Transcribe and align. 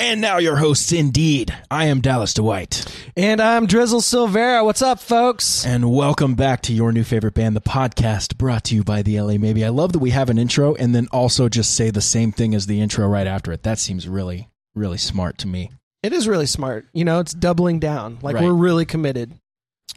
And 0.00 0.20
now 0.20 0.38
your 0.38 0.54
hosts, 0.56 0.92
indeed. 0.92 1.52
I 1.72 1.86
am 1.86 2.00
Dallas 2.00 2.32
Dwight. 2.32 2.84
And 3.16 3.40
I'm 3.40 3.66
Drizzle 3.66 4.00
Silvera. 4.00 4.64
What's 4.64 4.80
up, 4.80 5.00
folks? 5.00 5.66
And 5.66 5.92
welcome 5.92 6.36
back 6.36 6.62
to 6.62 6.72
your 6.72 6.92
new 6.92 7.02
favorite 7.02 7.34
band, 7.34 7.56
the 7.56 7.60
podcast 7.60 8.38
brought 8.38 8.62
to 8.64 8.76
you 8.76 8.84
by 8.84 9.02
the 9.02 9.20
LA 9.20 9.38
Maybe. 9.38 9.64
I 9.64 9.70
love 9.70 9.92
that 9.94 9.98
we 9.98 10.10
have 10.10 10.30
an 10.30 10.38
intro 10.38 10.76
and 10.76 10.94
then 10.94 11.08
also 11.10 11.48
just 11.48 11.74
say 11.74 11.90
the 11.90 12.00
same 12.00 12.30
thing 12.30 12.54
as 12.54 12.66
the 12.66 12.80
intro 12.80 13.08
right 13.08 13.26
after 13.26 13.50
it. 13.50 13.64
That 13.64 13.80
seems 13.80 14.06
really, 14.06 14.48
really 14.76 14.98
smart 14.98 15.36
to 15.38 15.48
me. 15.48 15.72
It 16.04 16.12
is 16.12 16.28
really 16.28 16.46
smart. 16.46 16.86
You 16.92 17.04
know, 17.04 17.18
it's 17.18 17.34
doubling 17.34 17.80
down. 17.80 18.18
Like 18.22 18.36
Right. 18.36 18.44
we're 18.44 18.52
really 18.52 18.86
committed. 18.86 19.32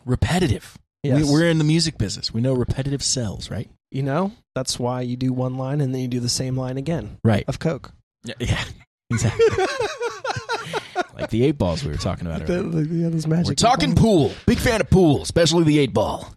Repetitive. 0.04 0.80
Yes. 1.04 1.24
We, 1.28 1.32
we're 1.32 1.48
in 1.48 1.60
the 1.60 1.64
music 1.64 2.00
business. 2.00 2.34
We 2.34 2.42
know 2.42 2.54
repetitive 2.56 3.04
sells, 3.04 3.52
right? 3.52 3.70
You 3.92 4.02
know, 4.02 4.32
that's 4.56 4.80
why 4.80 5.02
you 5.02 5.16
do 5.16 5.32
one 5.32 5.58
line 5.58 5.80
and 5.80 5.94
then 5.94 6.02
you 6.02 6.08
do 6.08 6.20
the 6.20 6.28
same 6.30 6.58
line 6.58 6.78
again 6.78 7.18
Right. 7.24 7.46
of 7.48 7.60
Coke. 7.60 7.92
Yeah, 8.24 8.34
yeah 8.40 8.64
exactly. 9.12 9.46
like 11.16 11.30
the 11.30 11.44
eight 11.44 11.58
balls 11.58 11.84
we 11.84 11.92
were 11.92 11.98
talking 11.98 12.28
about 12.28 12.42
earlier. 12.50 12.64
The- 12.64 12.82
the- 12.82 12.96
yeah, 12.96 13.10
those 13.10 13.28
magic 13.28 13.48
We're 13.50 13.56
talking 13.56 13.96
pool. 13.96 14.32
Big 14.46 14.58
fan 14.58 14.82
of 14.82 14.90
pool, 14.90 15.22
especially 15.22 15.64
the 15.64 15.80
eight 15.80 15.94
ball. 15.94 16.34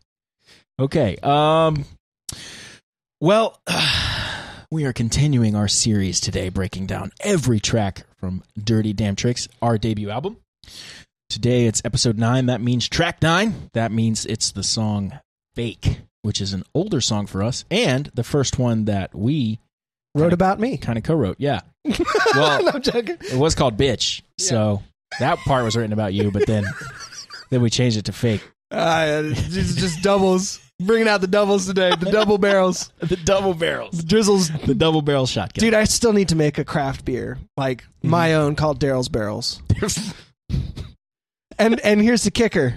Okay. 0.78 1.16
Um. 1.22 1.84
Well, 3.20 3.60
we 4.70 4.84
are 4.84 4.92
continuing 4.92 5.54
our 5.54 5.68
series 5.68 6.20
today, 6.20 6.48
breaking 6.48 6.86
down 6.86 7.12
every 7.20 7.60
track 7.60 8.04
from 8.18 8.42
Dirty 8.62 8.92
Damn 8.92 9.16
Tricks, 9.16 9.48
our 9.62 9.78
debut 9.78 10.10
album. 10.10 10.36
Today 11.30 11.66
it's 11.66 11.80
episode 11.84 12.18
nine. 12.18 12.46
That 12.46 12.60
means 12.60 12.88
track 12.88 13.22
nine. 13.22 13.70
That 13.72 13.92
means 13.92 14.26
it's 14.26 14.52
the 14.52 14.62
song 14.62 15.18
"Fake," 15.54 16.00
which 16.22 16.40
is 16.40 16.52
an 16.52 16.64
older 16.74 17.00
song 17.00 17.26
for 17.26 17.42
us, 17.42 17.64
and 17.70 18.10
the 18.14 18.24
first 18.24 18.58
one 18.58 18.84
that 18.86 19.14
we 19.14 19.58
wrote 20.14 20.32
about 20.32 20.58
me. 20.60 20.76
kind 20.76 20.96
of 20.98 21.04
co-wrote. 21.04 21.36
Yeah. 21.38 21.60
Well, 22.34 22.62
no, 22.64 22.70
I'm 22.74 22.82
joking. 22.82 23.16
it 23.20 23.38
was 23.38 23.54
called 23.54 23.76
bitch. 23.76 24.22
So 24.38 24.82
that 25.20 25.38
part 25.38 25.64
was 25.64 25.76
written 25.76 25.92
about 25.92 26.14
you, 26.14 26.30
but 26.32 26.46
then 26.46 26.64
then 27.50 27.62
we 27.62 27.70
changed 27.70 27.96
it 27.96 28.06
to 28.06 28.12
fake. 28.12 28.42
Uh, 28.72 29.22
just, 29.34 29.78
just 29.78 30.02
doubles. 30.02 30.60
Bringing 30.82 31.06
out 31.06 31.20
the 31.20 31.28
doubles 31.28 31.66
today. 31.66 31.90
The 31.94 32.10
double 32.10 32.38
barrels. 32.38 32.90
The 32.98 33.14
double 33.16 33.54
barrels. 33.54 34.02
Drizzles. 34.02 34.48
The 34.66 34.74
double 34.74 35.00
barrel 35.02 35.26
shotgun. 35.26 35.62
Dude, 35.62 35.74
I 35.74 35.84
still 35.84 36.12
need 36.12 36.30
to 36.30 36.34
make 36.36 36.58
a 36.58 36.64
craft 36.64 37.04
beer, 37.04 37.38
like 37.56 37.82
Mm-hmm. 37.82 38.10
my 38.10 38.34
own, 38.34 38.56
called 38.56 38.80
Daryl's 38.80 39.08
Barrels. 39.08 39.62
And 41.58 41.78
and 41.80 42.00
here's 42.02 42.24
the 42.24 42.30
kicker: 42.32 42.74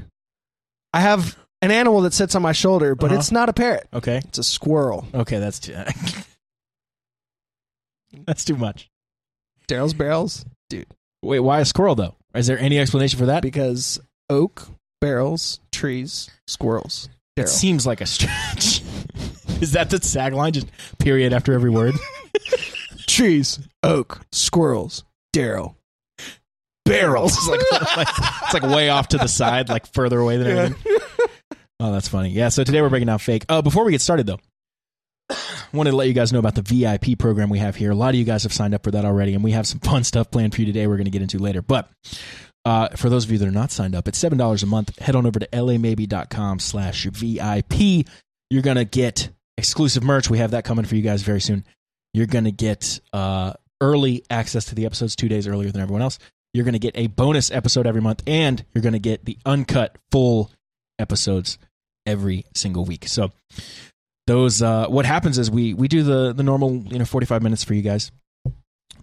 I 0.93 0.99
have 1.01 1.35
an 1.63 1.71
animal 1.71 2.01
that 2.01 2.13
sits 2.13 2.35
on 2.35 2.41
my 2.43 2.51
shoulder, 2.51 2.93
but 2.93 3.07
Uh-huh. 3.11 3.19
it's 3.19 3.31
not 3.31 3.49
a 3.49 3.53
parrot; 3.53 3.87
okay. 3.93 4.17
it's 4.17 4.37
a 4.37 4.43
squirrel. 4.43 5.07
Okay, 5.13 5.39
that's 5.39 5.67
That's 8.25 8.45
too 8.45 8.55
much. 8.55 8.89
Daryl's 9.67 9.93
Barrels, 9.93 10.45
dude. 10.69 10.87
Wait, 11.21 11.39
why 11.39 11.59
a 11.59 11.65
squirrel 11.65 11.95
though? 11.95 12.15
Is 12.33 12.47
there 12.47 12.59
any 12.59 12.79
explanation 12.79 13.19
for 13.19 13.25
that? 13.27 13.41
because 13.41 13.99
oak, 14.29 14.67
barrels, 15.01 15.59
trees, 15.71 16.29
squirrels. 16.47 17.09
It 17.35 17.41
Daryl. 17.43 17.47
seems 17.49 17.85
like 17.87 18.01
a 18.01 18.05
stretch. 18.05 18.81
Is 19.61 19.71
that 19.73 19.89
the 19.89 19.99
tag 19.99 20.33
line? 20.33 20.53
Just 20.53 20.67
period 20.99 21.33
after 21.33 21.53
every 21.53 21.69
word? 21.71 21.95
trees, 23.07 23.59
oak, 23.83 24.21
squirrels, 24.31 25.03
Daryl. 25.35 25.75
Barrels. 26.85 27.33
It's 27.35 27.47
like, 27.47 27.97
like- 27.97 28.07
it's 28.43 28.53
like 28.53 28.63
way 28.63 28.89
off 28.89 29.09
to 29.09 29.17
the 29.17 29.27
side, 29.27 29.69
like 29.69 29.85
further 29.93 30.19
away 30.19 30.37
than 30.37 30.47
everything. 30.47 30.97
Oh, 31.79 31.91
that's 31.91 32.07
funny. 32.07 32.29
Yeah, 32.29 32.49
so 32.49 32.63
today 32.63 32.81
we're 32.81 32.89
breaking 32.89 33.07
down 33.07 33.19
fake. 33.19 33.45
Uh, 33.49 33.61
before 33.61 33.83
we 33.85 33.91
get 33.91 34.01
started, 34.01 34.25
though, 34.25 34.39
wanted 35.73 35.91
to 35.91 35.97
let 35.97 36.07
you 36.07 36.13
guys 36.13 36.31
know 36.31 36.39
about 36.39 36.55
the 36.55 36.61
VIP 36.61 37.17
program 37.17 37.49
we 37.49 37.59
have 37.59 37.75
here. 37.75 37.91
A 37.91 37.95
lot 37.95 38.09
of 38.09 38.15
you 38.15 38.23
guys 38.23 38.43
have 38.43 38.53
signed 38.53 38.73
up 38.73 38.83
for 38.83 38.91
that 38.91 39.05
already, 39.05 39.33
and 39.33 39.43
we 39.43 39.51
have 39.51 39.67
some 39.67 39.79
fun 39.83 40.03
stuff 40.03 40.31
planned 40.31 40.53
for 40.53 40.61
you 40.61 40.67
today 40.67 40.87
we're 40.87 40.97
going 40.97 41.05
to 41.05 41.11
get 41.11 41.21
into 41.21 41.39
later. 41.39 41.61
But 41.61 41.89
uh, 42.65 42.89
for 42.89 43.09
those 43.09 43.25
of 43.25 43.31
you 43.31 43.37
that 43.37 43.47
are 43.47 43.51
not 43.51 43.71
signed 43.71 43.95
up, 43.95 44.07
it's 44.07 44.21
$7 44.21 44.63
a 44.63 44.65
month. 44.65 44.97
Head 44.99 45.15
on 45.15 45.25
over 45.25 45.39
to 45.39 45.47
lamaybe.com 45.61 46.59
slash 46.59 47.05
VIP. 47.05 48.05
You're 48.49 48.61
going 48.61 48.77
to 48.77 48.85
get 48.85 49.29
exclusive 49.57 50.03
merch. 50.03 50.29
We 50.29 50.39
have 50.39 50.51
that 50.51 50.65
coming 50.65 50.85
for 50.85 50.95
you 50.95 51.01
guys 51.01 51.21
very 51.21 51.41
soon. 51.41 51.65
You're 52.13 52.27
going 52.27 52.45
to 52.45 52.51
get 52.51 52.99
uh, 53.13 53.53
early 53.81 54.23
access 54.29 54.65
to 54.65 54.75
the 54.75 54.85
episodes 54.85 55.15
two 55.15 55.29
days 55.29 55.47
earlier 55.47 55.71
than 55.71 55.81
everyone 55.81 56.01
else. 56.01 56.19
You're 56.53 56.63
going 56.63 56.73
to 56.73 56.79
get 56.79 56.97
a 56.97 57.07
bonus 57.07 57.51
episode 57.51 57.85
every 57.85 58.01
month, 58.01 58.23
and 58.25 58.63
you're 58.73 58.81
going 58.81 58.93
to 58.93 58.99
get 58.99 59.25
the 59.25 59.37
uncut 59.45 59.97
full 60.11 60.51
episodes 60.97 61.57
every 62.05 62.45
single 62.55 62.85
week. 62.85 63.07
So 63.07 63.31
those 64.27 64.61
uh, 64.61 64.87
what 64.87 65.05
happens 65.05 65.39
is 65.39 65.49
we 65.49 65.73
we 65.73 65.87
do 65.87 66.03
the 66.03 66.33
the 66.33 66.43
normal 66.43 66.75
you 66.75 66.99
know 66.99 67.05
45 67.05 67.41
minutes 67.41 67.63
for 67.63 67.73
you 67.73 67.81
guys. 67.81 68.11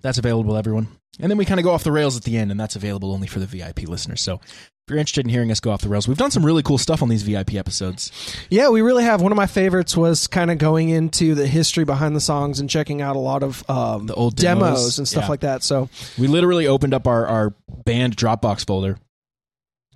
That's 0.03 0.19
available 0.19 0.53
to 0.53 0.59
everyone. 0.59 0.89
And 1.19 1.31
then 1.31 1.39
we 1.39 1.45
kind 1.45 1.59
of 1.61 1.65
go 1.65 1.71
off 1.71 1.85
the 1.85 1.93
rails 1.93 2.17
at 2.17 2.25
the 2.25 2.37
end, 2.37 2.51
and 2.51 2.59
that's 2.61 2.77
available 2.77 3.13
only 3.13 3.27
for 3.27 3.39
the 3.39 3.47
VIP 3.47 3.89
listeners. 3.89 4.21
So 4.21 4.41
if 4.43 4.91
you're 4.91 4.99
interested 4.99 5.25
in 5.25 5.31
hearing 5.31 5.51
us 5.51 5.61
go 5.61 5.71
off 5.71 5.81
the 5.81 5.89
rails, 5.89 6.07
we've 6.07 6.19
done 6.19 6.33
some 6.33 6.45
really 6.45 6.63
cool 6.63 6.77
stuff 6.77 7.03
on 7.03 7.09
these 7.09 7.23
VIP 7.23 7.55
episodes. 7.55 8.11
Yeah, 8.51 8.69
we 8.69 8.83
really 8.83 9.05
have. 9.05 9.23
One 9.23 9.33
of 9.33 9.37
my 9.37 9.47
favorites 9.47 9.97
was 9.97 10.27
kind 10.27 10.51
of 10.51 10.59
going 10.59 10.91
into 10.91 11.35
the 11.35 11.47
history 11.47 11.85
behind 11.85 12.15
the 12.15 12.21
songs 12.21 12.61
and 12.61 12.69
checking 12.69 13.01
out 13.01 13.17
a 13.17 13.21
lot 13.21 13.43
of 13.43 13.69
um, 13.71 14.07
The 14.07 14.15
old 14.15 14.37
demos, 14.37 14.61
demos, 14.61 14.99
and 14.99 15.09
stuff 15.09 15.25
yeah. 15.25 15.29
like 15.31 15.41
that. 15.41 15.63
So 15.63 15.89
We 16.19 16.27
literally 16.27 16.67
opened 16.67 16.93
up 16.93 17.07
our, 17.07 17.27
our 17.27 17.55
band 17.85 18.17
Dropbox 18.17 18.67
folder 18.67 18.99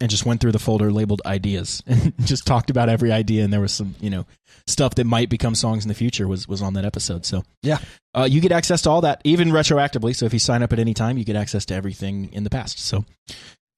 and 0.00 0.10
just 0.10 0.24
went 0.26 0.40
through 0.40 0.52
the 0.52 0.58
folder 0.58 0.92
labeled 0.92 1.22
ideas 1.26 1.82
and 1.86 2.12
just 2.24 2.46
talked 2.46 2.70
about 2.70 2.88
every 2.88 3.10
idea. 3.12 3.44
And 3.44 3.52
there 3.52 3.60
was 3.60 3.72
some, 3.72 3.94
you 4.00 4.10
know, 4.10 4.26
stuff 4.66 4.94
that 4.96 5.04
might 5.04 5.28
become 5.28 5.54
songs 5.54 5.84
in 5.84 5.88
the 5.88 5.94
future 5.94 6.28
was, 6.28 6.46
was 6.46 6.62
on 6.62 6.74
that 6.74 6.84
episode. 6.84 7.24
So 7.26 7.42
Yeah. 7.62 7.78
uh, 8.14 8.28
you 8.30 8.40
get 8.40 8.52
access 8.52 8.82
to 8.82 8.90
all 8.90 9.00
that, 9.02 9.20
even 9.24 9.48
retroactively. 9.50 10.14
So 10.14 10.26
if 10.26 10.32
you 10.32 10.38
sign 10.38 10.62
up 10.62 10.72
at 10.72 10.78
any 10.78 10.94
time, 10.94 11.18
you 11.18 11.24
get 11.24 11.36
access 11.36 11.64
to 11.66 11.74
everything 11.74 12.30
in 12.32 12.44
the 12.44 12.50
past. 12.50 12.78
So 12.78 13.04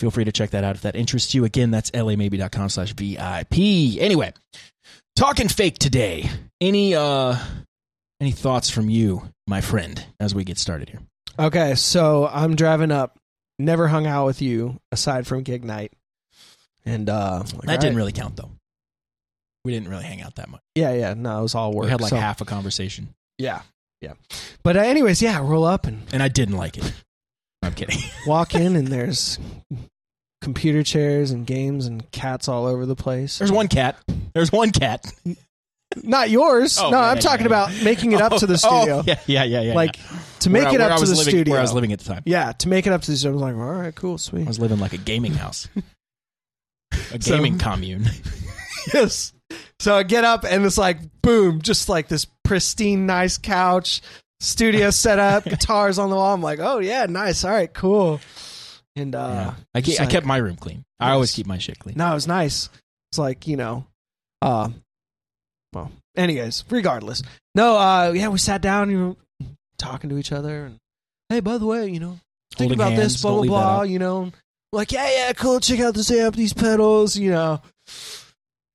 feel 0.01 0.11
free 0.11 0.25
to 0.25 0.33
check 0.33 0.51
that 0.51 0.65
out 0.65 0.77
if 0.77 0.83
that 0.83 0.97
interests 0.97 1.35
you. 1.35 1.45
Again, 1.45 1.71
that's 1.71 1.93
lamaybe.com 1.95 2.69
slash 2.71 2.93
VIP. 2.95 3.99
Anyway, 4.01 4.33
talking 5.17 5.49
fake 5.49 5.79
today. 5.79 6.29
Any, 6.61 6.95
uh, 6.95 7.37
any 8.21 8.33
thoughts 8.33 8.69
from 8.69 8.91
you, 8.91 9.23
my 9.47 9.61
friend, 9.61 10.05
as 10.19 10.35
we 10.35 10.45
get 10.45 10.59
started 10.59 10.89
here? 10.91 11.01
okay, 11.39 11.75
so 11.75 12.27
I'm 12.27 12.55
driving 12.57 12.91
up. 12.93 13.17
Never 13.59 13.89
hung 13.89 14.07
out 14.07 14.27
with 14.27 14.43
you 14.43 14.79
aside 14.93 15.27
from 15.27 15.43
gig 15.43 15.65
night, 15.65 15.93
and 16.85 17.09
uh, 17.09 17.39
like, 17.55 17.63
That 17.63 17.81
didn't 17.81 17.95
right. 17.95 18.01
really 18.01 18.13
count 18.13 18.37
though. 18.37 18.51
We 19.65 19.73
didn't 19.73 19.89
really 19.89 20.05
hang 20.05 20.23
out 20.23 20.37
that 20.37 20.49
much. 20.49 20.63
Yeah, 20.75 20.93
yeah. 20.95 21.15
No, 21.15 21.41
it 21.41 21.43
was 21.43 21.55
all 21.55 21.73
work. 21.73 21.85
We 21.85 21.91
had 21.91 22.01
like 22.01 22.11
so- 22.11 22.17
half 22.17 22.41
a 22.41 22.45
conversation, 22.45 23.09
Yeah, 23.39 23.63
yeah. 24.01 24.15
But 24.63 24.77
uh, 24.77 24.81
anyways, 24.81 25.21
yeah, 25.23 25.39
roll 25.41 25.65
up 25.65 25.87
and 25.87 26.03
and 26.13 26.23
I 26.23 26.29
didn't 26.29 26.57
like 26.57 26.79
it. 26.79 26.93
I'm 27.63 27.75
kidding. 27.75 27.99
walk 28.27 28.55
in, 28.55 28.75
and 28.77 28.89
there's 28.89 29.39
computer 30.43 30.83
chairs 30.83 31.31
and 31.31 31.47
games 31.47 31.87
and 31.87 32.11
cats 32.11 32.49
all 32.49 32.67
over 32.67 32.87
the 32.87 32.97
place. 32.97 33.39
There's 33.39 33.53
one 33.53 33.69
cat. 33.69 33.99
There's 34.33 34.51
one 34.51 34.71
cat. 34.71 35.05
Not 36.03 36.31
yours. 36.31 36.79
Oh, 36.79 36.89
no, 36.91 36.99
yeah, 37.01 37.09
I'm 37.11 37.17
yeah, 37.17 37.21
talking 37.21 37.41
yeah. 37.41 37.47
about 37.65 37.83
making 37.85 38.13
it 38.13 38.21
up 38.21 38.37
to 38.37 38.47
the 38.47 38.55
Oh, 38.65 38.81
studio. 38.85 39.03
yeah, 39.07 39.19
yeah, 39.27 39.43
yeah, 39.45 39.61
yeah. 39.61 39.75
like 39.75 39.99
to 40.39 40.49
make 40.49 40.65
Where 40.65 40.75
it 40.77 40.81
up 40.81 40.99
to 41.01 41.05
the 41.05 41.11
living, 41.17 41.25
studio. 41.31 41.53
Where 41.53 41.59
I 41.59 41.63
was 41.63 41.73
living 41.75 41.93
at 41.93 41.99
the 41.99 42.05
time. 42.05 42.23
Yeah, 42.25 42.53
to 42.53 42.69
make 42.69 42.87
it 42.87 42.93
up 42.93 43.03
to 43.03 43.11
the 43.11 43.17
studio. 43.17 43.33
I 43.33 43.35
was 43.35 43.43
like, 43.43 43.55
all 43.57 43.73
right, 43.75 43.95
cool, 43.95 44.17
sweet. 44.17 44.45
I 44.45 44.49
was 44.49 44.59
living 44.61 44.79
like 44.79 44.93
a 44.93 44.99
gaming 44.99 45.33
house, 45.35 45.69
a 47.13 47.21
So- 47.23 47.37
gaming 47.37 47.59
commune. 47.59 48.07
yes. 48.95 49.33
So 49.81 49.97
I 49.97 50.03
get 50.03 50.25
up 50.25 50.45
and 50.45 50.65
it's 50.65 50.79
like 50.79 50.99
boom, 51.23 51.61
just 51.63 51.89
like 51.89 52.09
this 52.09 52.27
pristine, 52.45 53.07
nice 53.07 53.39
couch, 53.39 54.01
studio 54.41 54.91
set 54.91 55.19
up, 55.19 55.45
guitars 55.45 55.99
on 55.99 56.11
the 56.11 56.17
wall. 56.17 56.35
I'm 56.35 56.43
like, 56.43 56.59
oh 56.61 56.79
yeah, 56.79 57.07
nice. 57.07 57.45
All 57.45 57.51
right, 57.51 57.73
cool. 57.73 58.21
And 58.97 59.15
uh 59.15 59.29
Yeah. 59.29 59.55
I, 59.75 59.81
ke- 59.81 59.85
just 59.85 60.01
I 60.01 60.07
kept 60.07 60.27
my 60.27 60.37
room 60.37 60.57
clean. 60.57 60.85
I 60.99 61.13
always 61.13 61.33
keep 61.33 61.47
my 61.47 61.59
shit 61.59 61.79
clean. 61.79 61.97
no, 61.97 62.11
it 62.11 62.15
was 62.15 62.27
nice. 62.27 62.69
It's 63.11 63.19
like, 63.19 63.47
you 63.47 63.57
know, 63.57 63.87
uh 64.43 64.69
well, 65.73 65.91
anyways, 66.17 66.65
regardless. 66.71 67.23
No, 67.55 67.77
uh 67.79 68.13
yeah, 68.15 68.29
we 68.29 68.39
sat 68.39 68.61
down, 68.61 68.91
you 68.91 68.99
know, 68.99 69.17
talking 69.79 70.11
to 70.11 70.19
each 70.19 70.33
other 70.33 70.67
and 70.67 70.77
hey, 71.29 71.41
by 71.41 71.57
the 71.59 71.67
way, 71.67 71.89
you 71.89 72.01
know, 72.01 72.19
think 72.57 72.71
Holding 72.73 72.79
about 72.79 72.93
hands, 72.93 73.15
this, 73.15 73.23
blah 73.23 73.33
blah 73.35 73.45
blah, 73.45 73.83
you 73.83 73.99
know. 73.99 74.31
Like, 74.73 74.93
yeah, 74.93 75.11
yeah, 75.11 75.33
cool, 75.33 75.59
check 75.61 75.81
out 75.81 75.95
this 75.95 76.11
amp, 76.11 76.37
these 76.37 76.53
pedals, 76.53 77.17
you 77.17 77.31
know. 77.31 77.61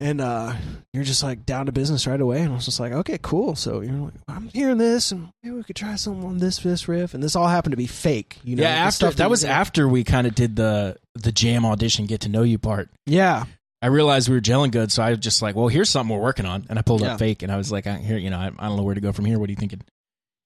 And 0.02 0.20
uh 0.20 0.54
you're 0.94 1.06
just 1.06 1.24
like 1.24 1.46
down 1.46 1.68
to 1.68 1.72
business 1.72 2.06
right 2.06 2.20
away. 2.20 2.42
And 2.42 2.52
I 2.52 2.56
was 2.56 2.66
just 2.66 2.82
like, 2.82 2.92
okay, 2.92 3.18
cool. 3.22 3.56
So 3.56 3.80
you're 3.80 3.94
like, 3.94 4.14
I'm 4.28 4.50
hearing 4.50 4.78
this 4.78 5.14
and 5.14 5.30
maybe 5.42 5.56
we 5.56 5.64
could 5.64 5.78
try 5.78 5.96
something 5.96 6.26
on 6.26 6.38
this 6.38 6.58
this 6.60 6.90
riff. 6.90 7.14
And 7.14 7.24
this 7.24 7.36
all 7.36 7.48
happened 7.48 7.72
to 7.72 7.78
be 7.78 7.88
fake, 7.88 8.38
you 8.44 8.58
know. 8.58 8.64
yeah, 8.64 8.70
after 8.70 8.92
stuff 9.08 9.16
that 9.16 9.24
you 9.26 9.30
was 9.30 9.46
after 9.46 9.88
we 9.88 10.04
kind 10.04 10.28
of 10.28 10.36
did 10.36 10.58
the 10.58 10.98
the 11.16 11.32
jam 11.32 11.66
audition, 11.66 12.08
get 12.08 12.22
to 12.22 12.30
know 12.30 12.44
you 12.44 12.58
part. 12.58 12.90
Yeah. 13.06 13.46
I 13.82 13.88
realized 13.88 14.28
we 14.28 14.36
were 14.36 14.42
gelling 14.42 14.72
good, 14.72 14.92
so 14.92 15.04
I 15.04 15.12
was 15.12 15.20
just 15.20 15.42
like, 15.44 15.56
"Well, 15.56 15.68
here's 15.68 15.90
something 15.92 16.14
we're 16.16 16.22
working 16.22 16.46
on," 16.48 16.66
and 16.70 16.80
I 16.80 16.82
pulled 16.82 17.02
Yeah. 17.02 17.14
up 17.14 17.20
fake, 17.20 17.44
and 17.44 17.52
I 17.52 17.58
was 17.58 17.72
like, 17.72 17.86
I, 17.86 17.98
"Here, 17.98 18.18
you 18.18 18.32
know, 18.32 18.40
I, 18.40 18.48
I 18.58 18.68
don't 18.68 18.78
know 18.78 18.84
where 18.84 18.96
to 18.96 19.02
go 19.02 19.12
from 19.12 19.26
here. 19.26 19.38
What 19.38 19.48
are 19.48 19.52
you 19.52 19.58
thinking?" 19.58 19.82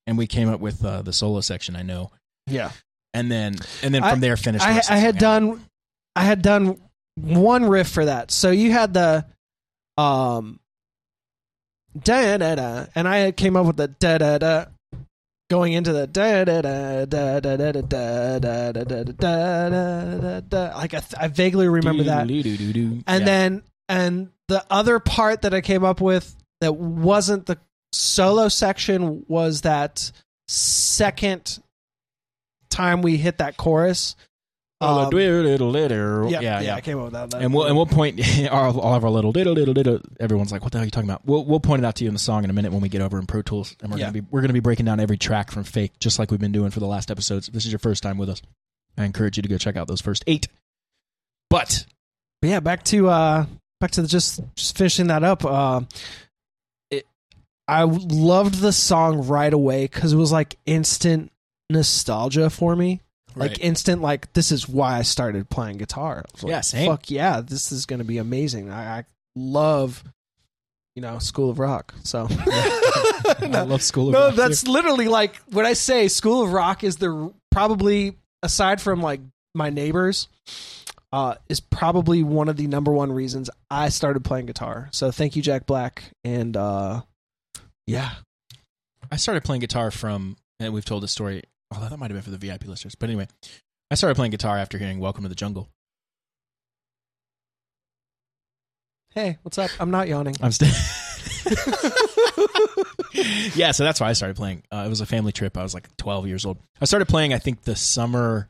And 0.08 0.18
we 0.18 0.28
came 0.28 0.50
up 0.50 0.60
with 0.60 0.84
uh, 0.84 1.04
the 1.04 1.14
solo 1.14 1.40
section. 1.40 1.76
I 1.78 1.84
know, 1.84 2.12
Yeah. 2.48 2.72
And 3.14 3.32
then 3.32 3.56
and 3.84 3.94
then 3.94 4.04
I- 4.04 4.12
from 4.12 4.20
there 4.20 4.38
finished. 4.38 4.66
I, 4.66 4.82
I 4.90 4.98
had 4.98 5.18
done 5.18 5.66
I 6.16 6.24
had 6.24 6.42
done 6.42 6.80
one 7.16 7.66
riff 7.66 7.90
for 7.90 8.06
that. 8.06 8.32
So 8.32 8.52
you 8.52 8.72
had 8.72 8.94
the 8.94 9.26
um 9.98 10.60
da 11.98 12.38
da 12.38 12.56
da 12.56 12.86
and 12.96 13.08
I 13.08 13.32
came 13.32 13.56
up 13.56 13.66
with 13.66 13.78
the 13.78 13.88
da 13.88 14.18
da 14.18 14.38
da 14.38 14.66
going 15.50 15.74
into 15.74 15.92
the 15.92 16.06
da 16.08 16.44
da 16.46 16.62
da 16.62 17.06
da 17.06 17.40
da 17.40 17.56
da 17.58 17.72
da 17.72 17.82
da 17.82 18.40
da 18.40 18.72
da 18.72 18.72
da 18.72 19.04
da 19.04 19.70
da 19.70 20.18
da 20.20 20.40
da. 20.42 20.78
Like 20.78 20.94
I, 20.94 21.02
I 21.20 21.28
vaguely 21.28 21.68
remember 21.68 22.04
that. 22.04 22.28
And 23.08 23.26
then 23.28 23.64
and 23.90 24.30
the 24.48 24.64
other 24.70 25.00
part 25.00 25.42
that 25.42 25.54
I 25.54 25.62
came 25.62 25.84
up 25.84 26.00
with 26.02 26.36
that 26.62 26.76
wasn't 26.76 27.48
the 27.48 27.58
solo 27.92 28.48
section 28.50 29.26
was 29.28 29.62
that 29.62 30.12
second 30.48 31.60
time 32.80 33.02
we 33.02 33.18
hit 33.18 33.38
that 33.40 33.58
chorus. 33.58 34.16
Um, 34.82 35.10
yeah, 36.30 36.40
yeah, 36.40 36.62
yeah. 36.62 36.76
I 36.76 36.82
came 36.82 36.98
up 37.00 37.04
with 37.06 37.14
that. 37.14 37.32
that 37.32 37.42
And 37.42 37.54
we'll 37.54 37.66
and 37.66 37.76
we'll 37.76 37.86
point 37.86 38.22
all, 38.50 38.80
all 38.80 38.96
of 38.96 39.04
our 39.04 39.10
little 39.10 39.32
little 39.32 39.54
little 39.54 39.74
little. 39.74 40.00
Everyone's 40.22 40.54
like, 40.54 40.62
"What 40.64 40.72
the 40.72 40.78
hell 40.78 40.84
are 40.84 40.86
you 40.86 40.92
talking 40.92 41.10
about?" 41.10 41.26
We'll 41.26 41.44
we'll 41.44 41.60
point 41.60 41.84
it 41.84 41.86
out 41.86 41.96
to 41.96 42.06
you 42.06 42.08
in 42.08 42.14
the 42.14 42.20
song 42.20 42.46
in 42.46 42.50
a 42.50 42.54
minute 42.54 42.72
when 42.72 42.80
we 42.80 42.88
get 42.88 43.02
over 43.02 43.20
in 43.20 43.26
Pro 43.26 43.42
Tools, 43.42 43.76
and 43.82 43.92
we're 43.92 43.98
Yeah. 43.98 44.06
gonna 44.06 44.22
be 44.22 44.28
we're 44.32 44.40
gonna 44.40 44.54
be 44.54 44.62
breaking 44.62 44.86
down 44.86 45.02
every 45.02 45.18
track 45.18 45.52
from 45.52 45.66
Fake, 45.66 46.00
just 46.00 46.18
like 46.18 46.32
we've 46.32 46.40
been 46.40 46.54
doing 46.54 46.72
for 46.72 46.80
the 46.80 46.88
last 46.88 47.12
episodes. 47.12 47.50
If 47.50 47.54
this 47.54 47.66
is 47.66 47.72
your 47.74 47.80
first 47.80 48.04
time 48.04 48.18
with 48.18 48.30
us, 48.30 48.42
I 48.98 49.04
encourage 49.04 49.36
you 49.38 49.44
to 49.44 49.50
go 49.50 49.58
check 49.58 49.76
out 49.76 49.88
those 49.90 50.00
first 50.02 50.24
eight. 50.28 50.48
But 51.50 51.86
But 52.42 52.50
yeah, 52.50 52.62
back 52.62 52.84
to 52.86 53.10
uh 53.10 53.46
back 53.82 53.92
to 53.92 54.02
the, 54.02 54.08
just 54.08 54.40
just 54.56 54.78
finishing 54.78 55.08
that 55.08 55.26
up. 55.26 55.44
Uh, 55.44 55.82
it, 56.90 57.06
I 57.68 57.84
loved 57.84 58.56
the 58.62 58.72
song 58.72 59.28
right 59.28 59.52
away 59.52 59.88
because 59.88 60.14
it 60.14 60.18
was 60.18 60.32
like 60.32 60.56
instant 60.66 61.34
nostalgia 61.70 62.50
for 62.50 62.76
me. 62.76 63.02
Like 63.36 63.60
instant, 63.64 64.02
like 64.02 64.34
this 64.34 64.52
is 64.52 64.68
why 64.68 64.98
I 64.98 65.04
started 65.04 65.50
playing 65.50 65.78
guitar. 65.78 66.26
Like, 66.42 66.50
Yeah, 66.50 66.62
same. 66.62 66.90
Fuck 66.90 67.12
yeah, 67.12 67.42
this 67.42 67.72
is 67.72 67.86
gonna 67.86 68.04
be 68.04 68.18
amazing. 68.18 68.70
I, 68.70 69.00
I 69.00 69.06
love, 69.36 70.04
you 70.96 71.02
know, 71.02 71.20
School 71.20 71.50
of 71.50 71.60
Rock. 71.60 71.94
So 72.04 72.28
I 72.32 73.66
love 73.68 73.82
School 73.82 74.08
of 74.08 74.14
no, 74.14 74.26
Rock, 74.28 74.36
that's 74.36 74.68
literally 74.68 75.08
like 75.08 75.38
when 75.52 75.66
I 75.66 75.74
say 75.74 76.08
School 76.08 76.44
of 76.44 76.52
Rock 76.52 76.84
is 76.84 76.98
the 76.98 77.32
probably 77.52 78.18
aside 78.44 78.82
from 78.82 79.02
like 79.02 79.22
my 79.54 79.70
neighbors, 79.70 80.28
uh, 81.12 81.36
is 81.48 81.60
probably 81.60 82.24
one 82.24 82.50
of 82.50 82.58
the 82.58 82.68
number 82.68 82.92
one 82.92 83.12
reasons 83.12 83.50
I 83.70 83.90
started 83.90 84.24
playing 84.24 84.48
guitar. 84.48 84.90
So 84.92 85.12
thank 85.12 85.36
you, 85.36 85.42
Jack 85.42 85.66
Black, 85.66 86.04
and 86.24 86.56
uh, 86.58 87.02
yeah, 87.88 88.12
I 89.12 89.16
started 89.18 89.44
playing 89.44 89.62
guitar 89.62 89.92
from, 89.92 90.38
and 90.60 90.74
we've 90.74 90.86
told 90.86 91.04
this 91.04 91.12
story. 91.12 91.44
Although 91.72 91.90
that 91.90 91.98
might 91.98 92.12
have 92.12 92.16
been 92.16 92.24
for 92.24 92.32
the 92.32 92.38
VIP 92.38 92.66
listeners, 92.66 92.96
but 92.96 93.10
anyway, 93.10 93.28
I 93.92 93.96
started 93.96 94.16
playing 94.16 94.32
guitar 94.32 94.58
after 94.58 94.78
hearing 94.78 95.00
"Welcome 95.00 95.24
to 95.24 95.30
the 95.30 95.36
Jungle." 95.36 95.70
hey, 99.16 99.38
what's 99.42 99.58
up? 99.58 99.72
I'm 99.80 99.92
not 99.92 100.08
yawning. 100.08 100.36
I'm 100.42 100.52
still. 100.52 100.70
yeah, 103.56 103.72
so 103.72 103.84
that's 103.84 104.00
why 104.00 104.10
I 104.10 104.14
started 104.14 104.38
playing. 104.38 104.64
Uh, 104.72 104.84
it 104.86 104.90
was 104.90 105.02
a 105.02 105.06
family 105.06 105.32
trip. 105.32 105.58
I 105.58 105.64
was 105.64 105.74
like 105.74 105.96
12 105.98 106.28
years 106.28 106.46
old. 106.46 106.58
I 106.80 106.86
started 106.86 107.08
playing, 107.08 107.34
I 107.34 107.40
think, 107.40 107.64
the 107.64 107.76
summer 107.76 108.50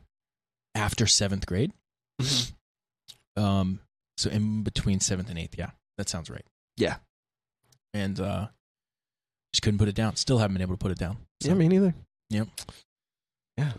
after 0.74 1.06
seventh 1.06 1.46
grade. 1.46 1.72
um, 3.36 3.80
so 4.18 4.30
in 4.30 4.62
between 4.62 5.00
seventh 5.00 5.30
and 5.30 5.38
eighth. 5.38 5.56
Yeah, 5.58 5.70
that 5.98 6.08
sounds 6.08 6.30
right. 6.30 6.44
Yeah. 6.76 6.96
and 7.94 8.18
uh, 8.20 8.48
just 9.52 9.62
couldn't 9.62 9.78
put 9.78 9.88
it 9.88 9.94
down. 9.94 10.16
Still 10.16 10.38
haven't 10.38 10.54
been 10.54 10.62
able 10.62 10.74
to 10.74 10.78
put 10.78 10.92
it 10.92 10.98
down. 10.98 11.16
So- 11.42 11.48
Yeah, 11.48 11.54
me 11.54 11.68
neither. 11.68 11.94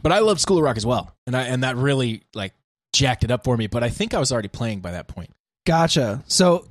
But 0.02 0.12
I 0.12 0.20
love 0.20 0.40
School 0.40 0.58
of 0.58 0.64
Rock 0.64 0.78
as 0.78 0.86
well, 0.86 1.16
and 1.28 1.36
I 1.36 1.44
and 1.44 1.64
that 1.64 1.76
really 1.76 2.24
like 2.34 2.54
jacked 2.94 3.24
it 3.24 3.32
up 3.32 3.44
for 3.44 3.56
me. 3.58 3.68
But 3.68 3.84
I 3.84 3.90
think 3.90 4.14
I 4.14 4.20
was 4.20 4.32
already 4.32 4.48
playing 4.48 4.82
by 4.82 4.92
that 4.92 5.08
point. 5.08 5.32
Gotcha. 5.66 6.24
So, 6.28 6.68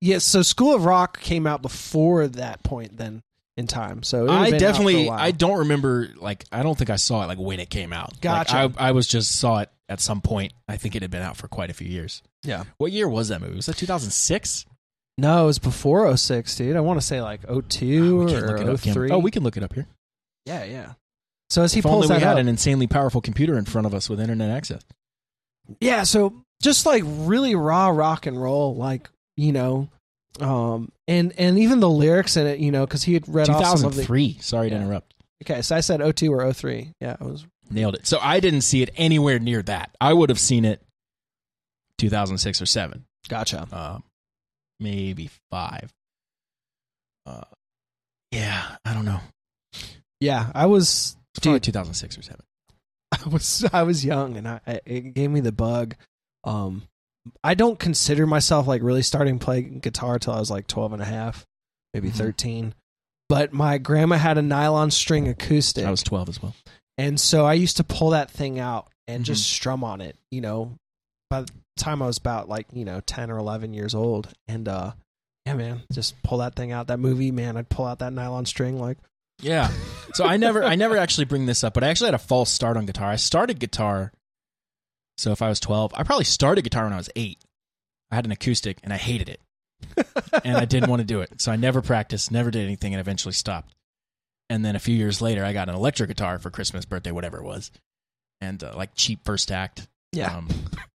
yes, 0.00 0.24
so 0.24 0.42
School 0.42 0.74
of 0.74 0.84
Rock 0.84 1.20
came 1.20 1.46
out 1.46 1.62
before 1.62 2.26
that 2.28 2.62
point 2.62 2.96
then 2.96 3.22
in 3.56 3.66
time. 3.66 4.02
So 4.02 4.26
it 4.26 4.30
I 4.30 4.30
been 4.30 4.36
out 4.36 4.48
for 4.50 4.56
a 4.56 4.58
definitely. 4.58 5.10
I 5.10 5.30
don't 5.32 5.58
remember 5.58 6.08
like 6.16 6.44
I 6.52 6.62
don't 6.62 6.76
think 6.78 6.90
I 6.90 6.96
saw 6.96 7.22
it 7.24 7.26
like 7.26 7.38
when 7.38 7.60
it 7.60 7.70
came 7.70 7.92
out. 7.92 8.12
Like, 8.12 8.20
Gotcha. 8.20 8.56
I 8.56 8.88
I 8.88 8.92
was 8.92 9.06
just 9.06 9.38
saw 9.38 9.58
it 9.60 9.70
at 9.88 10.00
some 10.00 10.20
point. 10.20 10.52
I 10.68 10.76
think 10.76 10.94
it 10.94 11.02
had 11.02 11.10
been 11.10 11.22
out 11.22 11.36
for 11.36 11.48
quite 11.48 11.70
a 11.70 11.74
few 11.74 11.88
years. 11.88 12.22
Yeah. 12.44 12.64
What 12.78 12.92
year 12.92 13.08
was 13.08 13.28
that 13.28 13.40
movie? 13.40 13.56
Was 13.56 13.66
that 13.66 13.76
2006? 13.76 14.66
No, 15.20 15.42
it 15.42 15.46
was 15.46 15.58
before 15.58 16.16
06, 16.16 16.54
dude. 16.54 16.76
I 16.76 16.80
want 16.80 17.00
to 17.00 17.06
say 17.06 17.20
like 17.20 17.40
02 17.42 17.50
ah, 17.50 18.24
We 18.24 18.32
can't 18.32 18.46
look 18.46 18.60
it 18.60 18.68
or 18.68 18.70
up, 18.70 18.80
03. 18.80 19.10
Oh, 19.10 19.18
we 19.18 19.32
can 19.32 19.42
look 19.42 19.56
it 19.56 19.64
up 19.64 19.74
here. 19.74 19.86
yeah, 20.46 20.62
yeah. 20.62 20.92
So 21.50 21.62
as 21.62 21.72
he 21.72 21.78
if 21.78 21.86
only 21.86 22.06
pulls 22.06 22.10
we 22.10 22.22
had 22.22 22.34
up, 22.34 22.38
an 22.38 22.48
insanely 22.48 22.86
powerful 22.86 23.20
computer 23.20 23.56
in 23.56 23.64
front 23.64 23.86
of 23.86 23.94
us 23.94 24.08
with 24.10 24.20
internet 24.20 24.50
access. 24.50 24.82
yeah. 25.80 26.02
So 26.02 26.34
just 26.62 26.84
like 26.86 27.02
really 27.06 27.54
raw 27.54 27.88
rock 27.88 28.26
and 28.26 28.40
roll, 28.40 28.74
like 28.76 29.08
you 29.36 29.52
know, 29.52 29.88
um, 30.40 30.92
and 31.06 31.32
and 31.38 31.58
even 31.58 31.80
the 31.80 31.88
lyrics 31.88 32.36
in 32.36 32.46
it, 32.46 32.58
you 32.58 32.70
know, 32.70 32.86
because 32.86 33.02
he 33.02 33.14
had 33.14 33.26
read 33.32 33.48
off 33.48 33.64
some 33.78 33.86
of 33.86 33.94
the. 33.96 34.02
2003. 34.02 34.38
Sorry 34.40 34.70
to 34.70 34.76
interrupt. 34.76 35.14
Okay, 35.44 35.62
so 35.62 35.76
I 35.76 35.80
said 35.80 36.00
02 36.16 36.32
or 36.32 36.52
03. 36.52 36.92
Yeah, 37.00 37.12
it 37.12 37.20
was. 37.20 37.46
Nailed 37.70 37.94
it. 37.94 38.06
So 38.06 38.18
I 38.20 38.40
didn't 38.40 38.62
see 38.62 38.82
it 38.82 38.90
anywhere 38.96 39.38
near 39.38 39.62
that. 39.62 39.94
I 40.00 40.12
would 40.12 40.30
have 40.30 40.40
seen 40.40 40.64
it 40.64 40.82
2006 41.98 42.62
or 42.62 42.66
7. 42.66 43.04
Gotcha. 43.28 43.66
uh, 43.70 43.98
maybe 44.80 45.30
five. 45.50 45.92
Uh, 47.26 47.42
yeah, 48.32 48.76
I 48.84 48.94
don't 48.94 49.04
know. 49.04 49.20
Yeah, 50.20 50.50
I 50.54 50.66
was. 50.66 51.16
It's 51.38 51.44
Dude. 51.44 51.62
2006 51.62 52.18
or 52.18 52.22
seven. 52.22 52.42
I 53.12 53.28
was 53.28 53.64
I 53.72 53.82
was 53.84 54.04
young 54.04 54.36
and 54.36 54.46
I, 54.48 54.60
it 54.86 55.14
gave 55.14 55.30
me 55.30 55.40
the 55.40 55.52
bug. 55.52 55.94
Um 56.44 56.82
I 57.44 57.54
don't 57.54 57.78
consider 57.78 58.26
myself 58.26 58.66
like 58.66 58.82
really 58.82 59.02
starting 59.02 59.38
playing 59.38 59.80
guitar 59.80 60.18
till 60.18 60.32
I 60.34 60.38
was 60.40 60.50
like 60.50 60.66
12 60.66 60.94
and 60.94 61.02
a 61.02 61.06
half, 61.06 61.44
maybe 61.94 62.10
Mhm. 62.10 62.14
13. 62.14 62.74
But 63.28 63.52
my 63.52 63.76
grandma 63.78 64.16
had 64.16 64.38
a 64.38 64.42
nylon 64.42 64.90
string 64.90 65.28
acoustic. 65.28 65.84
I 65.84 65.90
was 65.90 66.02
12 66.02 66.28
as 66.28 66.42
well. 66.42 66.54
and 66.96 67.20
so 67.20 67.44
I 67.46 67.52
used 67.54 67.76
to 67.78 67.84
pull 67.84 68.10
that 68.10 68.30
thing 68.30 68.58
out 68.58 68.88
and 69.06 69.24
just 69.24 69.42
Mm-hmm. 69.44 69.54
strum 69.54 69.84
on 69.84 70.00
it, 70.00 70.16
you 70.30 70.40
know. 70.40 70.74
By 71.30 71.42
the 71.42 71.50
time 71.76 72.00
I 72.02 72.06
was 72.06 72.18
about 72.18 72.48
like, 72.48 72.66
you 72.72 72.84
know, 72.84 73.00
10 73.00 73.30
or 73.30 73.38
11 73.38 73.74
years 73.74 73.94
old 73.94 74.28
and 74.48 74.66
uh 74.68 74.92
yeah, 75.46 75.54
man, 75.54 75.82
just 75.92 76.20
pull 76.22 76.38
that 76.38 76.56
thing 76.56 76.72
out. 76.72 76.88
That 76.88 76.98
movie, 76.98 77.30
man, 77.30 77.56
I'd 77.56 77.68
pull 77.70 77.84
out 77.86 78.00
that 78.00 78.12
nylon 78.12 78.44
string 78.46 78.78
like 78.78 78.98
Yeah. 79.40 79.70
So 80.14 80.24
I 80.24 80.36
never, 80.36 80.64
I 80.64 80.74
never 80.74 80.96
actually 80.96 81.26
bring 81.26 81.46
this 81.46 81.62
up, 81.62 81.74
but 81.74 81.84
I 81.84 81.88
actually 81.88 82.08
had 82.08 82.14
a 82.14 82.18
false 82.18 82.50
start 82.50 82.76
on 82.76 82.86
guitar. 82.86 83.08
I 83.10 83.16
started 83.16 83.58
guitar. 83.58 84.12
So 85.16 85.32
if 85.32 85.42
I 85.42 85.48
was 85.48 85.60
12, 85.60 85.92
I 85.96 86.02
probably 86.02 86.24
started 86.24 86.62
guitar 86.62 86.84
when 86.84 86.92
I 86.92 86.96
was 86.96 87.10
eight. 87.16 87.38
I 88.10 88.14
had 88.16 88.24
an 88.24 88.32
acoustic 88.32 88.78
and 88.82 88.92
I 88.92 88.96
hated 88.96 89.28
it, 89.28 89.40
and 90.44 90.56
I 90.56 90.64
didn't 90.64 90.88
want 90.88 91.00
to 91.00 91.06
do 91.06 91.20
it. 91.20 91.40
So 91.42 91.52
I 91.52 91.56
never 91.56 91.82
practiced, 91.82 92.32
never 92.32 92.50
did 92.50 92.64
anything, 92.64 92.94
and 92.94 93.00
eventually 93.00 93.34
stopped. 93.34 93.74
And 94.48 94.64
then 94.64 94.76
a 94.76 94.78
few 94.78 94.94
years 94.96 95.20
later, 95.20 95.44
I 95.44 95.52
got 95.52 95.68
an 95.68 95.74
electric 95.74 96.08
guitar 96.08 96.38
for 96.38 96.50
Christmas, 96.50 96.86
birthday, 96.86 97.10
whatever 97.10 97.36
it 97.38 97.44
was, 97.44 97.70
and 98.40 98.62
uh, 98.64 98.72
like 98.74 98.90
cheap 98.94 99.20
first 99.24 99.52
act. 99.52 99.86
Yeah. 100.12 100.34
Um, 100.34 100.48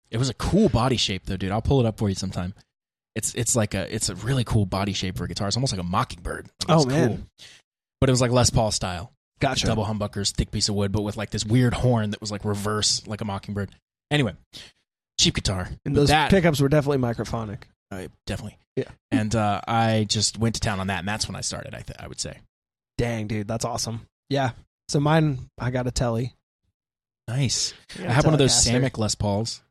it 0.09 0.19
was 0.19 0.29
a 0.31 0.35
cool 0.35 0.69
body 0.69 0.97
shape 0.97 1.27
though, 1.27 1.37
dude. 1.37 1.51
I'll 1.51 1.61
pull 1.63 1.81
it 1.81 1.87
up 1.87 1.99
for 1.99 2.09
you 2.09 2.15
sometime. 2.15 2.55
It's 3.17 3.35
it's 3.35 3.57
like 3.57 3.75
a 3.75 3.93
it's 3.93 4.09
a 4.09 4.15
really 4.15 4.45
cool 4.45 4.67
body 4.67 4.93
shape 4.93 5.17
for 5.17 5.25
a 5.25 5.29
guitar. 5.29 5.49
It's 5.49 5.57
almost 5.57 5.73
like 5.73 5.81
a 5.81 5.85
mockingbird. 5.89 6.47
It 6.47 6.53
Oh, 6.69 6.85
man. 6.87 7.09
cool. 7.09 7.19
But 8.01 8.09
it 8.09 8.13
was 8.13 8.21
like 8.21 8.31
Les 8.31 8.51
Paul 8.51 8.71
style. 8.71 9.13
Gotcha. 9.41 9.67
Double 9.67 9.85
humbuckers, 9.85 10.33
thick 10.33 10.51
piece 10.51 10.69
of 10.69 10.75
wood, 10.75 10.93
but 10.93 11.03
with 11.03 11.17
like 11.17 11.31
this 11.31 11.45
weird 11.45 11.73
horn 11.75 12.11
that 12.11 12.21
was 12.21 12.31
like 12.31 12.45
reverse, 12.45 13.07
like 13.07 13.21
a 13.21 13.25
mockingbird. 13.25 13.71
Anyway, 14.11 14.35
cheap 15.19 15.35
guitar. 15.35 15.69
And 15.85 15.95
those 15.97 16.09
that 16.09 16.31
pickups 16.31 16.61
were 16.61 16.69
definitely 16.69 16.99
microphonic. 16.99 17.63
uh, 17.91 18.09
definitely. 18.27 18.59
Yeah. 18.77 18.85
And 19.11 19.35
uh, 19.35 19.61
I 19.67 20.05
just 20.09 20.39
went 20.39 20.55
to 20.57 20.61
town 20.61 20.81
on 20.81 20.89
that, 20.89 21.01
and 21.01 21.09
that's 21.09 21.27
when 21.29 21.37
I 21.37 21.41
started. 21.41 21.75
I 21.75 21.81
th- 21.81 21.99
I 21.99 22.07
would 22.07 22.21
say. 22.21 22.39
Dang, 22.99 23.27
dude, 23.29 23.49
that's 23.49 23.65
awesome. 23.65 24.07
Yeah. 24.29 24.51
So 24.89 25.01
mine, 25.01 25.49
I 25.59 25.71
got 25.71 25.87
a 25.87 25.91
telly. 25.91 26.35
Nice. 27.29 27.73
I 27.99 28.13
had 28.13 28.25
one 28.25 28.35
of 28.35 28.39
those 28.39 28.53
Samick 28.53 28.99
Les 28.99 29.15
Pauls. 29.15 29.63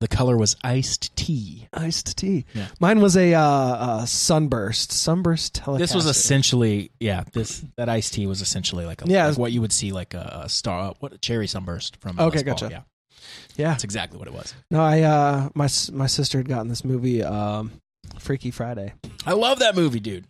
The 0.00 0.08
color 0.08 0.36
was 0.36 0.54
iced 0.62 1.14
tea. 1.16 1.66
iced 1.72 2.16
tea. 2.16 2.44
Yeah. 2.54 2.68
Mine 2.78 3.00
was 3.00 3.16
a 3.16 3.34
uh, 3.34 3.40
uh, 3.42 4.06
sunburst, 4.06 4.92
sunburst 4.92 5.60
Telecaster. 5.60 5.78
This 5.78 5.94
was 5.94 6.06
essentially, 6.06 6.92
yeah. 7.00 7.24
This 7.32 7.64
that 7.76 7.88
iced 7.88 8.14
tea 8.14 8.28
was 8.28 8.40
essentially 8.40 8.86
like, 8.86 9.02
a, 9.02 9.08
Yeah, 9.08 9.26
like 9.26 9.38
what 9.38 9.50
you 9.50 9.60
would 9.60 9.72
see 9.72 9.90
like 9.90 10.14
a, 10.14 10.42
a 10.44 10.48
star, 10.48 10.94
what 11.00 11.12
a 11.12 11.18
cherry 11.18 11.48
sunburst 11.48 11.96
from. 11.96 12.18
Okay, 12.18 12.38
Les 12.38 12.42
Paul. 12.44 12.52
gotcha. 12.52 12.68
Yeah, 12.70 12.80
yeah. 13.56 13.68
that's 13.70 13.82
exactly 13.82 14.20
what 14.20 14.28
it 14.28 14.34
was. 14.34 14.54
No, 14.70 14.80
I 14.80 15.02
uh, 15.02 15.48
my 15.54 15.68
my 15.92 16.06
sister 16.06 16.38
had 16.38 16.48
gotten 16.48 16.68
this 16.68 16.84
movie, 16.84 17.24
um, 17.24 17.72
Freaky 18.20 18.52
Friday. 18.52 18.92
I 19.26 19.32
love 19.32 19.58
that 19.58 19.74
movie, 19.74 20.00
dude. 20.00 20.26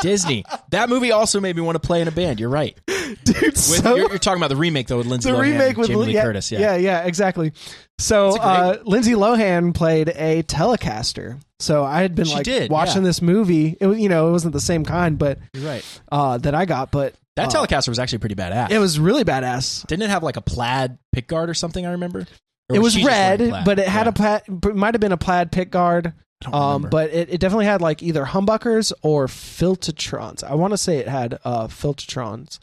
Disney. 0.00 0.44
That 0.70 0.88
movie 0.88 1.12
also 1.12 1.40
made 1.40 1.56
me 1.56 1.62
want 1.62 1.74
to 1.76 1.86
play 1.86 2.00
in 2.00 2.08
a 2.08 2.12
band. 2.12 2.40
You're 2.40 2.48
right. 2.48 2.78
Dude, 3.24 3.42
With, 3.42 3.56
so 3.58 3.94
you're, 3.96 4.08
you're 4.10 4.18
talking 4.18 4.38
about 4.40 4.48
the 4.48 4.56
remake 4.56 4.86
though 4.88 4.98
with 4.98 5.06
Lindsay 5.06 5.30
the 5.30 5.36
Lohan 5.36 5.40
remake 5.42 5.76
with 5.76 5.88
Jamie 5.88 6.04
Lee 6.06 6.14
yeah, 6.14 6.22
Curtis. 6.22 6.50
Yeah. 6.52 6.60
yeah, 6.60 6.76
yeah, 6.76 7.02
exactly. 7.04 7.52
So 7.98 8.32
great- 8.32 8.40
uh, 8.42 8.76
Lindsay 8.84 9.12
Lohan 9.12 9.74
played 9.74 10.08
a 10.08 10.42
Telecaster. 10.44 11.40
So 11.60 11.84
I 11.84 12.02
had 12.02 12.14
been 12.14 12.24
She 12.26 12.34
like 12.34 12.44
did, 12.44 12.70
watching 12.70 13.02
yeah. 13.02 13.08
this 13.08 13.22
movie. 13.22 13.76
It 13.80 13.86
was, 13.86 13.98
you 13.98 14.08
know, 14.08 14.28
it 14.28 14.32
wasn't 14.32 14.52
the 14.52 14.60
same 14.60 14.84
kind, 14.84 15.18
but 15.18 15.38
you're 15.54 15.66
right. 15.66 16.00
uh, 16.12 16.38
that 16.38 16.54
I 16.54 16.64
got, 16.66 16.90
but 16.90 17.14
That 17.36 17.54
uh, 17.54 17.64
Telecaster 17.64 17.88
was 17.88 17.98
actually 17.98 18.18
pretty 18.18 18.34
badass. 18.34 18.70
it 18.70 18.78
was 18.78 18.98
really 18.98 19.24
badass. 19.24 19.86
Didn't 19.86 20.02
it 20.02 20.10
have 20.10 20.22
like 20.22 20.36
a 20.36 20.42
plaid 20.42 20.98
pickguard 21.14 21.48
or 21.48 21.54
something? 21.54 21.86
I 21.86 21.92
remember. 21.92 22.26
Or 22.70 22.76
It 22.76 22.80
was 22.80 23.02
red, 23.02 23.64
but 23.64 23.78
it 23.78 23.86
had 23.88 24.06
Yeah. 24.06 24.10
a 24.10 24.40
plaid. 24.50 24.74
Might 24.74 24.94
have 24.94 25.00
been 25.00 25.12
a 25.12 25.16
plaid 25.16 25.52
pick 25.52 25.70
guard. 25.70 26.12
Um, 26.52 26.82
but 26.90 27.10
it, 27.10 27.30
it 27.32 27.40
definitely 27.40 27.64
had 27.64 27.80
like 27.80 28.02
either 28.02 28.24
humbuckers 28.24 28.92
or 29.02 29.28
filtertrons. 29.28 30.44
I 30.44 30.54
want 30.54 30.72
to 30.72 30.76
say 30.78 30.98
it 30.98 31.08
had 31.08 31.38
uh 31.44 31.68
filtertrons. 31.68 32.58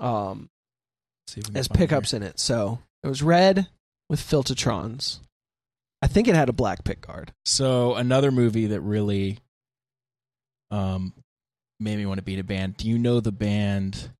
Um, 0.00 0.48
See 1.28 1.40
if 1.40 1.46
we 1.48 1.52
can 1.52 1.56
as 1.58 1.68
pickups 1.68 2.12
in 2.14 2.22
it. 2.22 2.40
So 2.40 2.80
it 3.02 3.08
was 3.08 3.22
red 3.22 3.68
with 4.08 4.20
Filtertrons. 4.20 5.20
I 6.02 6.06
think 6.06 6.26
it 6.28 6.34
had 6.34 6.48
a 6.48 6.52
black 6.54 6.82
pick 6.84 7.02
guard. 7.02 7.32
So 7.44 7.94
another 7.94 8.32
movie 8.32 8.66
that 8.68 8.80
really 8.80 9.38
um 10.70 11.12
made 11.78 11.96
me 11.96 12.06
want 12.06 12.18
to 12.18 12.22
beat 12.22 12.38
a 12.38 12.44
band. 12.44 12.76
Do 12.76 12.88
you 12.88 12.98
know 12.98 13.20
the 13.20 13.32
band 13.32 14.10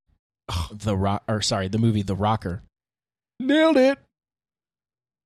The 0.73 0.97
Rock 0.97 1.23
or 1.29 1.41
sorry, 1.43 1.69
the 1.69 1.79
movie 1.79 2.03
The 2.03 2.17
Rocker? 2.17 2.63
Nailed 3.39 3.79
it, 3.79 3.99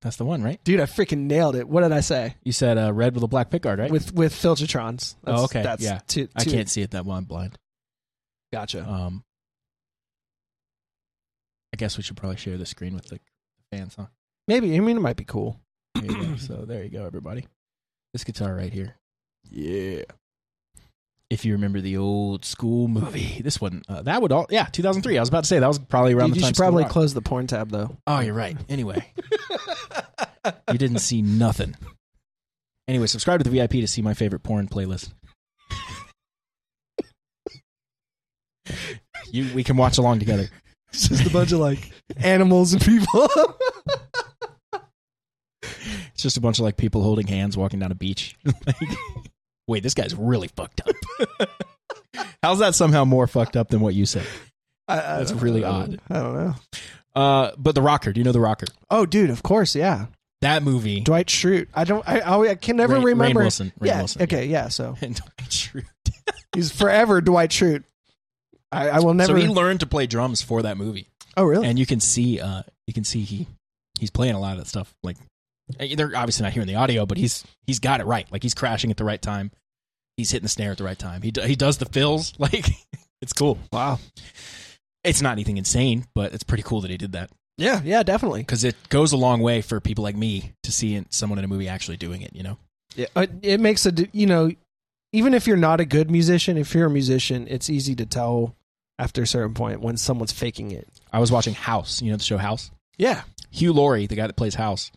That's 0.02 0.16
the 0.16 0.24
one, 0.24 0.42
right? 0.44 0.62
dude! 0.62 0.78
I 0.80 0.84
freaking 0.84 1.26
nailed 1.26 1.56
it. 1.56 1.68
What 1.68 1.80
did 1.82 1.90
I 1.90 1.98
say? 2.00 2.36
You 2.44 2.52
said 2.52 2.78
uh, 2.78 2.92
red 2.92 3.14
with 3.14 3.24
a 3.24 3.26
black 3.28 3.50
pickguard, 3.50 3.78
right? 3.78 3.90
With 3.90 4.14
with 4.14 4.32
Filtertrons. 4.32 5.16
That's, 5.24 5.40
Oh, 5.40 5.44
okay, 5.44 5.62
That's 5.64 5.82
yeah. 5.82 5.98
Two, 6.06 6.28
I 6.36 6.44
can't 6.44 6.68
see 6.68 6.82
it 6.82 6.92
that 6.92 7.04
well. 7.04 7.16
I'm 7.16 7.24
blind. 7.24 7.58
Gotcha. 8.52 8.88
Um, 8.88 9.24
I 11.74 11.76
guess 11.76 11.96
we 11.96 12.04
should 12.04 12.16
probably 12.16 12.36
share 12.36 12.56
the 12.56 12.66
screen 12.66 12.94
with 12.94 13.06
the 13.06 13.18
fans, 13.72 13.96
huh? 13.96 14.06
Maybe. 14.46 14.76
I 14.76 14.78
mean, 14.78 14.96
it 14.96 15.00
might 15.00 15.16
be 15.16 15.24
cool. 15.24 15.58
There. 16.00 16.38
So 16.38 16.64
there 16.64 16.84
you 16.84 16.88
go, 16.88 17.04
everybody. 17.04 17.48
This 18.12 18.22
guitar 18.22 18.54
right 18.54 18.72
here. 18.72 18.94
Yeah. 19.50 20.02
If 21.30 21.44
you 21.44 21.54
remember 21.54 21.80
the 21.80 21.96
old 21.96 22.44
school 22.44 22.86
movie, 22.86 23.40
this 23.44 23.60
one, 23.60 23.82
uh, 23.88 24.02
that 24.02 24.22
would 24.22 24.30
all, 24.30 24.46
yeah, 24.50 24.66
2003. 24.66 25.18
I 25.18 25.20
was 25.20 25.28
about 25.30 25.42
to 25.42 25.48
say 25.48 25.58
that 25.58 25.66
was 25.66 25.80
probably 25.80 26.12
around 26.12 26.28
Dude, 26.28 26.34
the 26.34 26.36
you 26.36 26.42
time. 26.42 26.48
should 26.50 26.54
School 26.58 26.64
probably 26.66 26.82
Rock- 26.84 26.92
close 26.92 27.12
the 27.12 27.22
porn 27.22 27.48
tab 27.48 27.70
though. 27.72 27.96
Oh, 28.06 28.20
you're 28.20 28.34
right. 28.34 28.56
Anyway, 28.68 29.12
you 30.70 30.78
didn't 30.78 31.00
see 31.00 31.22
nothing. 31.22 31.74
Anyway, 32.86 33.08
subscribe 33.08 33.42
to 33.42 33.50
the 33.50 33.58
VIP 33.58 33.72
to 33.72 33.88
see 33.88 34.00
my 34.00 34.14
favorite 34.14 34.44
porn 34.44 34.68
playlist. 34.68 35.12
you, 39.32 39.52
we 39.56 39.64
can 39.64 39.76
watch 39.76 39.98
along 39.98 40.20
together. 40.20 40.48
It's 40.94 41.08
just 41.08 41.26
a 41.26 41.30
bunch 41.30 41.50
of 41.50 41.58
like 41.58 41.90
animals 42.16 42.72
and 42.72 42.80
people. 42.84 43.28
It's 45.62 46.22
just 46.22 46.36
a 46.36 46.40
bunch 46.40 46.58
of 46.60 46.64
like 46.64 46.76
people 46.76 47.02
holding 47.02 47.26
hands 47.26 47.56
walking 47.56 47.80
down 47.80 47.90
a 47.92 47.94
beach. 47.96 48.36
Like, 48.66 48.76
Wait, 49.66 49.82
this 49.82 49.94
guy's 49.94 50.14
really 50.14 50.48
fucked 50.48 50.82
up. 50.86 51.48
How's 52.42 52.58
that 52.58 52.74
somehow 52.74 53.04
more 53.06 53.26
fucked 53.26 53.56
up 53.56 53.68
than 53.68 53.80
what 53.80 53.94
you 53.94 54.04
said? 54.04 54.26
I, 54.86 54.98
I 54.98 55.00
That's 55.18 55.32
really 55.32 55.64
odd. 55.64 55.98
I 56.10 56.14
don't 56.14 56.34
know. 56.34 56.54
Uh, 57.16 57.52
but 57.56 57.74
the 57.74 57.80
Rocker. 57.80 58.12
Do 58.12 58.20
you 58.20 58.24
know 58.24 58.32
the 58.32 58.40
Rocker? 58.40 58.66
Oh, 58.90 59.06
dude, 59.06 59.30
of 59.30 59.42
course, 59.42 59.74
yeah. 59.74 60.06
That 60.42 60.62
movie. 60.62 61.00
Dwight 61.00 61.28
Schrute. 61.28 61.68
I 61.72 61.84
don't. 61.84 62.06
I, 62.06 62.20
I, 62.20 62.50
I 62.50 62.54
can 62.56 62.76
never 62.76 62.96
Rainn 62.96 63.04
remember. 63.04 63.40
Wilson. 63.40 63.72
Rainn 63.80 63.86
yeah. 63.86 63.98
Wilson, 63.98 64.22
okay. 64.22 64.44
Yeah. 64.46 64.68
So 64.68 64.96
And 65.00 65.14
Dwight 65.38 65.48
Schrute. 65.48 65.86
he's 66.54 66.70
forever 66.70 67.22
Dwight 67.22 67.48
Schrute. 67.50 67.84
I, 68.74 68.88
I 68.88 69.00
will 69.00 69.14
never. 69.14 69.32
So 69.32 69.36
he 69.36 69.48
learned 69.48 69.80
to 69.80 69.86
play 69.86 70.06
drums 70.06 70.42
for 70.42 70.62
that 70.62 70.76
movie. 70.76 71.08
oh, 71.36 71.44
really? 71.44 71.66
and 71.66 71.78
you 71.78 71.86
can 71.86 72.00
see 72.00 72.40
uh 72.40 72.62
you 72.86 72.92
can 72.94 73.04
see 73.04 73.20
he 73.22 73.46
he's 73.98 74.10
playing 74.10 74.34
a 74.34 74.40
lot 74.40 74.52
of 74.52 74.58
that 74.58 74.66
stuff 74.66 74.94
like 75.02 75.16
eh, 75.80 75.94
they're 75.96 76.12
obviously 76.16 76.42
not 76.44 76.52
hearing 76.52 76.68
the 76.68 76.74
audio 76.76 77.06
but 77.06 77.16
he's 77.18 77.44
he's 77.66 77.78
got 77.80 78.00
it 78.00 78.06
right 78.06 78.30
like 78.30 78.42
he's 78.42 78.54
crashing 78.54 78.90
at 78.90 78.96
the 78.96 79.04
right 79.04 79.22
time 79.22 79.50
he's 80.16 80.30
hitting 80.30 80.44
the 80.44 80.48
snare 80.48 80.70
at 80.72 80.78
the 80.78 80.84
right 80.84 80.98
time 80.98 81.22
he 81.22 81.32
he 81.44 81.56
does 81.56 81.78
the 81.78 81.86
fills 81.86 82.32
like 82.38 82.66
it's 83.22 83.32
cool 83.32 83.58
wow. 83.72 83.98
it's 85.02 85.22
not 85.22 85.32
anything 85.32 85.56
insane 85.56 86.04
but 86.14 86.32
it's 86.34 86.42
pretty 86.44 86.62
cool 86.62 86.80
that 86.80 86.90
he 86.90 86.96
did 86.96 87.12
that 87.12 87.30
Yeah. 87.56 87.80
Yeah. 87.84 88.02
Definitely. 88.02 88.40
because 88.40 88.64
it 88.64 88.76
goes 88.88 89.12
a 89.12 89.16
long 89.16 89.40
way 89.40 89.62
for 89.62 89.80
people 89.80 90.02
like 90.04 90.16
me 90.16 90.52
to 90.64 90.72
see 90.72 91.04
someone 91.10 91.38
in 91.38 91.44
a 91.44 91.48
movie 91.48 91.68
actually 91.68 91.96
doing 91.96 92.22
it 92.22 92.34
you 92.34 92.42
know 92.42 92.58
Yeah. 92.96 93.06
It, 93.16 93.30
it 93.42 93.60
makes 93.60 93.86
a. 93.86 93.92
You 94.12 94.26
know, 94.26 94.50
even 95.12 95.34
if 95.34 95.46
you're 95.46 95.56
not 95.56 95.80
a 95.80 95.84
good 95.84 96.10
musician, 96.10 96.56
if 96.58 96.74
you're 96.74 96.86
a 96.86 96.90
musician, 96.90 97.46
it's 97.48 97.70
easy 97.70 97.94
to 97.96 98.04
tell 98.06 98.54
after 98.98 99.22
a 99.22 99.26
certain 99.26 99.54
point 99.54 99.80
when 99.80 99.96
someone's 99.96 100.32
faking 100.32 100.70
it. 100.70 100.88
i 101.12 101.18
was 101.18 101.32
watching 101.32 101.54
house. 101.54 102.00
You 102.00 102.10
know 102.10 102.16
the 102.16 102.24
show 102.24 102.38
house? 102.38 102.70
Yeah. 102.96 103.22
hugh 103.50 103.72
laurie 103.72 104.06
the 104.06 104.16
guy 104.16 104.26
that 104.26 104.36
plays 104.36 104.54
house 104.54 104.92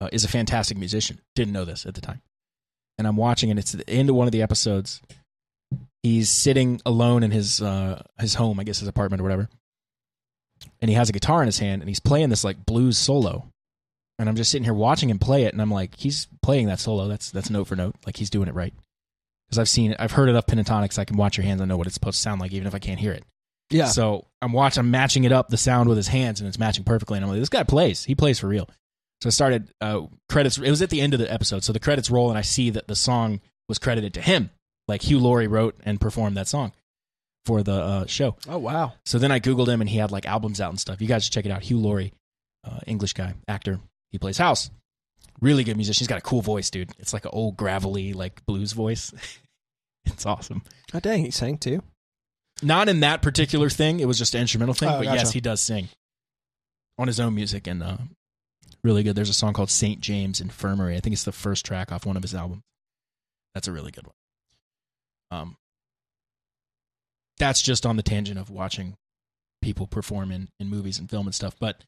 uh, 0.00 0.08
is 0.12 0.24
a 0.24 0.28
fantastic 0.28 0.76
musician. 0.76 1.20
Didn't 1.34 1.52
know 1.52 1.64
this 1.64 1.86
at 1.86 1.94
the 1.94 2.00
time. 2.00 2.22
And 2.98 3.06
i'm 3.06 3.16
watching 3.16 3.50
and 3.50 3.58
it's 3.58 3.72
the 3.72 3.88
end 3.88 4.08
of 4.10 4.16
one 4.16 4.26
of 4.26 4.32
the 4.32 4.42
episodes. 4.42 5.00
He's 6.02 6.28
sitting 6.30 6.80
alone 6.84 7.22
in 7.22 7.30
his 7.30 7.60
uh 7.60 8.02
his 8.18 8.34
home 8.34 8.60
i 8.60 8.64
guess 8.64 8.78
his 8.80 8.88
apartment 8.88 9.20
or 9.20 9.24
whatever. 9.24 9.48
And 10.80 10.88
he 10.88 10.94
has 10.94 11.08
a 11.08 11.12
guitar 11.12 11.42
in 11.42 11.46
his 11.46 11.58
hand 11.58 11.82
and 11.82 11.88
he's 11.88 12.00
playing 12.00 12.30
this 12.30 12.44
like 12.44 12.64
blues 12.64 12.96
solo. 12.98 13.48
And 14.18 14.28
i'm 14.28 14.36
just 14.36 14.50
sitting 14.50 14.64
here 14.64 14.74
watching 14.74 15.10
him 15.10 15.18
play 15.18 15.44
it 15.44 15.52
and 15.52 15.60
i'm 15.60 15.70
like 15.70 15.96
he's 15.96 16.28
playing 16.42 16.68
that 16.68 16.80
solo. 16.80 17.08
That's 17.08 17.30
that's 17.30 17.50
note 17.50 17.66
for 17.66 17.76
note. 17.76 17.96
Like 18.06 18.16
he's 18.16 18.30
doing 18.30 18.48
it 18.48 18.54
right. 18.54 18.72
Because 19.46 19.58
i've 19.58 19.68
seen 19.68 19.90
it. 19.92 19.98
I've 20.00 20.12
heard 20.12 20.30
enough 20.30 20.46
pentatonics. 20.46 20.98
I 20.98 21.04
can 21.04 21.18
watch 21.18 21.36
your 21.36 21.44
hands. 21.44 21.60
I 21.60 21.66
know 21.66 21.76
what 21.76 21.86
it's 21.86 21.94
supposed 21.94 22.16
to 22.16 22.22
sound 22.22 22.40
like 22.40 22.52
even 22.52 22.66
if 22.66 22.74
i 22.74 22.78
can't 22.78 23.00
hear 23.00 23.12
it 23.12 23.24
Yeah. 23.70 23.86
so 23.86 24.26
I'm 24.42 24.52
watching, 24.52 24.80
I'm 24.80 24.90
matching 24.90 25.24
it 25.24 25.32
up 25.32 25.48
the 25.48 25.56
sound 25.56 25.88
with 25.88 25.96
his 25.96 26.08
hands, 26.08 26.40
and 26.40 26.48
it's 26.48 26.58
matching 26.58 26.84
perfectly. 26.84 27.16
And 27.16 27.24
I'm 27.24 27.30
like, 27.30 27.40
this 27.40 27.48
guy 27.48 27.62
plays. 27.62 28.04
He 28.04 28.14
plays 28.14 28.38
for 28.38 28.46
real. 28.46 28.68
So 29.20 29.28
I 29.28 29.30
started 29.30 29.72
uh, 29.80 30.02
credits. 30.28 30.58
It 30.58 30.70
was 30.70 30.82
at 30.82 30.90
the 30.90 31.00
end 31.00 31.14
of 31.14 31.20
the 31.20 31.32
episode, 31.32 31.64
so 31.64 31.72
the 31.72 31.80
credits 31.80 32.10
roll, 32.10 32.28
and 32.28 32.38
I 32.38 32.42
see 32.42 32.70
that 32.70 32.88
the 32.88 32.94
song 32.96 33.40
was 33.68 33.78
credited 33.78 34.14
to 34.14 34.20
him. 34.20 34.50
Like 34.86 35.02
Hugh 35.02 35.18
Laurie 35.18 35.46
wrote 35.46 35.76
and 35.84 36.00
performed 36.00 36.36
that 36.36 36.46
song 36.46 36.72
for 37.46 37.62
the 37.62 37.72
uh, 37.72 38.06
show. 38.06 38.36
oh 38.48 38.58
wow. 38.58 38.92
So 39.06 39.18
then 39.18 39.32
I 39.32 39.40
googled 39.40 39.68
him, 39.68 39.80
and 39.80 39.88
he 39.88 39.96
had 39.96 40.10
like 40.10 40.26
albums 40.26 40.60
out 40.60 40.70
and 40.70 40.78
stuff. 40.80 41.00
You 41.00 41.08
guys 41.08 41.24
should 41.24 41.32
check 41.32 41.46
it 41.46 41.50
out. 41.50 41.62
Hugh 41.62 41.78
Laurie, 41.78 42.12
uh, 42.64 42.80
English 42.86 43.14
guy, 43.14 43.34
actor. 43.48 43.80
He 44.10 44.18
plays 44.18 44.36
house. 44.38 44.70
Really 45.40 45.64
good 45.64 45.76
musician. 45.76 46.02
He's 46.02 46.08
got 46.08 46.18
a 46.18 46.22
cool 46.22 46.42
voice, 46.42 46.68
dude. 46.70 46.90
It's 46.98 47.12
like 47.12 47.24
an 47.24 47.30
old 47.32 47.56
gravelly 47.56 48.12
like 48.12 48.44
blues 48.44 48.72
voice. 48.72 49.12
it's 50.04 50.26
awesome. 50.26 50.62
Oh 50.92 51.00
dang, 51.00 51.24
he 51.24 51.30
sang 51.30 51.56
too. 51.56 51.82
Not 52.62 52.88
in 52.88 53.00
that 53.00 53.22
particular 53.22 53.68
thing. 53.68 54.00
It 54.00 54.06
was 54.06 54.18
just 54.18 54.34
an 54.34 54.40
instrumental 54.40 54.74
thing. 54.74 54.88
Oh, 54.88 54.98
but 54.98 55.04
gotcha. 55.04 55.16
yes, 55.16 55.32
he 55.32 55.40
does 55.40 55.60
sing 55.60 55.88
on 56.98 57.06
his 57.06 57.18
own 57.20 57.34
music 57.34 57.66
and 57.66 57.82
uh, 57.82 57.96
really 58.82 59.02
good. 59.02 59.16
There's 59.16 59.28
a 59.28 59.34
song 59.34 59.52
called 59.52 59.70
St. 59.70 60.00
James 60.00 60.40
Infirmary. 60.40 60.96
I 60.96 61.00
think 61.00 61.12
it's 61.12 61.24
the 61.24 61.32
first 61.32 61.66
track 61.66 61.90
off 61.90 62.06
one 62.06 62.16
of 62.16 62.22
his 62.22 62.34
albums. 62.34 62.62
That's 63.54 63.68
a 63.68 63.72
really 63.72 63.90
good 63.90 64.06
one. 64.06 64.14
Um, 65.30 65.56
that's 67.38 67.60
just 67.62 67.84
on 67.86 67.96
the 67.96 68.02
tangent 68.02 68.38
of 68.38 68.50
watching 68.50 68.96
people 69.62 69.86
perform 69.86 70.30
in, 70.30 70.48
in 70.60 70.68
movies 70.68 70.98
and 70.98 71.10
film 71.10 71.26
and 71.26 71.34
stuff. 71.34 71.56
But 71.58 71.84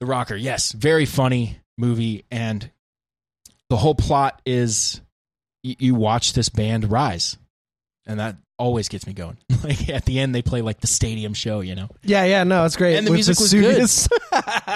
The 0.00 0.06
Rocker, 0.06 0.36
yes, 0.36 0.72
very 0.72 1.06
funny 1.06 1.58
movie. 1.76 2.24
And 2.30 2.70
the 3.68 3.76
whole 3.76 3.94
plot 3.94 4.40
is 4.46 5.00
you, 5.62 5.74
you 5.78 5.94
watch 5.94 6.34
this 6.34 6.48
band 6.48 6.90
rise. 6.90 7.36
And 8.06 8.20
that 8.20 8.36
always 8.58 8.88
gets 8.88 9.06
me 9.06 9.12
going. 9.12 9.36
like 9.64 9.88
at 9.88 10.04
the 10.04 10.20
end, 10.20 10.34
they 10.34 10.42
play 10.42 10.62
like 10.62 10.80
the 10.80 10.86
stadium 10.86 11.34
show, 11.34 11.60
you 11.60 11.74
know? 11.74 11.88
Yeah, 12.02 12.24
yeah, 12.24 12.44
no, 12.44 12.64
it's 12.64 12.76
great. 12.76 12.96
And 12.96 13.06
the 13.06 13.10
With 13.10 13.16
music 13.18 13.38
was 13.40 13.52
good. 13.52 13.82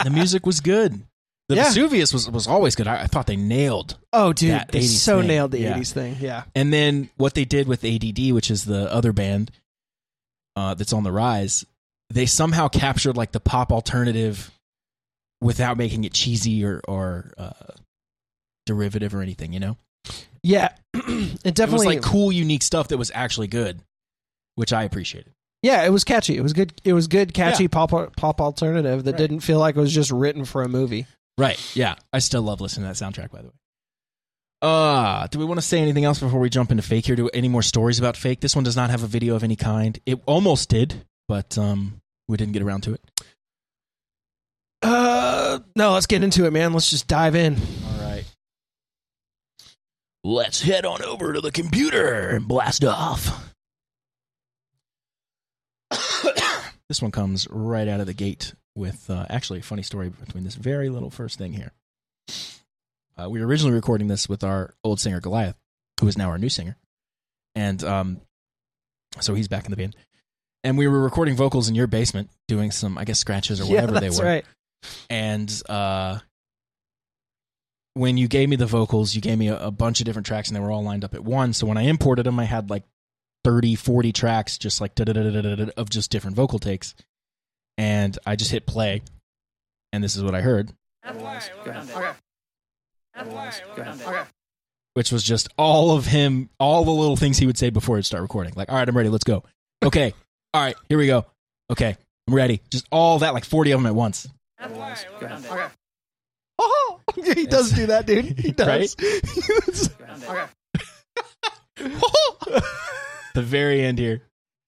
The 0.05 0.11
music 0.13 0.47
was 0.47 0.61
good. 0.61 1.03
The 1.49 1.57
Yeah. 1.57 1.65
Vesuvius 1.65 2.13
was, 2.13 2.31
was 2.31 2.47
always 2.47 2.75
good. 2.77 2.87
I, 2.87 3.03
I 3.03 3.07
thought 3.07 3.27
they 3.27 3.37
nailed 3.37 3.97
oh, 4.13 4.33
dude, 4.33 4.61
they 4.71 4.81
80s 4.81 4.99
so 4.99 5.19
thing. 5.19 5.29
nailed 5.29 5.51
the 5.51 5.59
Yeah. 5.61 5.77
'80s 5.79 5.93
thing. 5.93 6.17
Yeah, 6.21 6.45
And 6.55 6.73
then 6.73 7.11
what 7.17 7.35
they 7.35 7.45
did 7.45 7.67
with 7.67 7.85
ADD, 7.85 8.33
which 8.33 8.51
is 8.53 8.65
the 8.65 8.93
other 8.93 9.13
band 9.13 9.51
uh, 10.57 10.75
that's 10.75 10.93
on 10.93 11.03
the 11.03 11.11
rise, 11.13 11.65
they 12.09 12.27
somehow 12.27 12.69
captured 12.69 13.17
like 13.17 13.33
the 13.33 13.41
pop 13.41 13.73
alternative 13.73 14.51
without 15.41 15.77
making 15.77 16.05
it 16.05 16.13
cheesy 16.13 16.65
or 16.65 16.81
or 16.87 17.33
uh, 17.37 17.51
derivative 18.67 19.15
or 19.15 19.21
anything. 19.23 19.53
You 19.53 19.61
know, 19.61 19.77
yeah. 20.43 20.71
it 20.95 21.41
it 21.45 21.55
definitely, 21.55 21.87
was 21.87 21.97
like 21.97 22.03
cool, 22.05 22.33
unique 22.33 22.63
stuff 22.63 22.89
that 22.89 22.99
was 22.99 23.11
actually 23.15 23.47
good, 23.49 23.81
which 24.57 24.73
I 24.73 24.83
appreciated. 24.85 25.33
yeah, 25.63 25.85
it 25.85 25.91
was 25.91 26.05
catchy. 26.05 26.37
It 26.37 26.43
was 26.43 26.53
good. 26.53 26.73
It 26.85 26.93
was 26.95 27.07
good, 27.07 27.33
catchy 27.35 27.65
Yeah. 27.65 27.69
pop 27.69 28.17
pop 28.17 28.41
alternative 28.41 29.05
that 29.05 29.13
Right. 29.13 29.19
didn't 29.19 29.41
feel 29.41 29.59
like 29.59 29.77
it 29.77 29.81
was 29.81 29.93
just 29.93 30.11
written 30.11 30.45
for 30.45 30.63
a 30.63 30.69
movie. 30.69 31.07
Right? 31.39 31.59
Yeah, 31.77 31.95
I 32.13 32.19
still 32.19 32.43
love 32.43 32.61
listening 32.61 32.91
to 32.93 32.99
that 32.99 33.05
soundtrack. 33.05 33.31
By 33.31 33.43
the 33.43 33.49
way. 33.49 33.55
Uh, 34.63 35.27
do 35.29 35.39
we 35.39 35.45
want 35.47 35.59
to 35.59 35.67
say 35.67 35.81
anything 35.81 36.05
else 36.05 36.19
before 36.21 36.39
we 36.39 36.51
jump 36.51 36.71
into 36.71 36.83
fake 36.83 37.07
here? 37.07 37.17
Do 37.17 37.31
any 37.33 37.49
more 37.49 37.63
stories 37.63 37.99
about 37.99 38.15
fake? 38.17 38.41
This 38.41 38.55
one 38.55 38.63
does 38.65 38.77
not 38.77 38.91
have 38.91 39.03
a 39.03 39.07
video 39.07 39.35
of 39.35 39.43
any 39.43 39.57
kind. 39.57 39.99
It 40.05 40.21
almost 40.27 40.69
did, 40.69 41.07
but 41.29 41.57
um, 41.57 42.03
we 42.29 42.37
didn't 42.37 42.53
get 42.53 42.61
around 42.63 42.83
to 42.83 42.93
it. 42.93 43.01
Uh, 44.83 45.61
no, 45.77 45.93
let's 45.93 46.05
get 46.07 46.23
into 46.23 46.45
it, 46.45 46.53
man. 46.53 46.75
Let's 46.75 46.91
just 46.91 47.09
dive 47.09 47.35
in. 47.35 47.57
Let's 50.23 50.61
head 50.61 50.85
on 50.85 51.03
over 51.03 51.33
to 51.33 51.41
the 51.41 51.51
computer 51.51 52.29
and 52.29 52.47
blast 52.47 52.85
off. 52.85 53.55
this 56.89 57.01
one 57.01 57.11
comes 57.11 57.49
right 57.51 57.89
out 57.89 58.01
of 58.01 58.07
the 58.07 58.13
gate 58.13 58.55
with 58.75 59.09
uh, 59.09 59.25
actually 59.31 59.61
a 59.61 59.63
funny 59.63 59.83
story 59.83 60.11
between 60.11 60.45
this 60.45 60.57
very 60.57 60.91
little 60.91 61.11
first 61.11 61.39
thing 61.39 61.55
here. 61.55 61.73
Uh, 63.17 63.31
we 63.31 63.41
were 63.41 63.47
originally 63.47 63.75
recording 63.75 64.09
this 64.09 64.29
with 64.29 64.45
our 64.45 64.75
old 64.85 65.01
singer 65.01 65.21
Goliath, 65.21 65.57
who 66.01 66.09
is 66.09 66.19
now 66.19 66.29
our 66.29 66.39
new 66.39 66.49
singer, 66.49 66.77
and 67.55 67.83
um, 67.83 68.21
so 69.21 69.35
he's 69.35 69.49
back 69.49 69.65
in 69.65 69.71
the 69.71 69.77
band. 69.77 69.97
And 70.63 70.77
we 70.77 70.87
were 70.87 71.01
recording 71.01 71.35
vocals 71.35 71.71
in 71.71 71.75
your 71.75 71.87
basement, 71.87 72.29
doing 72.47 72.71
some, 72.71 72.99
I 72.99 73.05
guess, 73.05 73.19
scratches 73.19 73.61
or 73.61 73.65
whatever 73.73 73.95
yeah, 73.95 74.01
they 74.01 74.11
were 74.11 74.25
right. 74.25 74.45
and 75.09 75.63
uh, 75.69 76.19
when 77.95 78.17
you 78.17 78.29
gave 78.29 78.49
me 78.49 78.57
the 78.57 78.67
vocals 78.67 79.15
you 79.15 79.21
gave 79.21 79.39
me 79.39 79.49
a, 79.49 79.59
a 79.59 79.71
bunch 79.71 80.01
of 80.01 80.07
different 80.07 80.27
tracks 80.27 80.49
and 80.49 80.57
they 80.57 80.61
were 80.61 80.71
all 80.71 80.85
lined 80.85 81.05
up 81.05 81.15
at 81.15 81.25
once 81.25 81.59
so 81.59 81.67
when 81.67 81.77
i 81.77 81.83
imported 81.83 82.25
them 82.25 82.39
i 82.39 82.45
had 82.45 82.71
like 82.71 82.85
30 83.45 83.75
40 83.75 84.13
tracks 84.13 84.59
just 84.59 84.81
like 84.81 84.93
of 84.99 85.91
just 85.91 86.11
different 86.11 86.37
vocal 86.37 86.59
takes 86.59 86.95
and 87.81 88.19
I 88.27 88.37
just 88.37 88.51
hit 88.51 88.67
play, 88.67 89.01
and 89.91 90.05
this 90.05 90.15
is 90.15 90.23
what 90.23 90.35
I 90.35 90.43
heard, 90.43 90.71
which 94.93 95.11
was 95.11 95.23
just 95.23 95.49
all 95.57 95.93
of 95.93 96.05
him, 96.05 96.51
all 96.59 96.85
the 96.85 96.91
little 96.91 97.17
things 97.17 97.39
he 97.39 97.47
would 97.47 97.57
say 97.57 97.71
before 97.71 97.97
he'd 97.97 98.05
start 98.05 98.21
recording. 98.21 98.53
Like, 98.55 98.71
all 98.71 98.77
right, 98.77 98.87
I'm 98.87 98.95
ready, 98.95 99.09
let's 99.09 99.25
go. 99.25 99.45
Okay, 99.83 100.13
all 100.53 100.63
right, 100.63 100.77
here 100.91 100.99
we 100.99 101.07
go. 101.07 101.25
Okay, 101.71 101.97
I'm 102.29 102.35
ready. 102.35 102.61
Just 102.71 102.87
all 102.93 103.21
that, 103.21 103.33
like 103.33 103.47
40 103.47 103.71
of 103.71 103.81
them 103.81 103.87
at 103.87 103.95
once. 103.95 104.29
Oh, 106.59 106.90
he 107.35 107.47
does 107.47 107.73
do 107.73 107.87
that, 107.87 108.07
dude. 108.07 108.39
He 108.39 108.53
does. 108.53 108.95
the 113.35 113.43
very 113.43 113.83
end 113.83 113.99
here. 113.99 114.23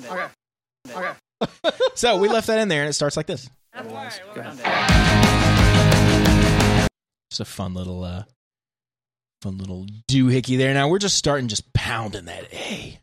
Okay. 0.05 0.27
Okay. 0.91 1.13
So 1.95 2.19
we 2.19 2.29
left 2.29 2.47
that 2.47 2.59
in 2.59 2.69
there, 2.69 2.83
and 2.83 2.91
it 2.91 2.95
starts 2.95 3.17
like 3.17 3.27
this. 3.27 3.49
Just 7.31 7.41
a 7.41 7.45
fun 7.45 7.75
little, 7.75 8.05
uh, 8.05 8.25
fun 9.43 9.59
little 9.59 9.87
doohickey 10.09 10.59
there. 10.59 10.75
Now 10.75 10.89
we're 10.89 10.99
just 10.99 11.17
starting, 11.17 11.49
just 11.49 11.73
pounding 11.73 12.27
that 12.27 12.53
A. 12.53 12.99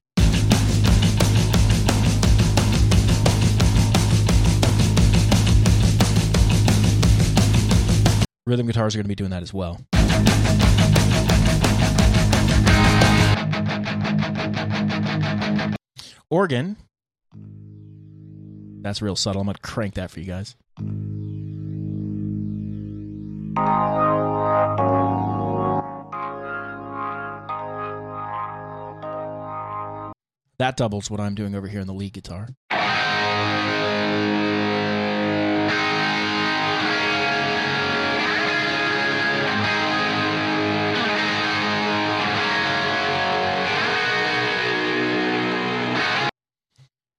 Rhythm 8.50 8.66
guitars 8.66 8.96
are 8.96 8.98
going 8.98 9.04
to 9.04 9.10
be 9.10 9.14
doing 9.14 9.30
that 9.30 9.44
as 9.44 9.54
well. 9.54 9.80
Organ. 16.32 16.76
That's 18.82 19.04
real 19.04 19.16
subtle. 19.16 19.42
I'm 19.42 19.46
going 19.46 19.54
to 19.54 19.62
crank 19.62 19.94
that 19.94 20.10
for 20.10 20.20
you 20.20 20.26
guys. 20.26 20.56
That 30.58 30.76
doubles 30.76 31.12
what 31.12 31.20
I'm 31.20 31.36
doing 31.36 31.54
over 31.54 31.68
here 31.68 31.82
in 31.82 31.88
the 31.88 31.94
lead 31.94 32.14
guitar. 32.14 32.48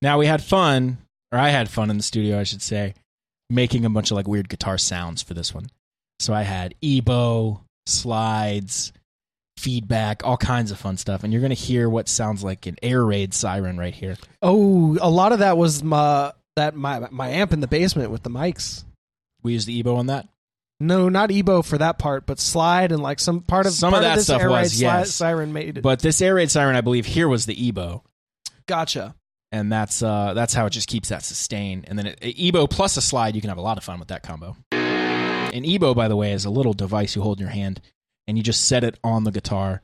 Now 0.03 0.19
we 0.19 0.27
had 0.27 0.43
fun, 0.43 0.99
or 1.33 1.39
I 1.39 1.51
had 1.51 1.69
fun 1.69 1.91
in 1.91 1.97
the 1.97 2.03
studio, 2.03 2.39
I 2.39 2.45
should 2.45 2.63
say, 2.63 2.95
making 3.49 3.85
a 3.85 3.91
bunch 3.91 4.11
of 4.11 4.17
like 4.17 4.29
weird 4.29 4.49
guitar 4.49 4.79
sounds 4.79 5.23
for 5.23 5.35
this 5.35 5.55
one. 5.55 5.67
So 6.21 6.33
I 6.35 6.43
had 6.43 6.75
EBow, 6.83 7.61
slides, 7.87 8.93
feedback, 9.59 10.25
all 10.25 10.37
kinds 10.37 10.71
of 10.71 10.79
fun 10.79 10.97
stuff, 10.97 11.23
and 11.25 11.33
you're 11.33 11.43
gonna 11.43 11.55
hear 11.55 11.89
what 11.89 12.09
sounds 12.09 12.43
like 12.43 12.67
an 12.67 12.77
air 12.83 13.05
raid 13.05 13.35
siren 13.35 13.79
right 13.79 13.95
here. 13.95 14.17
Oh, 14.43 14.97
a 15.01 15.11
lot 15.11 15.33
of 15.33 15.41
that 15.41 15.57
was 15.57 15.83
my 15.83 16.33
that 16.57 16.75
my 16.75 17.07
my 17.11 17.29
amp 17.29 17.53
in 17.53 17.61
the 17.61 17.67
basement 17.67 18.11
with 18.11 18.23
the 18.23 18.31
mics. 18.31 18.85
We 19.43 19.53
used 19.53 19.67
the 19.67 19.83
EBow 19.83 19.97
on 19.97 20.07
that. 20.07 20.29
No, 20.83 21.11
not 21.11 21.29
EBow 21.29 21.63
for 21.65 21.77
that 21.79 21.99
part, 21.99 22.25
but 22.25 22.41
slide 22.41 22.91
and 22.91 23.03
like 23.03 23.21
some 23.21 23.41
part 23.43 23.67
of 23.67 23.73
Some 23.73 23.93
of 23.93 24.01
part 24.01 24.05
that 24.05 24.15
this 24.17 24.25
stuff 24.25 24.41
air 24.41 24.49
raid 24.49 24.63
was, 24.63 24.73
sli- 24.75 24.81
yes. 24.81 25.11
siren 25.15 25.53
made 25.53 25.77
it. 25.79 25.83
But 25.83 26.01
this 26.01 26.23
air 26.23 26.35
raid 26.35 26.51
siren, 26.51 26.75
I 26.75 26.81
believe, 26.81 27.05
here 27.05 27.29
was 27.29 27.45
the 27.45 27.55
EBow. 27.55 28.03
gotcha. 28.67 29.15
And 29.53 29.73
that's 29.73 30.03
uh, 30.03 30.33
that's 30.35 30.55
how 30.55 30.67
it 30.67 30.71
just 30.71 30.89
keeps 30.89 31.09
that 31.09 31.23
sustain. 31.25 31.85
And 31.89 31.99
then 31.99 32.07
EBow 32.23 32.71
plus 32.71 32.97
a 32.97 33.01
slide, 33.01 33.35
you 33.35 33.41
can 33.41 33.49
have 33.49 33.59
a 33.59 33.63
lot 33.63 33.79
of 33.79 33.85
fun 33.85 33.99
with 33.99 34.09
that 34.09 34.23
combo. 34.23 34.57
An 34.73 35.65
EBow, 35.65 35.95
by 35.95 36.07
the 36.07 36.17
way, 36.17 36.33
is 36.33 36.45
a 36.45 36.51
little 36.51 36.73
device 36.73 37.17
you 37.17 37.23
hold 37.23 37.39
in 37.39 37.43
your 37.43 37.51
hand, 37.51 37.81
and 38.29 38.37
you 38.37 38.45
just 38.45 38.67
set 38.67 38.85
it 38.85 38.99
on 39.03 39.25
the 39.25 39.33
guitar, 39.33 39.83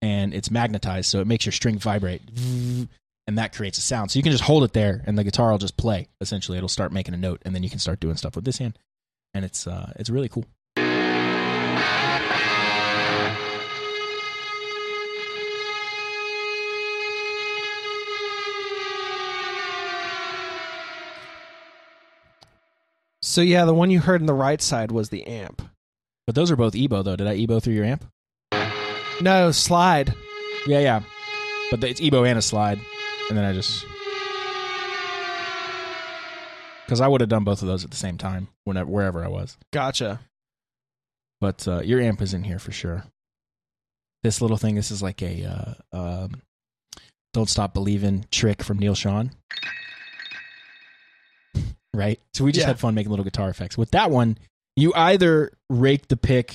and 0.00 0.32
it's 0.32 0.50
magnetized, 0.50 1.10
so 1.10 1.20
it 1.20 1.26
makes 1.26 1.44
your 1.44 1.52
string 1.52 1.78
vibrate, 1.78 2.22
and 3.26 3.38
that 3.38 3.52
creates 3.52 3.78
a 3.78 3.80
sound. 3.80 4.12
So 4.12 4.20
you 4.20 4.22
can 4.22 4.30
just 4.30 4.44
hold 4.44 4.62
it 4.62 4.72
there, 4.72 5.02
and 5.06 5.18
the 5.18 5.24
guitar 5.24 5.50
will 5.50 5.58
just 5.58 5.76
play. 5.76 6.06
Essentially, 6.20 6.56
it'll 6.56 6.68
start 6.68 6.92
making 6.92 7.14
a 7.14 7.18
note, 7.18 7.42
and 7.44 7.52
then 7.52 7.64
you 7.64 7.70
can 7.70 7.80
start 7.80 7.98
doing 7.98 8.16
stuff 8.16 8.36
with 8.36 8.44
this 8.44 8.58
hand, 8.58 8.78
and 9.34 9.44
it's 9.44 9.66
uh, 9.66 9.92
it's 9.96 10.10
really 10.10 10.28
cool. 10.28 10.44
So 23.28 23.42
yeah, 23.42 23.66
the 23.66 23.74
one 23.74 23.90
you 23.90 24.00
heard 24.00 24.22
on 24.22 24.26
the 24.26 24.32
right 24.32 24.60
side 24.60 24.90
was 24.90 25.10
the 25.10 25.26
amp. 25.26 25.60
But 26.26 26.34
those 26.34 26.50
are 26.50 26.56
both 26.56 26.72
EBow, 26.72 27.04
though. 27.04 27.14
Did 27.14 27.26
I 27.26 27.36
EBow 27.36 27.62
through 27.62 27.74
your 27.74 27.84
amp? 27.84 28.06
No, 29.20 29.52
slide. 29.52 30.14
Yeah, 30.66 30.78
yeah. 30.78 31.02
But 31.70 31.84
it's 31.84 32.00
EBow 32.00 32.26
and 32.26 32.38
a 32.38 32.42
slide, 32.42 32.80
and 33.28 33.36
then 33.36 33.44
I 33.44 33.52
just 33.52 33.84
because 36.86 37.02
I 37.02 37.06
would 37.06 37.20
have 37.20 37.28
done 37.28 37.44
both 37.44 37.60
of 37.60 37.68
those 37.68 37.84
at 37.84 37.90
the 37.90 37.98
same 37.98 38.16
time, 38.16 38.48
whenever 38.64 38.90
wherever 38.90 39.22
I 39.22 39.28
was. 39.28 39.58
Gotcha. 39.74 40.20
But 41.38 41.68
uh, 41.68 41.80
your 41.80 42.00
amp 42.00 42.22
is 42.22 42.32
in 42.32 42.44
here 42.44 42.58
for 42.58 42.72
sure. 42.72 43.04
This 44.22 44.40
little 44.40 44.56
thing, 44.56 44.74
this 44.74 44.90
is 44.90 45.02
like 45.02 45.20
a 45.20 45.44
uh, 45.44 45.74
um, 46.24 46.40
"Don't 47.34 47.50
Stop 47.50 47.74
Believing" 47.74 48.24
trick 48.30 48.62
from 48.62 48.78
Neal 48.78 48.94
Schon, 48.94 49.32
right? 51.94 52.20
So 52.34 52.44
we 52.44 52.52
just 52.52 52.64
Yeah. 52.64 52.68
had 52.68 52.78
fun 52.80 52.94
making 52.94 53.10
little 53.10 53.24
guitar 53.24 53.48
effects 53.48 53.76
with 53.78 53.90
that 53.92 54.10
one. 54.10 54.38
You 54.76 54.92
either 54.94 55.52
rake 55.68 56.08
the 56.08 56.16
pick 56.16 56.54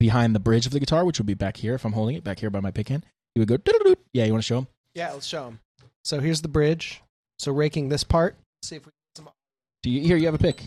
behind 0.00 0.34
the 0.34 0.40
bridge 0.40 0.64
of 0.66 0.72
the 0.72 0.80
guitar, 0.80 1.04
which 1.04 1.18
would 1.18 1.26
be 1.26 1.34
back 1.34 1.56
here 1.56 1.74
if 1.74 1.84
I'm 1.84 1.92
holding 1.92 2.16
it 2.16 2.24
back 2.24 2.38
here 2.38 2.50
by 2.50 2.60
my 2.60 2.70
pick 2.70 2.88
hand. 2.88 3.04
You 3.34 3.40
would 3.40 3.48
go, 3.48 3.56
"Doo-doo-doo." 3.56 3.96
yeah. 4.12 4.24
You 4.24 4.32
want 4.32 4.42
to 4.42 4.46
show 4.46 4.56
them? 4.56 4.68
Yeah, 4.94 5.12
let's 5.12 5.26
show 5.26 5.44
them. 5.44 5.60
So 6.04 6.20
here's 6.20 6.40
the 6.42 6.48
bridge. 6.48 7.02
So 7.38 7.52
raking 7.52 7.88
this 7.88 8.04
part. 8.04 8.36
see 8.62 8.76
if 8.76 8.86
we 8.86 8.92
some 9.14 9.28
Do 9.82 9.90
you 9.90 10.00
here? 10.00 10.16
You 10.16 10.26
have 10.26 10.34
a 10.34 10.38
pick. 10.38 10.64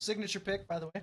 signature 0.00 0.40
pick, 0.40 0.68
by 0.68 0.78
the 0.78 0.86
way. 0.86 1.02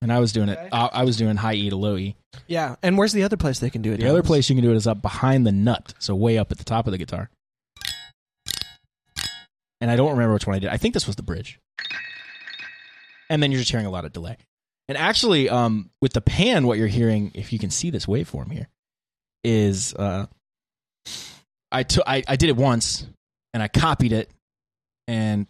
And 0.00 0.12
I 0.12 0.18
was 0.18 0.32
doing 0.32 0.48
it. 0.48 0.58
I, 0.72 0.86
I 0.86 1.04
was 1.04 1.16
doing 1.16 1.36
high 1.36 1.54
E 1.54 1.70
to 1.70 1.76
low 1.76 1.96
E. 1.96 2.16
Yeah, 2.48 2.74
and 2.82 2.98
where's 2.98 3.12
the 3.12 3.22
other 3.22 3.36
place 3.36 3.60
they 3.60 3.70
can 3.70 3.82
do 3.82 3.92
it? 3.92 3.98
The 4.00 4.08
other 4.08 4.22
place 4.24 4.48
you 4.50 4.56
can 4.56 4.64
do 4.64 4.72
it 4.72 4.76
is 4.76 4.86
up 4.88 5.00
behind 5.00 5.46
the 5.46 5.52
nut, 5.52 5.94
so 6.00 6.16
way 6.16 6.38
up 6.38 6.50
at 6.50 6.58
the 6.58 6.64
top 6.64 6.86
of 6.88 6.90
the 6.92 6.98
guitar. 6.98 7.30
And 9.82 9.90
I 9.90 9.96
don't 9.96 10.12
remember 10.12 10.32
which 10.32 10.46
one 10.46 10.56
I 10.56 10.60
did. 10.60 10.70
I 10.70 10.76
think 10.78 10.94
this 10.94 11.06
was 11.06 11.16
the 11.16 11.22
bridge. 11.22 11.58
And 13.28 13.42
then 13.42 13.50
you're 13.50 13.58
just 13.58 13.70
hearing 13.70 13.86
a 13.86 13.90
lot 13.90 14.04
of 14.04 14.12
delay. 14.12 14.36
And 14.88 14.96
actually, 14.96 15.48
um, 15.48 15.90
with 16.00 16.12
the 16.12 16.20
pan, 16.20 16.66
what 16.66 16.78
you're 16.78 16.86
hearing, 16.86 17.32
if 17.34 17.52
you 17.52 17.58
can 17.58 17.70
see 17.70 17.90
this 17.90 18.06
waveform 18.06 18.52
here, 18.52 18.68
is 19.44 19.92
uh, 19.94 20.26
I 21.70 21.82
took 21.82 22.04
I, 22.06 22.22
I 22.28 22.36
did 22.36 22.48
it 22.48 22.56
once 22.56 23.06
and 23.54 23.62
I 23.62 23.68
copied 23.68 24.12
it 24.12 24.30
and 25.08 25.46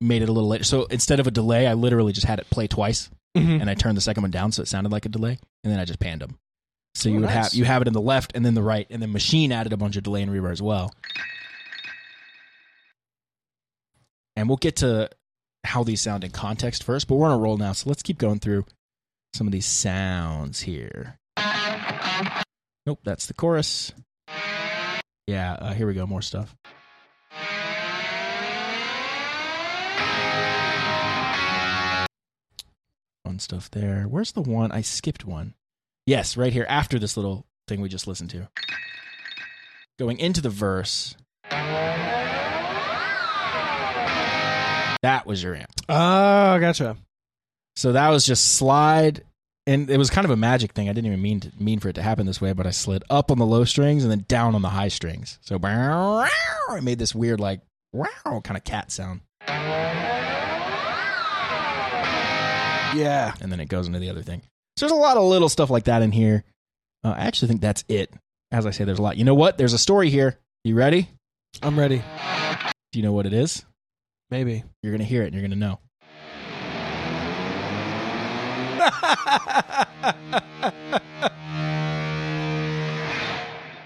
made 0.00 0.22
it 0.22 0.28
a 0.28 0.32
little 0.32 0.48
later. 0.48 0.64
So 0.64 0.84
instead 0.86 1.20
of 1.20 1.26
a 1.26 1.30
delay, 1.30 1.66
I 1.66 1.74
literally 1.74 2.12
just 2.12 2.26
had 2.26 2.38
it 2.40 2.50
play 2.50 2.66
twice 2.66 3.10
Mhm. 3.36 3.60
and 3.60 3.70
I 3.70 3.74
turned 3.74 3.96
the 3.96 4.00
second 4.02 4.22
one 4.22 4.30
down 4.30 4.52
so 4.52 4.60
it 4.62 4.68
sounded 4.68 4.92
like 4.92 5.06
a 5.06 5.08
delay, 5.08 5.38
and 5.64 5.72
then 5.72 5.78
I 5.80 5.84
just 5.84 6.00
panned 6.00 6.20
them. 6.20 6.36
So 6.94 7.08
Oh, 7.08 7.12
you 7.12 7.20
would 7.20 7.26
nice. 7.26 7.34
have 7.34 7.54
you 7.54 7.64
have 7.64 7.80
it 7.82 7.88
in 7.88 7.94
the 7.94 8.00
left 8.00 8.32
and 8.34 8.44
then 8.44 8.54
the 8.54 8.62
right, 8.62 8.86
and 8.90 9.00
then 9.00 9.12
machine 9.12 9.52
added 9.52 9.72
a 9.72 9.76
bunch 9.76 9.96
of 9.96 10.02
delay 10.02 10.22
and 10.22 10.30
reverb 10.32 10.52
as 10.52 10.60
well. 10.62 10.92
And 14.36 14.48
we'll 14.48 14.56
get 14.56 14.76
to 14.76 15.10
how 15.64 15.84
these 15.84 16.00
sound 16.00 16.24
in 16.24 16.30
context 16.30 16.82
first, 16.84 17.06
but 17.06 17.16
we're 17.16 17.28
on 17.28 17.32
a 17.32 17.38
roll 17.38 17.56
now, 17.56 17.72
so 17.72 17.88
let's 17.88 18.02
keep 18.02 18.18
going 18.18 18.38
through 18.38 18.64
some 19.34 19.46
of 19.46 19.52
these 19.52 19.66
sounds 19.66 20.60
here. 20.60 21.18
Nope, 22.86 23.00
that's 23.04 23.26
the 23.26 23.34
chorus. 23.34 23.92
Yeah, 25.26 25.52
uh, 25.52 25.72
here 25.72 25.86
we 25.86 25.94
go, 25.94 26.06
more 26.06 26.22
stuff. 26.22 26.54
Fun 33.24 33.38
stuff 33.38 33.70
there. 33.70 34.04
Where's 34.08 34.32
the 34.32 34.42
one? 34.42 34.72
I 34.72 34.80
skipped 34.80 35.24
one. 35.24 35.54
Yes, 36.06 36.36
right 36.36 36.52
here 36.52 36.66
after 36.68 36.98
this 36.98 37.16
little 37.16 37.46
thing 37.68 37.80
we 37.80 37.88
just 37.88 38.08
listened 38.08 38.30
to. 38.30 38.48
Going 39.98 40.18
into 40.18 40.40
the 40.40 40.50
verse. 40.50 41.16
That 45.02 45.26
was 45.26 45.42
your 45.42 45.54
amp. 45.56 45.70
Oh, 45.88 46.58
gotcha. 46.60 46.96
So 47.76 47.92
that 47.92 48.08
was 48.10 48.24
just 48.26 48.54
slide, 48.54 49.22
and 49.66 49.88
it 49.90 49.96
was 49.98 50.10
kind 50.10 50.24
of 50.24 50.30
a 50.30 50.36
magic 50.36 50.72
thing. 50.72 50.88
I 50.88 50.92
didn't 50.92 51.06
even 51.06 51.22
mean 51.22 51.40
to, 51.40 51.50
mean 51.58 51.80
for 51.80 51.88
it 51.88 51.94
to 51.94 52.02
happen 52.02 52.26
this 52.26 52.40
way, 52.40 52.52
but 52.52 52.66
I 52.66 52.70
slid 52.70 53.02
up 53.10 53.30
on 53.30 53.38
the 53.38 53.46
low 53.46 53.64
strings 53.64 54.04
and 54.04 54.10
then 54.10 54.24
down 54.28 54.54
on 54.54 54.62
the 54.62 54.68
high 54.68 54.88
strings. 54.88 55.38
So 55.42 55.56
it 55.56 56.82
made 56.82 56.98
this 56.98 57.14
weird 57.14 57.40
like 57.40 57.60
wow 57.92 58.40
kind 58.44 58.56
of 58.56 58.64
cat 58.64 58.92
sound, 58.92 59.22
Yeah. 62.94 63.34
and 63.40 63.50
then 63.50 63.58
it 63.60 63.66
goes 63.68 63.86
into 63.86 63.98
the 63.98 64.10
other 64.10 64.22
thing. 64.22 64.42
So 64.76 64.86
there's 64.86 64.92
a 64.92 65.00
lot 65.00 65.16
of 65.16 65.24
little 65.24 65.48
stuff 65.48 65.70
like 65.70 65.84
that 65.84 66.02
in 66.02 66.12
here. 66.12 66.44
Uh, 67.04 67.14
I 67.16 67.26
actually 67.26 67.48
think 67.48 67.60
that's 67.62 67.84
it. 67.88 68.12
As 68.50 68.66
I 68.66 68.70
say, 68.70 68.84
there's 68.84 68.98
a 68.98 69.02
lot. 69.02 69.16
You 69.16 69.24
know 69.24 69.34
what? 69.34 69.56
There's 69.58 69.72
a 69.72 69.78
story 69.78 70.10
here. 70.10 70.38
You 70.64 70.74
ready? 70.74 71.08
I'm 71.62 71.78
ready. 71.78 72.02
Do 72.92 72.98
you 72.98 73.02
know 73.02 73.12
what 73.12 73.26
it 73.26 73.32
is? 73.32 73.64
Maybe. 74.32 74.64
You're 74.82 74.92
gonna 74.92 75.04
hear 75.04 75.24
it 75.24 75.26
and 75.26 75.34
you're 75.34 75.42
gonna 75.42 75.56
know. 75.56 75.78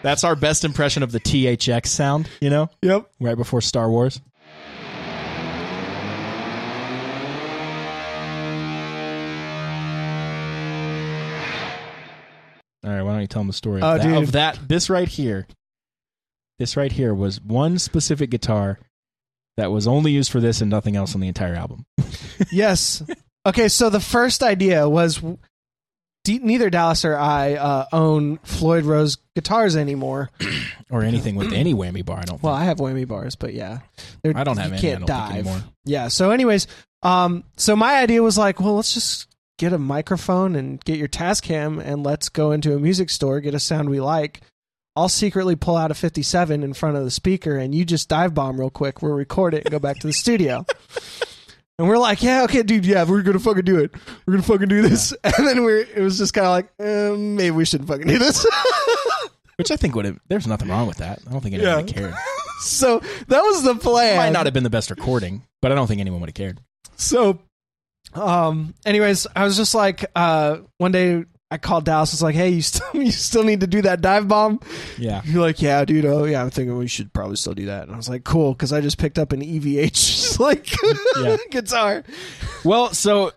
That's 0.03 0.23
our 0.23 0.37
best 0.37 0.65
impression 0.65 1.03
of 1.03 1.11
the 1.11 1.19
THX 1.19 1.89
sound, 1.89 2.29
you 2.41 2.49
know, 2.49 2.71
Yep. 2.83 3.11
right 3.19 3.37
before 3.37 3.61
Star 3.61 3.91
Wars. 3.91 4.21
All 12.85 12.93
right, 12.93 13.03
why 13.03 13.13
don't 13.13 13.21
you 13.23 13.27
tell 13.27 13.41
them 13.41 13.49
the 13.49 13.53
story 13.53 13.83
Oh, 13.83 13.97
of, 13.97 14.03
that, 14.03 14.23
of 14.23 14.33
that? 14.33 14.59
This 14.69 14.89
right 14.89 15.09
here, 15.09 15.49
this 16.61 16.77
right 16.77 16.93
here 16.93 17.13
was 17.13 17.41
one 17.41 17.79
specific 17.81 18.31
guitar 18.31 18.79
that 19.57 19.71
was 19.71 19.87
only 19.87 20.12
used 20.12 20.31
for 20.31 20.40
this 20.40 20.61
and 20.61 20.71
nothing 20.71 20.97
else 20.97 21.14
on 21.14 21.21
the 21.21 21.29
entire 21.29 21.55
album. 21.55 21.87
yes. 22.53 23.03
Okay, 23.45 23.69
so 23.69 23.90
the 23.90 24.01
first 24.01 24.42
idea 24.42 24.88
was 24.88 25.23
D- 26.27 26.40
neither 26.40 26.71
Dallas 26.71 27.05
or 27.05 27.16
I 27.16 27.55
uh, 27.55 27.87
own 27.92 28.38
Floyd 28.38 28.85
Rose 28.85 29.19
guitars 29.37 29.77
anymore. 29.77 30.31
or 30.90 31.05
anything 31.05 31.37
with 31.37 31.53
any 31.53 31.73
whammy 31.73 32.05
bar. 32.05 32.19
I 32.19 32.23
don't. 32.23 32.42
Well, 32.42 32.53
think. 32.55 32.62
I 32.62 32.64
have 32.64 32.79
whammy 32.79 33.07
bars, 33.07 33.37
but 33.37 33.55
yeah, 33.55 33.79
I 34.25 34.42
don't 34.42 34.57
have 34.57 34.66
you 34.66 34.73
any. 34.73 34.81
Can't 34.81 35.05
I 35.05 35.07
don't 35.07 35.07
think 35.07 35.29
dive. 35.29 35.47
anymore. 35.47 35.62
Yeah. 35.85 36.09
So, 36.09 36.33
anyways, 36.33 36.66
um, 37.05 37.45
so 37.57 37.77
my 37.77 38.01
idea 38.01 38.25
was 38.25 38.37
like, 38.37 38.59
well, 38.59 38.75
let's 38.75 38.92
just 38.92 39.29
get 39.59 39.73
a 39.73 39.79
microphone 39.79 40.57
and 40.57 40.85
get 40.85 40.99
your 40.99 41.07
Tascam 41.07 41.81
and 41.81 42.03
let's 42.03 42.29
go 42.29 42.51
into 42.51 42.75
a 42.75 42.79
music 42.81 43.09
store, 43.09 43.40
get 43.40 43.55
a 43.55 43.61
sound 43.61 43.88
we 43.88 44.01
like. 44.01 44.40
I'll 44.97 45.09
secretly 45.11 45.57
pull 45.57 45.77
out 45.77 45.91
a 45.91 45.95
57 45.95 46.63
in 46.63 46.73
front 46.73 46.97
of 46.97 47.05
the 47.05 47.11
speaker 47.11 47.57
and 47.59 47.75
you 47.75 47.85
just 47.85 48.09
dive 48.09 48.33
bomb 48.35 48.59
real 48.59 48.71
quick. 48.71 49.03
We'll 49.03 49.13
record 49.13 49.53
it 49.55 49.65
and 49.67 49.71
go 49.71 49.79
back 49.79 49.99
to 49.99 50.07
the 50.07 50.13
studio. 50.13 50.65
And 51.79 51.87
we're 51.87 51.99
like, 51.99 52.23
yeah, 52.23 52.45
okay, 52.45 52.63
dude, 52.63 52.87
yeah, 52.87 53.05
we're 53.05 53.21
gonna 53.21 53.39
fucking 53.39 53.67
do 53.67 53.79
it. 53.81 53.93
We're 54.25 54.33
gonna 54.33 54.43
fucking 54.45 54.69
do 54.69 54.81
this. 54.81 55.13
And 55.25 55.47
then 55.47 55.63
we're, 55.63 55.81
it 55.81 55.99
was 56.01 56.17
just 56.17 56.33
kind 56.33 56.47
of 56.47 56.53
like, 56.53 56.73
um, 56.81 57.37
maybe 57.37 57.51
we 57.51 57.67
shouldn't 57.67 57.87
fucking 57.91 58.07
do 58.07 58.17
this. 58.19 58.47
Which 59.57 59.71
I 59.71 59.77
think 59.77 59.95
would 59.95 60.07
have. 60.07 60.19
There's 60.29 60.47
nothing 60.47 60.71
wrong 60.71 60.87
with 60.87 60.97
that. 60.99 61.21
I 61.29 61.31
don't 61.33 61.43
think 61.43 61.55
anyone 61.55 61.87
Yeah. 61.87 61.93
cared. 61.93 62.15
so 62.61 63.01
that 63.29 63.41
was 63.43 63.63
the 63.63 63.75
plan. 63.75 64.17
Might 64.17 64.31
not 64.33 64.47
have 64.47 64.55
been 64.55 64.65
the 64.65 64.71
best 64.71 64.89
recording, 64.91 65.43
but 65.61 65.71
I 65.71 65.75
don't 65.75 65.87
think 65.87 66.01
anyone 66.01 66.21
would 66.21 66.31
have 66.31 66.35
cared. 66.35 66.61
So, 66.97 67.41
um, 68.15 68.73
anyways, 68.87 69.27
I 69.37 69.45
was 69.45 69.59
just 69.59 69.75
like, 69.75 70.07
uh, 70.17 70.61
one 70.79 70.93
day 70.93 71.27
I 71.51 71.59
called 71.59 71.85
Dallas. 71.85 72.13
Was 72.13 72.23
like, 72.23 72.35
hey, 72.35 72.49
you 72.51 72.63
still 72.63 72.89
you 72.95 73.11
still 73.13 73.45
need 73.45 73.61
to 73.61 73.67
do 73.67 73.83
that 73.83 74.01
dive 74.01 74.27
bomb? 74.29 74.61
Yeah. 74.99 75.23
You're 75.25 75.41
like, 75.43 75.63
yeah, 75.63 75.85
dude. 75.85 76.05
Oh, 76.05 76.25
yeah. 76.25 76.43
I'm 76.43 76.51
thinking 76.51 76.77
we 76.77 76.89
should 76.89 77.13
probably 77.13 77.37
still 77.37 77.55
do 77.55 77.67
that. 77.67 77.85
And 77.85 77.93
I 77.93 77.97
was 77.97 78.09
like, 78.09 78.25
cool, 78.25 78.53
because 78.53 78.73
I 78.73 78.81
just 78.81 78.99
picked 78.99 79.19
up 79.19 79.33
an 79.33 79.41
EVH 79.43 80.39
like 80.41 80.69
Yeah. 81.17 81.37
guitar. 81.51 82.03
Well, 82.65 82.93
so 82.93 83.33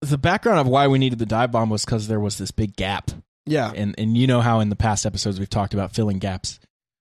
the 0.00 0.18
background 0.18 0.58
of 0.58 0.66
why 0.66 0.88
we 0.88 0.98
needed 0.98 1.18
the 1.20 1.26
dive 1.26 1.52
bomb 1.52 1.70
was 1.70 1.84
because 1.84 2.08
there 2.08 2.18
was 2.20 2.36
this 2.38 2.50
big 2.50 2.74
gap, 2.74 3.12
Yeah, 3.46 3.70
and 3.74 3.94
and 3.96 4.16
you 4.16 4.26
know 4.26 4.40
how 4.40 4.58
in 4.58 4.68
the 4.68 4.74
past 4.76 5.06
episodes 5.06 5.38
we've 5.38 5.48
talked 5.48 5.74
about 5.74 5.92
filling 5.94 6.18
gaps 6.18 6.58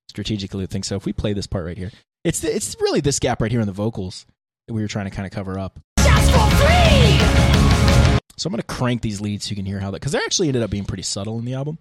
strategically. 0.08 0.63
I 0.63 0.67
think 0.67 0.86
so. 0.86 0.95
If 0.97 1.06
we 1.08 1.13
play 1.13 1.34
this 1.34 1.47
part 1.47 1.65
right 1.65 1.78
here, 1.78 1.89
it's 2.24 2.41
the, 2.41 2.56
it's 2.56 2.76
really 2.80 3.02
this 3.02 3.17
gap 3.17 3.41
right 3.41 3.50
here 3.52 3.62
in 3.62 3.65
the 3.65 3.74
vocals 3.74 4.28
that 4.67 4.76
we 4.76 4.82
were 4.84 4.88
trying 4.88 5.06
to 5.10 5.12
kind 5.15 5.26
of 5.26 5.32
cover 5.32 5.58
up. 5.58 5.80
Just 5.97 6.32
for 6.32 6.56
free! 6.58 7.20
So 8.38 8.48
I'm 8.48 8.52
going 8.52 8.62
to 8.62 8.67
crank 8.67 9.02
these 9.02 9.22
leads 9.22 9.46
so 9.46 9.50
you 9.52 9.56
can 9.56 9.65
hear 9.65 9.80
how 9.80 9.91
that 9.91 10.00
because 10.00 10.13
they 10.13 10.20
actually 10.20 10.48
ended 10.48 10.63
up 10.63 10.70
being 10.72 10.86
pretty 10.86 11.04
subtle 11.04 11.38
in 11.39 11.46
the 11.46 11.54
album. 11.54 11.78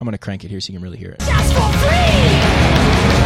I'm 0.00 0.04
going 0.06 0.12
to 0.12 0.18
crank 0.18 0.44
it 0.44 0.48
here 0.50 0.60
so 0.60 0.72
you 0.72 0.78
can 0.78 0.82
really 0.84 0.98
hear 0.98 1.12
it. 1.12 1.20
Just 1.20 1.54
for 1.54 1.72
free! 1.78 3.24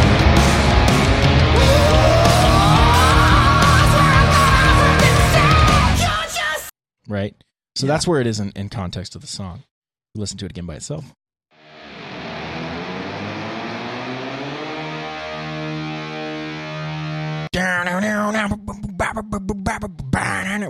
Right? 7.07 7.35
So 7.75 7.85
Yeah. 7.85 7.93
that's 7.93 8.07
where 8.07 8.21
it 8.21 8.27
is 8.27 8.39
in, 8.39 8.51
in 8.55 8.69
context 8.69 9.15
of 9.15 9.21
the 9.21 9.27
song. 9.27 9.63
Listen 10.15 10.37
to 10.39 10.45
it 10.45 10.51
again 10.51 10.65
by 10.65 10.75
itself. 10.75 11.13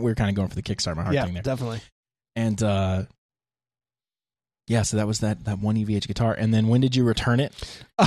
We 0.02 0.12
were 0.12 0.15
kind 0.15 0.30
of 0.30 0.36
going 0.36 0.50
for 0.50 0.56
the 0.56 0.63
kickstart 0.63 0.95
my 0.95 1.04
heart 1.04 1.15
yeah, 1.15 1.26
thing 1.26 1.34
there, 1.34 1.43
definitely. 1.43 1.82
and 2.36 2.62
uh, 2.62 3.04
yeah, 4.69 4.84
so 4.84 4.98
that 4.98 5.08
was 5.08 5.19
that 5.19 5.45
that 5.45 5.60
one 5.60 5.76
EVH 5.76 6.08
guitar. 6.08 6.34
And 6.34 6.54
then 6.54 6.67
when 6.67 6.80
did 6.80 6.95
you 6.95 7.04
return 7.04 7.39
it? 7.39 7.54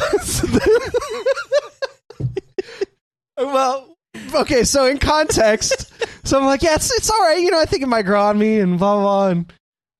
well, 3.36 3.96
okay. 4.34 4.62
So 4.62 4.86
in 4.86 4.98
context, 4.98 5.92
so 6.24 6.38
I'm 6.38 6.46
like, 6.46 6.62
yeah, 6.62 6.76
it's 6.76 6.92
it's 6.92 7.10
all 7.10 7.20
right. 7.20 7.40
You 7.40 7.50
know, 7.50 7.60
I 7.60 7.64
think 7.64 7.82
it 7.82 7.88
might 7.88 8.02
grow 8.02 8.22
on 8.22 8.38
me 8.38 8.60
and 8.60 8.78
blah 8.78 8.94
blah. 8.94 9.02
blah. 9.02 9.28
And 9.30 9.52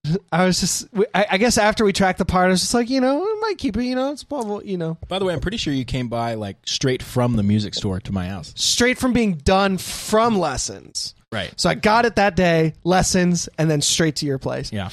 I 0.32 0.44
was 0.44 0.60
just, 0.60 0.88
I, 1.14 1.26
I 1.32 1.38
guess 1.38 1.58
after 1.58 1.84
we 1.84 1.92
tracked 1.92 2.18
the 2.18 2.24
part, 2.24 2.46
I 2.46 2.50
was 2.50 2.60
just 2.60 2.74
like, 2.74 2.90
you 2.90 3.00
know, 3.00 3.22
I 3.22 3.38
might 3.40 3.58
keep 3.58 3.76
it. 3.76 3.84
You 3.84 3.94
know, 3.94 4.12
it's 4.12 4.24
blah 4.24 4.42
blah. 4.42 4.60
You 4.60 4.76
know, 4.76 4.98
By 5.08 5.18
the 5.18 5.24
way, 5.24 5.32
I'm 5.32 5.40
pretty 5.40 5.56
sure 5.56 5.72
you 5.72 5.84
came 5.84 6.08
by 6.08 6.34
like 6.34 6.56
straight 6.66 7.02
from 7.02 7.36
the 7.36 7.42
music 7.42 7.74
store 7.74 8.00
to 8.00 8.12
my 8.12 8.28
house. 8.28 8.52
straight 8.56 8.98
from 8.98 9.12
being 9.12 9.34
done 9.34 9.78
from 9.78 10.38
lessons. 10.38 11.14
Right. 11.30 11.52
So 11.58 11.70
I 11.70 11.74
got 11.74 12.04
it 12.04 12.16
that 12.16 12.36
day, 12.36 12.74
lessons, 12.84 13.48
and 13.56 13.70
then 13.70 13.80
straight 13.80 14.16
to 14.16 14.26
your 14.26 14.38
place. 14.38 14.72
Yeah. 14.72 14.90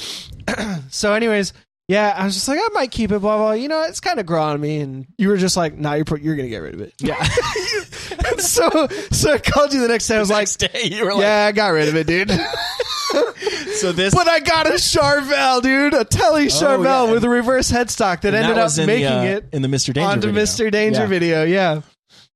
So, 0.90 1.14
anyways, 1.14 1.54
yeah, 1.88 2.14
I 2.16 2.26
was 2.26 2.34
just 2.34 2.48
like, 2.48 2.58
I 2.60 2.68
might 2.74 2.90
keep 2.92 3.12
it, 3.12 3.20
blah 3.20 3.38
blah. 3.38 3.52
You 3.52 3.68
know, 3.68 3.84
it's 3.84 4.00
kind 4.00 4.20
of 4.20 4.26
growing 4.26 4.50
on 4.54 4.62
me, 4.62 4.80
and 4.80 5.06
you 5.18 5.28
were 5.28 5.38
just 5.38 5.58
like, 5.58 5.78
nah, 5.78 5.94
you're 5.94 6.06
pro- 6.06 6.18
you're 6.18 6.36
gonna 6.36 6.50
get 6.50 6.60
rid 6.60 6.74
of 6.74 6.82
it. 6.82 6.94
Yeah. 7.00 7.22
so, 8.38 8.88
so 9.12 9.34
I 9.34 9.38
called 9.38 9.74
you 9.74 9.82
the 9.82 9.88
next 9.88 10.08
day. 10.08 10.16
I 10.16 10.20
was 10.20 10.30
like, 10.30 10.50
day 10.58 10.84
you 10.86 11.06
were 11.06 11.14
yeah, 11.14 11.46
I 11.46 11.52
got 11.52 11.70
rid 11.70 11.88
of 11.88 11.96
it, 11.96 12.08
dude. 12.08 12.30
so 13.82 13.92
this 13.92 14.14
but 14.14 14.28
I 14.28 14.40
got 14.40 14.68
a 14.68 14.72
Charvel, 14.72 15.62
dude, 15.62 15.94
a 15.94 16.04
Telly 16.06 16.48
Charvel 16.48 16.86
Oh, 16.86 17.06
yeah, 17.08 17.12
with 17.12 17.24
a 17.24 17.30
reverse 17.30 17.72
headstock 17.72 18.22
that 18.22 18.34
and 18.34 18.38
ended 18.38 18.58
that 18.58 18.80
up 18.80 18.88
making 18.88 19.04
the, 19.06 19.12
uh, 19.18 19.24
it 19.24 19.46
in 19.54 19.62
the 19.62 19.68
Mr. 19.68 19.94
Danger 19.94 20.10
onto 20.10 20.28
video. 20.28 20.44
Mr. 20.44 20.72
Danger 20.72 21.02
Yeah. 21.02 21.08
video. 21.08 21.44
Yeah. 21.44 21.82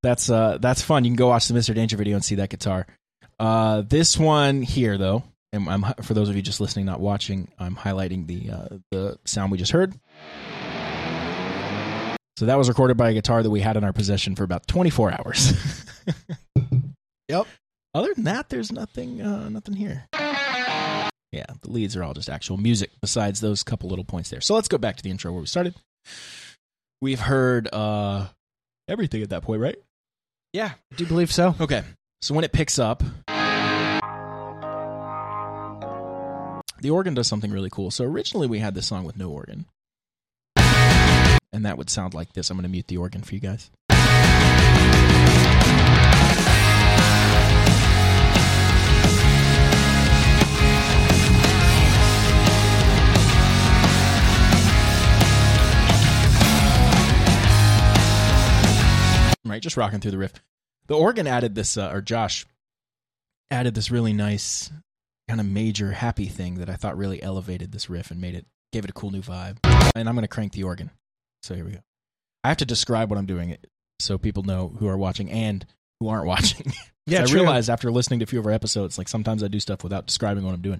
That's 0.01 0.29
uh 0.29 0.57
that's 0.59 0.81
fun. 0.81 1.03
You 1.05 1.11
can 1.11 1.15
go 1.15 1.27
watch 1.29 1.47
the 1.47 1.53
Mr. 1.53 1.73
Danger 1.73 1.95
video 1.97 2.15
and 2.15 2.25
see 2.25 2.35
that 2.35 2.49
guitar. 2.49 2.85
Uh, 3.39 3.81
this 3.81 4.17
one 4.17 4.61
here 4.61 4.97
though, 4.97 5.23
and 5.51 5.67
I'm 5.69 5.83
for 6.03 6.13
those 6.13 6.29
of 6.29 6.35
you 6.35 6.41
just 6.41 6.59
listening, 6.61 6.85
not 6.85 6.99
watching, 6.99 7.47
I'm 7.57 7.75
highlighting 7.75 8.27
the 8.27 8.51
uh, 8.51 8.67
the 8.91 9.17
sound 9.25 9.51
we 9.51 9.57
just 9.57 9.71
heard. 9.71 9.93
So 12.37 12.47
that 12.47 12.57
was 12.57 12.67
recorded 12.67 12.97
by 12.97 13.11
a 13.11 13.13
guitar 13.13 13.43
that 13.43 13.49
we 13.49 13.61
had 13.61 13.77
in 13.77 13.83
our 13.83 13.93
possession 13.93 14.35
for 14.35 14.43
about 14.43 14.67
24 14.67 15.11
hours. 15.13 15.53
Yep. 17.29 17.47
Other 17.95 18.13
than 18.13 18.25
that, 18.25 18.49
there's 18.49 18.71
nothing 18.71 19.21
uh, 19.21 19.47
nothing 19.49 19.75
here. 19.75 20.07
Yeah, 21.33 21.45
the 21.63 21.71
leads 21.71 21.95
are 21.95 22.03
all 22.03 22.13
just 22.13 22.29
actual 22.29 22.57
music 22.57 22.91
besides 23.01 23.41
those 23.41 23.63
couple 23.63 23.89
little 23.89 24.05
points 24.05 24.29
there. 24.29 24.39
So 24.39 24.53
let's 24.53 24.67
go 24.67 24.77
back 24.77 24.97
to 24.97 25.03
the 25.03 25.09
intro 25.09 25.31
where 25.31 25.41
we 25.41 25.47
started. 25.47 25.73
We've 27.01 27.19
heard 27.19 27.67
uh 27.73 28.27
everything 28.87 29.23
at 29.23 29.31
that 29.31 29.41
point, 29.41 29.59
right? 29.59 29.77
Yeah, 30.53 30.73
I 30.91 30.95
do 30.95 31.07
believe 31.07 31.31
so. 31.31 31.55
Okay. 31.59 31.81
So 32.21 32.35
when 32.35 32.43
it 32.43 32.51
picks 32.51 32.77
up, 32.77 33.01
the 36.81 36.91
organ 36.91 37.15
does 37.15 37.25
something 37.27 37.51
really 37.51 37.71
cool. 37.71 37.89
So 37.89 38.05
originally 38.05 38.45
we 38.45 38.59
had 38.59 38.75
this 38.75 38.85
song 38.85 39.03
with 39.03 39.17
no 39.17 39.31
organ. 39.31 39.65
And 40.55 41.65
that 41.65 41.79
would 41.79 41.89
sound 41.89 42.13
like 42.13 42.33
this. 42.33 42.51
I'm 42.51 42.57
going 42.57 42.63
to 42.63 42.69
mute 42.69 42.87
the 42.87 42.97
organ 42.97 43.23
for 43.23 43.33
you 43.33 43.41
guys. 43.41 43.71
Right, 59.53 59.61
just 59.61 59.77
rocking 59.77 59.99
through 59.99 60.09
the 60.09 60.17
riff. 60.17 60.33
The 60.87 60.97
organ 60.97 61.27
added 61.27 61.53
this, 61.53 61.77
uh, 61.77 61.91
or 61.93 62.01
Josh 62.01 62.47
added 63.51 63.75
this 63.75 63.91
really 63.91 64.11
nice, 64.11 64.71
kind 65.27 65.39
of 65.39 65.45
major, 65.45 65.91
happy 65.91 66.25
thing 66.25 66.55
that 66.55 66.71
I 66.71 66.75
thought 66.75 66.97
really 66.97 67.21
elevated 67.21 67.71
this 67.71 67.87
riff 67.87 68.09
and 68.09 68.19
made 68.19 68.33
it, 68.33 68.47
gave 68.71 68.83
it 68.83 68.89
a 68.89 68.93
cool 68.93 69.11
new 69.11 69.21
vibe. 69.21 69.57
And 69.95 70.09
I'm 70.09 70.15
going 70.15 70.23
to 70.23 70.27
crank 70.27 70.53
the 70.53 70.63
organ. 70.63 70.89
So 71.43 71.53
here 71.53 71.65
we 71.65 71.73
go. 71.73 71.81
I 72.43 72.47
have 72.47 72.57
to 72.57 72.65
describe 72.65 73.11
what 73.11 73.19
I'm 73.19 73.27
doing 73.27 73.55
so 73.99 74.17
people 74.17 74.41
know 74.41 74.73
who 74.79 74.87
are 74.87 74.97
watching 74.97 75.29
and 75.29 75.63
who 75.99 76.07
aren't 76.09 76.25
watching. 76.25 76.73
Yeah, 77.05 77.23
I 77.23 77.25
true. 77.25 77.41
realized 77.41 77.69
after 77.69 77.91
listening 77.91 78.21
to 78.21 78.23
a 78.23 78.27
few 78.27 78.39
of 78.39 78.45
our 78.45 78.53
episodes, 78.53 78.97
like 78.97 79.09
sometimes 79.09 79.43
I 79.43 79.49
do 79.49 79.59
stuff 79.59 79.83
without 79.83 80.05
describing 80.07 80.45
what 80.45 80.53
I'm 80.53 80.61
doing. 80.61 80.79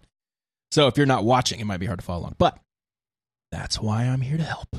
So 0.71 0.88
if 0.88 0.95
you're 0.95 1.05
not 1.05 1.25
watching, 1.25 1.59
it 1.59 1.65
might 1.65 1.81
be 1.81 1.86
hard 1.86 1.99
to 1.99 2.05
follow 2.05 2.21
along. 2.21 2.36
But 2.38 2.57
that's 3.51 3.81
why 3.81 4.05
I'm 4.05 4.21
here 4.21 4.38
to 4.38 4.43
help. 4.43 4.69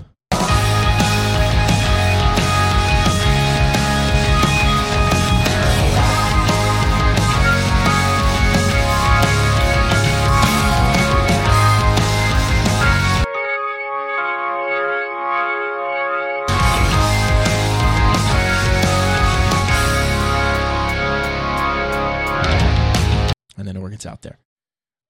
Organs 24.04 24.12
out 24.12 24.22
there. 24.22 24.38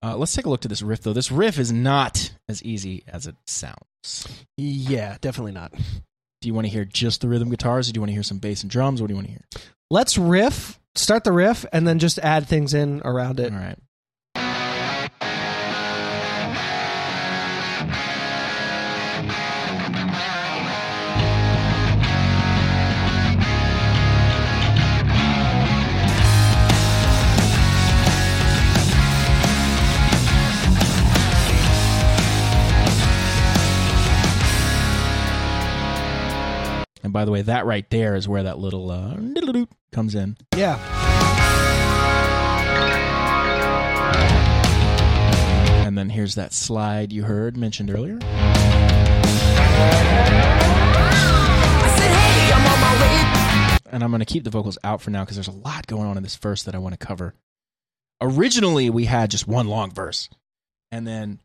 Uh, 0.03 0.15
let's 0.17 0.33
take 0.33 0.45
a 0.45 0.49
look 0.49 0.61
to 0.61 0.67
this 0.67 0.81
riff, 0.81 1.01
though. 1.01 1.13
This 1.13 1.31
riff 1.31 1.57
is 1.57 1.71
not 1.71 2.31
as 2.47 2.61
easy 2.63 3.03
as 3.07 3.27
it 3.27 3.35
sounds. 3.47 4.27
Yeah, 4.57 5.17
definitely 5.21 5.53
not. 5.53 5.71
Do 5.71 6.47
you 6.47 6.53
want 6.53 6.67
to 6.67 6.71
hear 6.71 6.85
just 6.85 7.21
the 7.21 7.27
rhythm 7.27 7.49
guitars, 7.49 7.89
or 7.89 7.93
do 7.93 7.97
you 7.97 8.01
want 8.01 8.09
to 8.09 8.13
hear 8.13 8.23
some 8.23 8.37
bass 8.37 8.61
and 8.61 8.69
drums? 8.69 9.01
What 9.01 9.07
do 9.07 9.13
you 9.13 9.15
want 9.15 9.27
to 9.27 9.31
hear? 9.31 9.45
Let's 9.89 10.17
riff, 10.17 10.79
start 10.93 11.23
the 11.23 11.31
riff, 11.31 11.65
and 11.73 11.87
then 11.87 11.97
just 11.97 12.19
add 12.19 12.47
things 12.47 12.73
in 12.73 13.01
around 13.03 13.39
it. 13.39 13.51
All 13.51 13.57
right. 13.57 13.79
By 37.15 37.23
the 37.23 37.31
way, 37.31 37.41
that 37.43 37.65
right 37.65 37.89
there 37.91 38.17
is 38.17 38.27
where 38.27 38.43
that 38.43 38.59
little 38.59 38.91
uh, 38.91 39.15
comes 39.93 40.15
in. 40.15 40.35
Yeah. 40.53 40.75
And 45.85 45.97
then 45.97 46.09
here's 46.09 46.35
that 46.35 46.51
slide 46.51 47.13
you 47.13 47.23
heard 47.23 47.55
mentioned 47.55 47.89
earlier. 47.89 48.19
I 48.21 48.25
said, 51.97 52.11
hey, 52.11 52.51
I'm 52.53 52.67
on 52.67 52.81
my 52.81 53.01
way. 53.01 53.79
And 53.93 54.03
I'm 54.03 54.11
going 54.11 54.19
to 54.19 54.25
keep 54.25 54.43
the 54.43 54.49
vocals 54.49 54.77
out 54.83 55.01
for 55.01 55.09
now 55.09 55.23
because 55.23 55.37
there's 55.37 55.47
a 55.47 55.51
lot 55.51 55.87
going 55.87 56.05
on 56.05 56.17
in 56.17 56.23
this 56.23 56.35
verse 56.35 56.63
that 56.63 56.75
I 56.75 56.79
want 56.79 56.99
to 56.99 57.07
cover. 57.07 57.33
Originally, 58.19 58.89
we 58.89 59.05
had 59.05 59.31
just 59.31 59.47
one 59.47 59.69
long 59.69 59.89
verse. 59.89 60.27
And 60.91 61.07
then 61.07 61.39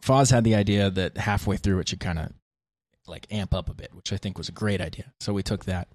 Foz 0.00 0.30
had 0.30 0.44
the 0.44 0.54
idea 0.54 0.90
that 0.90 1.16
halfway 1.16 1.56
through 1.56 1.80
it 1.80 1.88
should 1.88 1.98
kind 1.98 2.20
of 2.20 2.32
like 3.08 3.26
amp 3.30 3.54
up 3.54 3.68
a 3.68 3.74
bit, 3.74 3.94
which 3.94 4.12
I 4.12 4.16
think 4.16 4.38
was 4.38 4.48
a 4.48 4.52
great 4.52 4.80
idea. 4.80 5.12
So 5.20 5.32
we 5.32 5.42
took 5.42 5.64
that. 5.64 5.88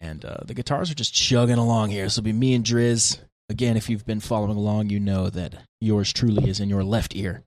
And 0.00 0.24
uh, 0.24 0.38
the 0.44 0.54
guitars 0.54 0.90
are 0.90 0.96
just 0.96 1.14
chugging 1.14 1.58
along 1.58 1.90
here. 1.90 2.04
This 2.04 2.16
will 2.16 2.24
be 2.24 2.32
me 2.32 2.54
and 2.54 2.64
Driz. 2.64 3.20
Again, 3.48 3.76
if 3.76 3.88
you've 3.88 4.06
been 4.06 4.20
following 4.20 4.56
along, 4.56 4.90
you 4.90 4.98
know 4.98 5.30
that 5.30 5.54
yours 5.80 6.12
truly 6.12 6.48
is 6.48 6.58
in 6.58 6.68
your 6.68 6.82
left 6.82 7.14
ear. 7.14 7.44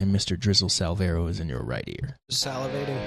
And 0.00 0.14
Mr. 0.14 0.38
Drizzle 0.38 0.68
Silvera 0.68 1.28
is 1.28 1.40
in 1.40 1.48
your 1.48 1.62
right 1.62 1.84
ear. 1.86 2.16
Salivating. 2.30 2.98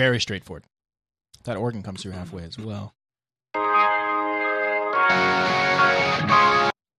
Very 0.00 0.18
straightforward. 0.18 0.64
That 1.44 1.58
organ 1.58 1.82
comes 1.82 2.02
through 2.02 2.12
halfway 2.12 2.44
as 2.44 2.58
well. 2.58 2.94
Kind 3.52 3.82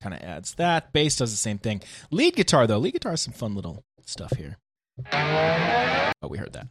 of 0.03 0.21
adds 0.21 0.53
that. 0.53 0.93
Bass 0.93 1.15
does 1.15 1.31
the 1.31 1.37
same 1.37 1.57
thing. 1.57 1.81
Lead 2.11 2.35
guitar, 2.35 2.67
though. 2.67 2.77
Lead 2.77 2.93
guitar 2.93 3.13
has 3.13 3.21
some 3.21 3.33
fun 3.33 3.55
little 3.55 3.83
stuff 4.05 4.33
here. 4.37 4.59
Oh, 5.11 6.27
we 6.29 6.37
heard 6.37 6.53
that. 6.53 6.67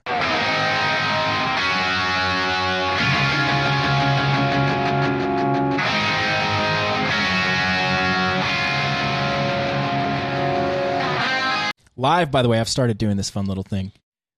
Live, 11.96 12.30
by 12.30 12.42
the 12.42 12.48
way, 12.48 12.60
I've 12.60 12.68
started 12.68 12.98
doing 12.98 13.16
this 13.16 13.30
fun 13.30 13.46
little 13.46 13.64
thing. 13.64 13.90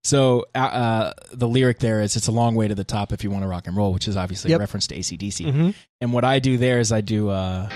So 0.04 0.46
uh, 0.54 0.58
uh, 0.58 1.12
the 1.32 1.46
lyric 1.48 1.78
there 1.78 2.00
is 2.00 2.16
"It's 2.16 2.26
a 2.26 2.32
long 2.32 2.54
way 2.56 2.66
to 2.68 2.74
the 2.74 2.82
top 2.84 3.12
if 3.12 3.22
you 3.22 3.30
want 3.30 3.44
to 3.44 3.48
rock 3.48 3.66
and 3.68 3.76
roll," 3.76 3.92
which 3.92 4.08
is 4.08 4.16
obviously 4.16 4.50
Yep. 4.50 4.58
a 4.58 4.60
reference 4.60 4.86
to 4.88 4.96
ACDC. 4.96 5.46
Mm-hmm. 5.46 5.70
And 6.00 6.12
what 6.12 6.24
I 6.24 6.38
do 6.40 6.58
there 6.58 6.80
is 6.80 6.90
I 6.90 7.00
do. 7.02 7.28
Uh, 7.30 7.68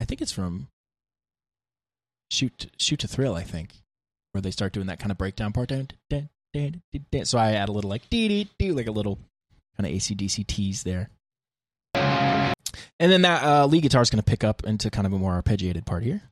I 0.00 0.04
think 0.06 0.20
it's 0.22 0.32
from 0.32 0.68
Shoot 2.30 2.70
Shoot 2.78 3.00
to 3.00 3.08
Thrill. 3.08 3.34
I 3.34 3.42
think 3.42 3.70
where 4.32 4.42
they 4.42 4.50
start 4.50 4.72
doing 4.72 4.86
that 4.86 4.98
kind 4.98 5.10
of 5.10 5.18
breakdown 5.18 5.52
part. 5.52 5.68
Dun, 5.70 5.88
dun, 6.10 6.28
dun, 6.52 6.82
dun, 6.92 7.06
dun. 7.10 7.24
So 7.24 7.38
I 7.38 7.52
add 7.52 7.68
a 7.68 7.72
little 7.72 7.90
like 7.90 8.08
dee 8.10 8.28
dee 8.28 8.48
dee, 8.58 8.72
like 8.72 8.86
a 8.86 8.92
little 8.92 9.18
kind 9.76 9.86
of 9.92 9.92
ACDC 9.98 10.46
tease 10.46 10.82
there. 10.84 11.10
And 11.94 13.10
then 13.10 13.22
that 13.22 13.42
uh, 13.42 13.66
lead 13.66 13.82
guitar 13.82 14.02
is 14.02 14.10
going 14.10 14.22
to 14.22 14.28
pick 14.30 14.44
up 14.44 14.62
into 14.64 14.88
kind 14.90 15.06
of 15.06 15.12
a 15.12 15.18
more 15.18 15.40
arpeggiated 15.42 15.84
part 15.84 16.04
here. 16.04 16.22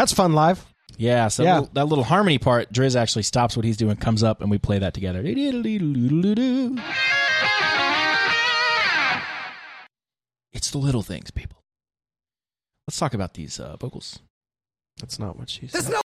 That's 0.00 0.14
fun 0.14 0.32
live. 0.32 0.64
Yeah, 0.96 1.28
so 1.28 1.42
Yeah. 1.42 1.48
That, 1.56 1.60
little, 1.60 1.74
that 1.74 1.84
little 1.84 2.04
harmony 2.04 2.38
part, 2.38 2.72
Driz 2.72 2.96
actually 2.96 3.24
stops 3.24 3.54
what 3.54 3.66
he's 3.66 3.76
doing, 3.76 3.96
comes 3.96 4.22
up, 4.22 4.40
and 4.40 4.50
we 4.50 4.56
play 4.56 4.78
that 4.78 4.94
together. 4.94 5.20
It's 10.54 10.70
the 10.70 10.78
little 10.78 11.02
things, 11.02 11.30
people. 11.30 11.62
Let's 12.88 12.98
talk 12.98 13.12
about 13.12 13.34
these 13.34 13.60
uh, 13.60 13.76
vocals. 13.76 14.20
That's 15.00 15.18
not 15.18 15.38
what 15.38 15.50
she 15.50 15.66
There's 15.66 15.84
said. 15.84 15.92
no. 15.92 16.00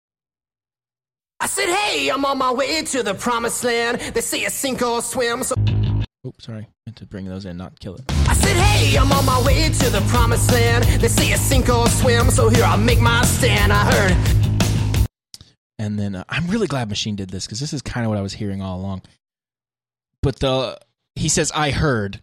I 1.40 1.48
said, 1.48 1.74
hey, 1.74 2.10
I'm 2.10 2.26
on 2.26 2.38
my 2.38 2.52
way 2.52 2.84
to 2.84 3.02
the 3.02 3.14
promised 3.14 3.64
land. 3.64 4.02
They 4.14 4.20
say 4.20 4.44
a 4.44 4.50
sink 4.50 4.82
or 4.82 5.02
swim. 5.02 5.44
So 5.44 5.56
Oops, 6.28 6.44
sorry. 6.46 6.64
I 6.64 6.68
Meant 6.88 6.98
to 6.98 7.06
bring 7.06 7.28
those 7.28 7.46
in, 7.46 7.56
not 7.56 7.80
kill 7.80 7.96
it. 7.96 8.04
I 8.36 8.48
said, 8.48 8.58
hey, 8.58 8.98
I'm 8.98 9.12
on 9.12 9.26
my 9.26 9.41
way 9.45 9.69
to 9.69 9.89
the 9.89 10.02
promised 10.10 10.52
land. 10.52 10.84
They 11.02 11.08
say 11.08 11.28
it's 11.28 11.41
sink 11.41 11.69
or 11.69 11.88
swim. 11.88 12.30
So 12.30 12.50
here 12.50 12.63
I 12.63 12.76
make 12.76 13.00
my 13.00 13.24
stand. 13.24 13.71
I 13.74 13.91
heard. 13.91 15.08
And 15.78 16.00
then 16.00 16.15
uh, 16.15 16.24
I'm 16.30 16.48
really 16.48 16.67
glad 16.67 16.89
Machine 16.89 17.15
did 17.15 17.30
this 17.30 17.45
because 17.45 17.60
this 17.60 17.74
is 17.74 17.82
kind 17.82 18.06
of 18.06 18.10
what 18.10 18.17
I 18.17 18.21
was 18.21 18.34
hearing 18.34 18.62
all 18.62 18.80
along. 18.80 19.02
But 20.21 20.39
the 20.39 20.80
he 21.15 21.30
says 21.30 21.52
I 21.54 21.71
heard, 21.71 22.21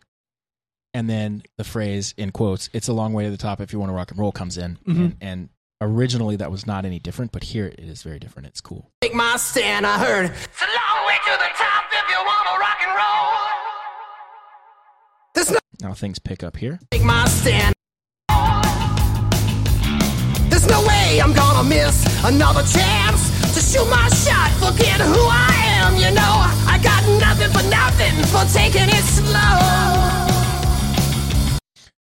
and 0.94 1.08
then 1.08 1.42
the 1.58 1.64
phrase 1.64 2.14
in 2.16 2.30
quotes, 2.32 2.68
"It's 2.72 2.88
a 2.88 2.92
long 2.92 3.12
way 3.12 3.24
to 3.24 3.30
the 3.30 3.36
top 3.36 3.60
if 3.60 3.72
you 3.72 3.78
want 3.78 3.90
to 3.90 3.94
rock 3.94 4.10
and 4.10 4.18
roll" 4.18 4.32
comes 4.32 4.56
in, 4.58 4.78
and, 4.86 5.16
and 5.20 5.48
originally 5.80 6.36
that 6.36 6.50
was 6.50 6.66
not 6.66 6.84
any 6.84 6.98
different, 6.98 7.30
but 7.30 7.44
here 7.44 7.66
it 7.66 7.78
is 7.78 8.02
very 8.02 8.18
different. 8.18 8.48
It's 8.48 8.60
cool. 8.60 8.90
Make 9.02 9.14
my 9.14 9.36
stand. 9.36 9.86
I 9.86 9.98
heard. 9.98 10.26
It's 10.26 10.62
a 10.62 10.66
long 10.66 11.06
way 11.06 11.14
to 11.26 11.32
the 11.38 11.50
top 11.56 11.84
if 11.92 12.10
you 12.10 12.16
want 12.24 12.48
to 12.48 12.58
rock 12.58 12.78
and 12.82 12.96
roll. 12.96 13.41
Now 15.82 15.94
things 15.94 16.20
pick 16.20 16.44
up 16.44 16.56
here. 16.56 16.78
Make 16.92 17.02
my 17.02 17.24
stand. 17.26 17.74
There's 20.48 20.68
no 20.68 20.80
way 20.86 21.20
I'm 21.20 21.32
gonna 21.32 21.68
miss 21.68 22.06
another 22.24 22.62
chance 22.62 23.52
to 23.52 23.60
shoot 23.60 23.90
my 23.90 24.08
shot. 24.10 24.52
Forget 24.60 25.00
who 25.00 25.26
I 25.28 25.50
am, 25.82 25.96
you 25.96 26.14
know. 26.14 26.46
I 26.70 26.78
got 26.80 27.02
nothing 27.18 27.50
for 27.50 27.68
nothing 27.68 28.14
for 28.30 28.44
taking 28.56 28.88
it 28.88 29.02
slow. 29.02 29.58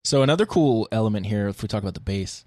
So 0.04 0.24
another 0.24 0.48
cool 0.48 0.88
element 0.92 1.28
here, 1.28 1.48
if 1.48 1.62
we 1.62 1.68
talk 1.68 1.84
about 1.84 1.94
the 1.94 2.00
bass, 2.00 2.46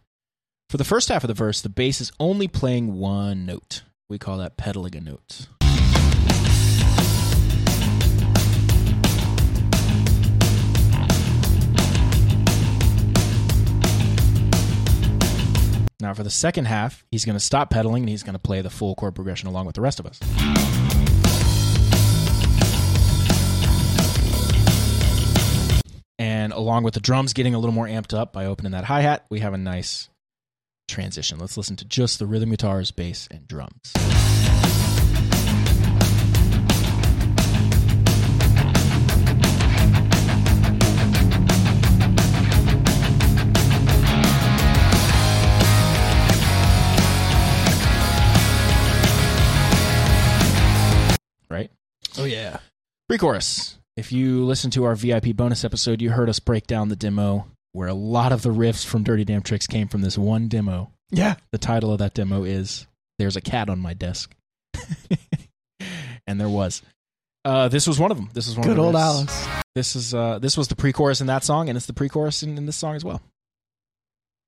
for 0.68 0.78
the 0.78 0.84
first 0.84 1.10
half 1.10 1.22
of 1.22 1.28
the 1.28 1.34
verse, 1.34 1.60
the 1.60 1.68
bass 1.68 2.00
is 2.00 2.10
only 2.18 2.48
playing 2.48 2.94
one 2.94 3.46
note. 3.46 3.84
We 4.08 4.18
call 4.18 4.38
that 4.38 4.56
pedaling 4.56 4.96
a 4.96 5.00
note. 5.00 5.46
Now, 16.00 16.14
for 16.14 16.22
the 16.22 16.30
second 16.30 16.66
half, 16.66 17.04
he's 17.10 17.24
going 17.24 17.36
to 17.36 17.40
stop 17.40 17.70
pedaling 17.70 18.02
and 18.02 18.08
he's 18.08 18.22
going 18.22 18.34
to 18.34 18.38
play 18.38 18.62
the 18.62 18.70
full 18.70 18.94
chord 18.94 19.14
progression 19.14 19.48
along 19.48 19.66
with 19.66 19.74
the 19.74 19.80
rest 19.80 20.00
of 20.00 20.06
us. 20.06 20.18
And 26.18 26.52
along 26.52 26.84
with 26.84 26.94
the 26.94 27.00
drums 27.00 27.32
getting 27.32 27.54
a 27.54 27.58
little 27.58 27.74
more 27.74 27.86
amped 27.86 28.16
up 28.16 28.32
by 28.32 28.46
opening 28.46 28.72
that 28.72 28.84
hi 28.84 29.00
hat, 29.00 29.24
we 29.30 29.40
have 29.40 29.54
a 29.54 29.58
nice 29.58 30.08
transition. 30.88 31.38
Let's 31.38 31.56
listen 31.56 31.76
to 31.76 31.84
just 31.84 32.18
the 32.18 32.26
rhythm 32.26 32.50
guitars, 32.50 32.90
bass, 32.90 33.28
and 33.30 33.46
drums. 33.48 33.92
Oh 52.18 52.24
yeah. 52.24 52.58
Pre-chorus. 53.08 53.78
If 53.96 54.12
you 54.12 54.44
listen 54.44 54.70
to 54.72 54.84
our 54.84 54.94
VIP 54.94 55.36
bonus 55.36 55.64
episode, 55.64 56.00
you 56.00 56.10
heard 56.10 56.28
us 56.28 56.38
break 56.38 56.66
down 56.66 56.88
the 56.88 56.96
demo 56.96 57.46
where 57.72 57.88
a 57.88 57.94
lot 57.94 58.32
of 58.32 58.42
the 58.42 58.50
riffs 58.50 58.84
from 58.84 59.04
Dirty 59.04 59.24
Damn 59.24 59.42
Tricks 59.42 59.66
came 59.66 59.88
from 59.88 60.00
this 60.00 60.16
one 60.16 60.48
demo. 60.48 60.90
Yeah. 61.10 61.34
The 61.52 61.58
title 61.58 61.92
of 61.92 61.98
that 61.98 62.14
demo 62.14 62.44
is 62.44 62.86
"There's 63.18 63.36
a 63.36 63.40
Cat 63.40 63.68
on 63.68 63.78
My 63.80 63.94
Desk," 63.94 64.34
and 66.26 66.40
there 66.40 66.48
was. 66.48 66.82
Uh, 67.44 67.68
this 67.68 67.86
was 67.86 67.98
one 67.98 68.10
of 68.10 68.16
them. 68.16 68.28
This 68.34 68.46
was 68.46 68.56
one 68.56 68.66
Good 68.66 68.78
of 68.78 68.84
old 68.84 68.94
riffs. 68.94 69.00
Alice. 69.00 69.48
This 69.74 69.96
is 69.96 70.14
uh, 70.14 70.38
this 70.38 70.56
was 70.56 70.68
the 70.68 70.76
pre-chorus 70.76 71.20
in 71.20 71.26
that 71.28 71.44
song, 71.44 71.68
and 71.68 71.76
it's 71.76 71.86
the 71.86 71.92
pre-chorus 71.92 72.42
in, 72.42 72.58
in 72.58 72.66
this 72.66 72.76
song 72.76 72.96
as 72.96 73.04
well. 73.04 73.20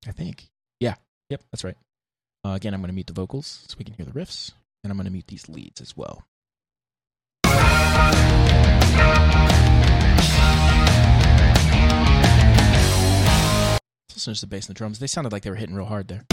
I 0.06 0.12
think. 0.12 0.44
Yeah. 0.80 0.94
Yep. 1.30 1.42
That's 1.52 1.64
right. 1.64 1.76
Uh, 2.44 2.50
again, 2.50 2.74
I'm 2.74 2.80
going 2.80 2.88
to 2.88 2.94
mute 2.94 3.06
the 3.06 3.12
vocals 3.12 3.64
so 3.68 3.76
we 3.78 3.84
can 3.84 3.94
hear 3.94 4.04
the 4.04 4.12
riffs, 4.12 4.52
and 4.82 4.90
I'm 4.90 4.96
going 4.96 5.06
to 5.06 5.12
mute 5.12 5.28
these 5.28 5.48
leads 5.48 5.80
as 5.80 5.96
well. 5.96 6.24
To 14.08 14.40
the 14.40 14.46
bass 14.46 14.68
and 14.68 14.76
the 14.76 14.78
drums. 14.78 15.00
They 15.00 15.08
sounded 15.08 15.32
like 15.32 15.42
they 15.42 15.50
were 15.50 15.56
hitting 15.56 15.74
real 15.74 15.86
hard 15.86 16.06
there. 16.08 16.24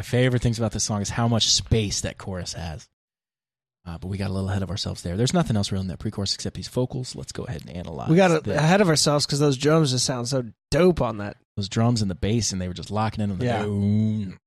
My 0.00 0.02
favorite 0.02 0.40
things 0.40 0.56
about 0.58 0.72
this 0.72 0.82
song 0.84 1.02
is 1.02 1.10
how 1.10 1.28
much 1.28 1.50
space 1.52 2.00
that 2.00 2.16
chorus 2.16 2.54
has. 2.54 2.88
Uh, 3.86 3.98
but 3.98 4.08
we 4.08 4.16
got 4.16 4.30
a 4.30 4.32
little 4.32 4.48
ahead 4.48 4.62
of 4.62 4.70
ourselves 4.70 5.02
there. 5.02 5.14
There's 5.14 5.34
nothing 5.34 5.58
else 5.58 5.70
really 5.70 5.82
in 5.82 5.88
that 5.88 5.98
pre-chorus 5.98 6.34
except 6.34 6.56
these 6.56 6.68
vocals. 6.68 7.14
Let's 7.14 7.32
go 7.32 7.44
ahead 7.44 7.60
and 7.66 7.76
analyze. 7.76 8.08
We 8.08 8.16
got 8.16 8.44
this. 8.44 8.56
ahead 8.56 8.80
of 8.80 8.88
ourselves 8.88 9.26
because 9.26 9.40
those 9.40 9.58
drums 9.58 9.90
just 9.90 10.06
sound 10.06 10.26
so 10.28 10.44
dope 10.70 11.02
on 11.02 11.18
that. 11.18 11.36
those 11.58 11.68
drums 11.68 12.00
and 12.00 12.10
the 12.10 12.14
bass, 12.14 12.50
and 12.52 12.62
they 12.62 12.68
were 12.68 12.72
just 12.72 12.90
locking 12.90 13.22
in 13.22 13.30
on 13.30 13.36
the 13.38 13.44
Yeah. 13.44 13.62
boom, 13.62 14.38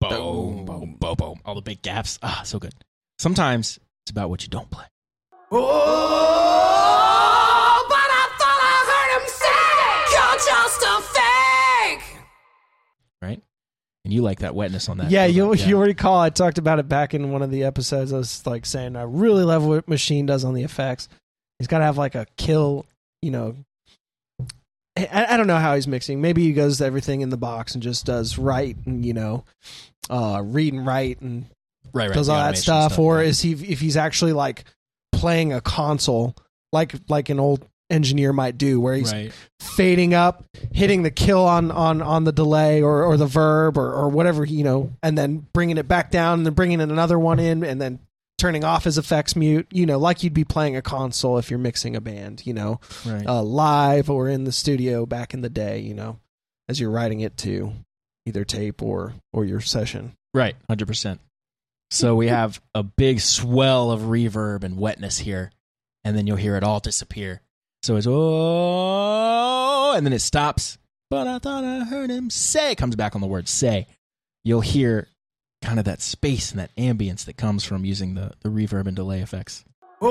boom, 0.00 0.10
Boom. 0.10 0.64
boom, 0.64 0.96
boom, 0.98 1.14
boom. 1.16 1.40
All 1.44 1.54
the 1.54 1.62
big 1.62 1.80
gaps. 1.80 2.18
Ah, 2.20 2.42
so 2.44 2.58
good. 2.58 2.74
Sometimes 3.20 3.78
it's 4.04 4.10
about 4.10 4.28
what 4.28 4.42
you 4.42 4.48
don't 4.48 4.68
play. 4.70 4.86
Oh, 5.52 5.60
but 7.88 7.94
I 7.96 8.26
thought 8.40 8.60
I 8.60 8.76
heard 8.90 9.10
him 9.20 9.28
say, 9.28 9.60
You're 10.16 10.38
just 10.50 10.82
a 10.82 10.94
fake. 11.14 12.18
right? 13.22 13.40
And 14.04 14.12
you 14.12 14.22
like 14.22 14.40
that 14.40 14.54
wetness 14.54 14.88
on 14.88 14.98
that. 14.98 15.10
yeah, 15.10 15.24
you 15.24 15.54
you 15.54 15.80
recall 15.80 16.20
I 16.20 16.28
talked 16.28 16.58
about 16.58 16.78
it 16.78 16.88
back 16.88 17.14
in 17.14 17.32
one 17.32 17.40
of 17.40 17.50
the 17.50 17.64
episodes. 17.64 18.12
I 18.12 18.18
was 18.18 18.46
like 18.46 18.66
saying 18.66 18.96
I 18.96 19.02
really 19.02 19.44
love 19.44 19.64
what 19.64 19.88
Machine 19.88 20.26
does 20.26 20.44
on 20.44 20.52
the 20.52 20.62
effects. 20.62 21.08
He's 21.58 21.68
got 21.68 21.78
to 21.78 21.84
have 21.84 21.96
like 21.96 22.14
a 22.14 22.26
kill, 22.36 22.84
you 23.22 23.30
know. 23.30 23.56
I, 24.96 25.26
I 25.30 25.36
don't 25.36 25.46
know 25.46 25.58
how 25.58 25.74
he's 25.74 25.88
mixing. 25.88 26.20
Maybe 26.20 26.42
he 26.42 26.52
goes 26.52 26.80
everything 26.80 27.22
in 27.22 27.30
the 27.30 27.36
box 27.36 27.74
and 27.74 27.82
just 27.82 28.04
does 28.04 28.36
right 28.36 28.76
and 28.84 29.04
you 29.06 29.14
know, 29.14 29.44
uh, 30.10 30.42
read 30.44 30.74
and 30.74 30.86
write 30.86 31.22
and 31.22 31.46
right, 31.94 32.08
right. 32.08 32.14
does 32.14 32.28
all 32.28 32.36
that 32.36 32.42
automation 32.42 32.62
stuff, 32.62 32.98
or 32.98 33.22
yeah. 33.22 33.28
is 33.28 33.40
he 33.40 33.52
if 33.52 33.80
he's 33.80 33.96
actually 33.96 34.34
like 34.34 34.64
playing 35.12 35.54
a 35.54 35.62
console 35.62 36.34
like 36.74 36.94
like 37.08 37.30
an 37.30 37.40
old 37.40 37.66
engineer 37.90 38.32
might 38.32 38.56
do, 38.58 38.80
where 38.80 38.94
he's 38.94 39.12
right? 39.12 39.32
fading 39.60 40.14
up, 40.14 40.44
hitting 40.72 41.02
the 41.02 41.10
kill 41.10 41.44
on 41.44 41.70
on 41.70 42.00
on 42.02 42.24
the 42.24 42.32
delay 42.32 42.82
or 42.82 43.04
or 43.04 43.16
the 43.16 43.26
verb 43.26 43.76
or 43.76 43.92
or 43.92 44.08
whatever 44.08 44.44
you 44.44 44.64
know, 44.64 44.90
and 45.02 45.16
then 45.16 45.46
bringing 45.52 45.76
it 45.78 45.86
back 45.88 46.10
down 46.10 46.38
and 46.38 46.46
then 46.46 46.54
bringing 46.54 46.80
in 46.80 46.90
another 46.90 47.18
one 47.18 47.38
in 47.38 47.62
and 47.64 47.80
then 47.80 47.98
turning 48.38 48.64
off 48.64 48.84
his 48.84 48.98
effects 48.98 49.36
mute, 49.36 49.66
you 49.70 49.86
know, 49.86 49.98
like 49.98 50.22
you'd 50.22 50.34
be 50.34 50.44
playing 50.44 50.76
a 50.76 50.82
console 50.82 51.38
if 51.38 51.50
you're 51.50 51.58
mixing 51.58 51.94
a 51.94 52.00
band, 52.00 52.44
you 52.44 52.52
know, 52.52 52.80
Right. 53.06 53.24
uh, 53.26 53.42
live 53.42 54.10
or 54.10 54.28
in 54.28 54.44
the 54.44 54.52
studio 54.52 55.06
back 55.06 55.34
in 55.34 55.40
the 55.40 55.48
day, 55.48 55.78
you 55.78 55.94
know, 55.94 56.18
as 56.68 56.80
you're 56.80 56.90
writing 56.90 57.20
it 57.20 57.36
to 57.38 57.72
either 58.26 58.44
tape 58.44 58.82
or 58.82 59.14
or 59.32 59.44
your 59.44 59.60
session. 59.60 60.14
Right, 60.34 60.56
hundred 60.68 60.86
percent. 60.88 61.20
So 61.90 62.16
we 62.16 62.26
have 62.26 62.60
a 62.74 62.82
big 62.82 63.20
swell 63.20 63.92
of 63.92 64.00
reverb 64.02 64.64
and 64.64 64.76
wetness 64.78 65.18
here, 65.18 65.52
and 66.02 66.16
then 66.16 66.26
you'll 66.26 66.36
hear 66.36 66.56
it 66.56 66.64
all 66.64 66.80
disappear. 66.80 67.40
So 67.84 67.96
it's 67.96 68.06
oh, 68.08 69.92
and 69.94 70.06
then 70.06 70.14
it 70.14 70.20
stops. 70.20 70.78
But 71.10 71.26
I 71.26 71.38
thought 71.38 71.64
I 71.64 71.80
heard 71.84 72.08
him 72.08 72.30
say. 72.30 72.72
It 72.72 72.78
comes 72.78 72.96
back 72.96 73.14
on 73.14 73.20
the 73.20 73.26
word 73.26 73.46
say. 73.46 73.86
You'll 74.42 74.62
hear 74.62 75.08
kind 75.60 75.78
of 75.78 75.84
that 75.84 76.00
space 76.00 76.50
and 76.50 76.58
that 76.60 76.74
ambience 76.76 77.26
that 77.26 77.36
comes 77.36 77.62
from 77.62 77.84
using 77.84 78.14
the 78.14 78.32
the 78.40 78.48
reverb 78.48 78.86
and 78.86 78.96
delay 78.96 79.20
effects. 79.20 79.66
Oh, 80.00 80.08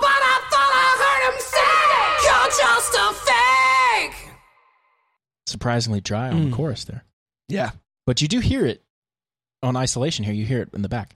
but 0.00 0.08
I 0.08 0.40
thought 0.50 0.72
I 0.74 0.96
heard 1.04 1.22
him 1.30 1.38
say, 1.40 2.26
You're 2.26 2.50
just 2.58 2.92
a 2.98 3.14
fake. 4.24 4.32
Surprisingly 5.46 6.00
dry 6.00 6.30
on 6.30 6.46
Mm. 6.46 6.50
the 6.50 6.56
chorus 6.56 6.82
there, 6.84 7.04
Yeah. 7.48 7.70
but 8.04 8.20
you 8.20 8.26
do 8.26 8.40
hear 8.40 8.66
it 8.66 8.82
on 9.62 9.76
isolation 9.76 10.24
here. 10.24 10.34
You 10.34 10.44
hear 10.44 10.62
it 10.62 10.70
in 10.74 10.82
the 10.82 10.88
back. 10.88 11.14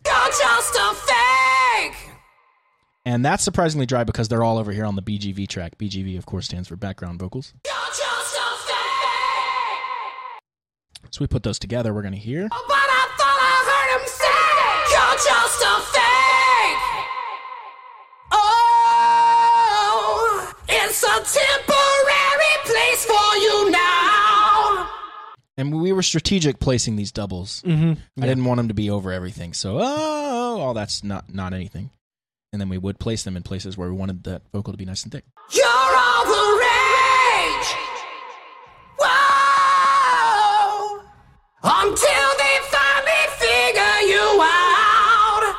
And 3.06 3.24
that's 3.24 3.42
surprisingly 3.42 3.86
dry 3.86 4.04
because 4.04 4.28
they're 4.28 4.44
all 4.44 4.58
over 4.58 4.72
here 4.72 4.84
on 4.84 4.94
the 4.94 5.02
BGV 5.02 5.48
track. 5.48 5.78
BGV, 5.78 6.18
of 6.18 6.26
course, 6.26 6.44
stands 6.46 6.68
for 6.68 6.76
background 6.76 7.18
vocals. 7.18 7.54
You're 7.64 7.74
just 7.88 8.36
a 8.36 8.56
fake. 8.66 8.76
So 11.10 11.22
we 11.22 11.26
put 11.26 11.42
those 11.42 11.58
together. 11.58 11.94
We're 11.94 12.02
going 12.02 12.12
to 12.12 12.18
hear. 12.18 12.48
But 12.48 12.58
I 12.60 13.08
thought 13.16 13.40
I 13.40 13.64
heard 13.70 13.90
him 14.00 14.06
say, 14.06 14.26
You're 14.92 15.16
just 15.16 15.62
a 15.64 15.80
fake. 15.94 16.78
Oh, 19.22 20.54
it's 20.68 21.02
a 21.02 21.38
temporary 21.38 22.56
place 22.66 23.04
for 23.06 23.36
you 23.38 23.70
now. 23.70 24.90
And 25.56 25.80
we 25.80 25.92
were 25.92 26.02
strategic 26.02 26.58
placing 26.60 26.96
these 26.96 27.12
doubles. 27.12 27.62
Mm-hmm. 27.66 28.22
I 28.22 28.26
didn't 28.26 28.44
want 28.44 28.58
them 28.58 28.68
to 28.68 28.74
be 28.74 28.90
over 28.90 29.10
everything. 29.10 29.54
So, 29.54 29.78
oh, 29.80 30.60
all 30.60 30.74
that's 30.74 31.02
not 31.02 31.32
not 31.34 31.54
anything. 31.54 31.90
And 32.52 32.60
then 32.60 32.68
we 32.68 32.78
would 32.78 32.98
place 32.98 33.22
them 33.22 33.36
in 33.36 33.44
places 33.44 33.78
where 33.78 33.88
we 33.88 33.94
wanted 33.94 34.24
that 34.24 34.42
vocal 34.52 34.72
to 34.72 34.76
be 34.76 34.84
nice 34.84 35.04
and 35.04 35.12
thick. 35.12 35.24
You're 35.52 35.64
all 35.66 36.24
the 36.24 36.58
rage. 36.58 37.68
Whoa. 38.98 39.80
Until 41.62 42.30
they 42.38 42.58
finally 42.70 43.26
figure 43.38 44.00
you 44.08 44.42
out. 44.42 45.54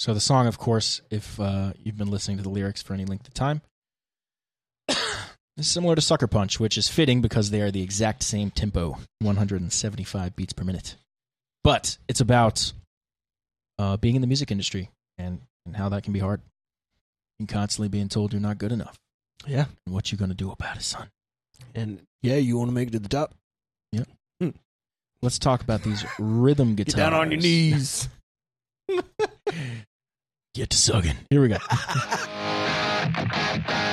So 0.00 0.12
the 0.12 0.20
song, 0.20 0.48
of 0.48 0.58
course, 0.58 1.00
if 1.10 1.38
uh, 1.38 1.72
you've 1.78 1.96
been 1.96 2.10
listening 2.10 2.38
to 2.38 2.42
the 2.42 2.48
lyrics 2.48 2.82
for 2.82 2.92
any 2.92 3.04
length 3.04 3.28
of 3.28 3.34
time, 3.34 3.62
is 4.88 5.68
similar 5.68 5.94
to 5.94 6.00
Sucker 6.00 6.26
Punch, 6.26 6.58
which 6.58 6.76
is 6.76 6.88
fitting 6.88 7.20
because 7.20 7.50
they 7.50 7.60
are 7.60 7.70
the 7.70 7.82
exact 7.82 8.24
same 8.24 8.50
tempo, 8.50 8.98
175 9.20 10.34
beats 10.34 10.52
per 10.52 10.64
minute. 10.64 10.96
But 11.62 11.96
it's 12.08 12.20
about 12.20 12.72
uh, 13.78 13.96
being 13.98 14.16
in 14.16 14.20
the 14.20 14.26
music 14.26 14.50
industry 14.50 14.90
and, 15.18 15.40
and 15.64 15.76
how 15.76 15.88
that 15.88 16.02
can 16.02 16.12
be 16.12 16.20
hard. 16.20 16.40
And 17.38 17.48
constantly 17.48 17.88
being 17.88 18.08
told 18.08 18.32
you're 18.32 18.40
not 18.40 18.58
good 18.58 18.72
enough. 18.72 18.98
Yeah. 19.46 19.66
And 19.84 19.94
what 19.94 20.10
you 20.10 20.18
going 20.18 20.30
to 20.30 20.34
do 20.34 20.50
about 20.50 20.76
it, 20.76 20.82
son? 20.82 21.10
And 21.74 22.00
yeah, 22.22 22.36
you 22.36 22.56
want 22.56 22.68
to 22.70 22.74
make 22.74 22.88
it 22.88 22.92
to 22.92 22.98
the 22.98 23.08
top? 23.08 23.34
Yeah. 23.92 24.04
Hmm. 24.40 24.50
Let's 25.22 25.38
talk 25.38 25.62
about 25.62 25.82
these 25.82 26.04
rhythm 26.18 26.74
guitars. 26.74 26.94
Get 26.94 27.00
down 27.00 27.14
on 27.14 27.30
your 27.30 27.40
knees. 27.40 28.08
Get 30.54 30.70
to 30.70 30.76
sucking. 30.76 31.16
Here 31.30 31.42
we 31.42 31.48
go. 31.48 31.58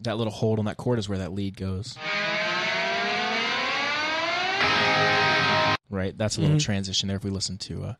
that 0.00 0.16
little 0.16 0.32
hold 0.32 0.58
on 0.58 0.64
that 0.66 0.76
chord 0.76 0.98
is 0.98 1.08
where 1.08 1.18
that 1.18 1.32
lead 1.32 1.56
goes. 1.56 1.96
Right? 5.90 6.16
That's 6.16 6.36
a 6.36 6.40
little 6.40 6.56
Mhm. 6.56 6.60
transition 6.62 7.08
there 7.08 7.16
if 7.16 7.24
we 7.24 7.30
listen 7.30 7.56
to 7.58 7.84
uh, 7.84 7.94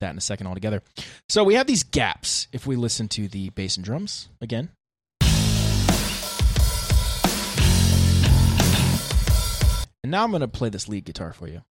that 0.00 0.10
in 0.10 0.18
a 0.18 0.20
second 0.20 0.46
altogether. 0.46 0.82
So 1.28 1.42
we 1.44 1.54
have 1.54 1.66
these 1.66 1.82
gaps 1.82 2.46
if 2.52 2.66
we 2.66 2.76
listen 2.76 3.08
to 3.08 3.26
the 3.28 3.50
bass 3.50 3.76
and 3.76 3.84
drums 3.84 4.28
again. 4.40 4.70
And 10.02 10.10
now 10.12 10.22
I'm 10.22 10.30
going 10.30 10.40
to 10.40 10.48
play 10.48 10.68
this 10.68 10.88
lead 10.88 11.04
guitar 11.04 11.32
for 11.32 11.48
you. 11.48 11.62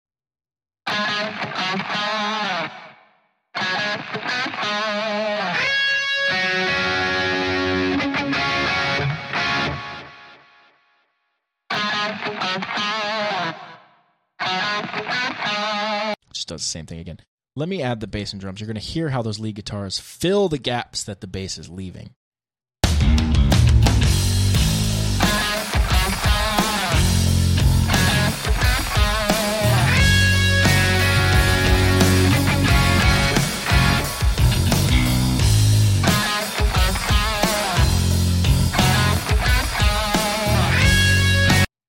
Just 16.45 16.51
does 16.51 16.61
the 16.61 16.69
same 16.69 16.85
thing 16.85 16.99
again. 16.99 17.21
Let 17.57 17.71
me 17.71 17.83
add 17.83 18.01
the 18.01 18.07
bass 18.07 18.33
and 18.33 18.41
drums. 18.41 18.61
You're 18.61 18.67
going 18.67 18.75
to 18.75 18.81
hear 18.81 19.09
how 19.09 19.23
those 19.23 19.39
lead 19.39 19.55
guitars 19.55 19.99
fill 19.99 20.51
the 20.51 20.59
gaps 20.59 21.03
that 21.05 21.23
the 21.23 21.27
bass 21.27 21.57
is 21.57 21.71
leaving. 21.71 22.11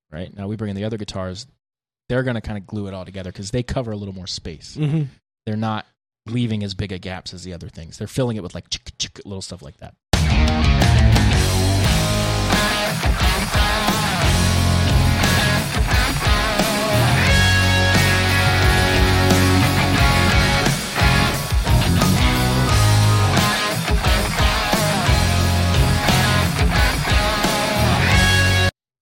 Right 0.10 0.34
now, 0.34 0.48
we 0.48 0.56
bring 0.56 0.70
in 0.70 0.78
the 0.78 0.86
other 0.86 0.96
guitars. 0.96 1.46
They're 2.10 2.24
going 2.24 2.36
to 2.36 2.42
kind 2.42 2.58
of 2.58 2.68
glue 2.68 2.88
it 2.88 2.94
all 2.94 3.06
together 3.06 3.32
because 3.32 3.52
they 3.52 3.64
cover 3.64 3.92
a 3.92 3.96
little 3.98 4.14
more 4.14 4.28
space 4.28 4.78
Mm-hmm. 4.78 5.04
they're 5.46 5.56
not 5.56 5.86
leaving 6.28 6.64
as 6.64 6.74
big 6.74 6.92
a 6.92 7.00
gaps 7.00 7.34
as 7.34 7.44
the 7.44 7.54
other 7.54 7.70
things. 7.70 7.98
They're 7.98 8.08
filling 8.08 8.38
it 8.38 8.44
with 8.44 8.56
like 8.56 8.70
chick, 8.70 8.92
chick, 8.98 9.20
little 9.26 9.42
stuff 9.42 9.62
like 9.62 9.78
that. 9.78 9.96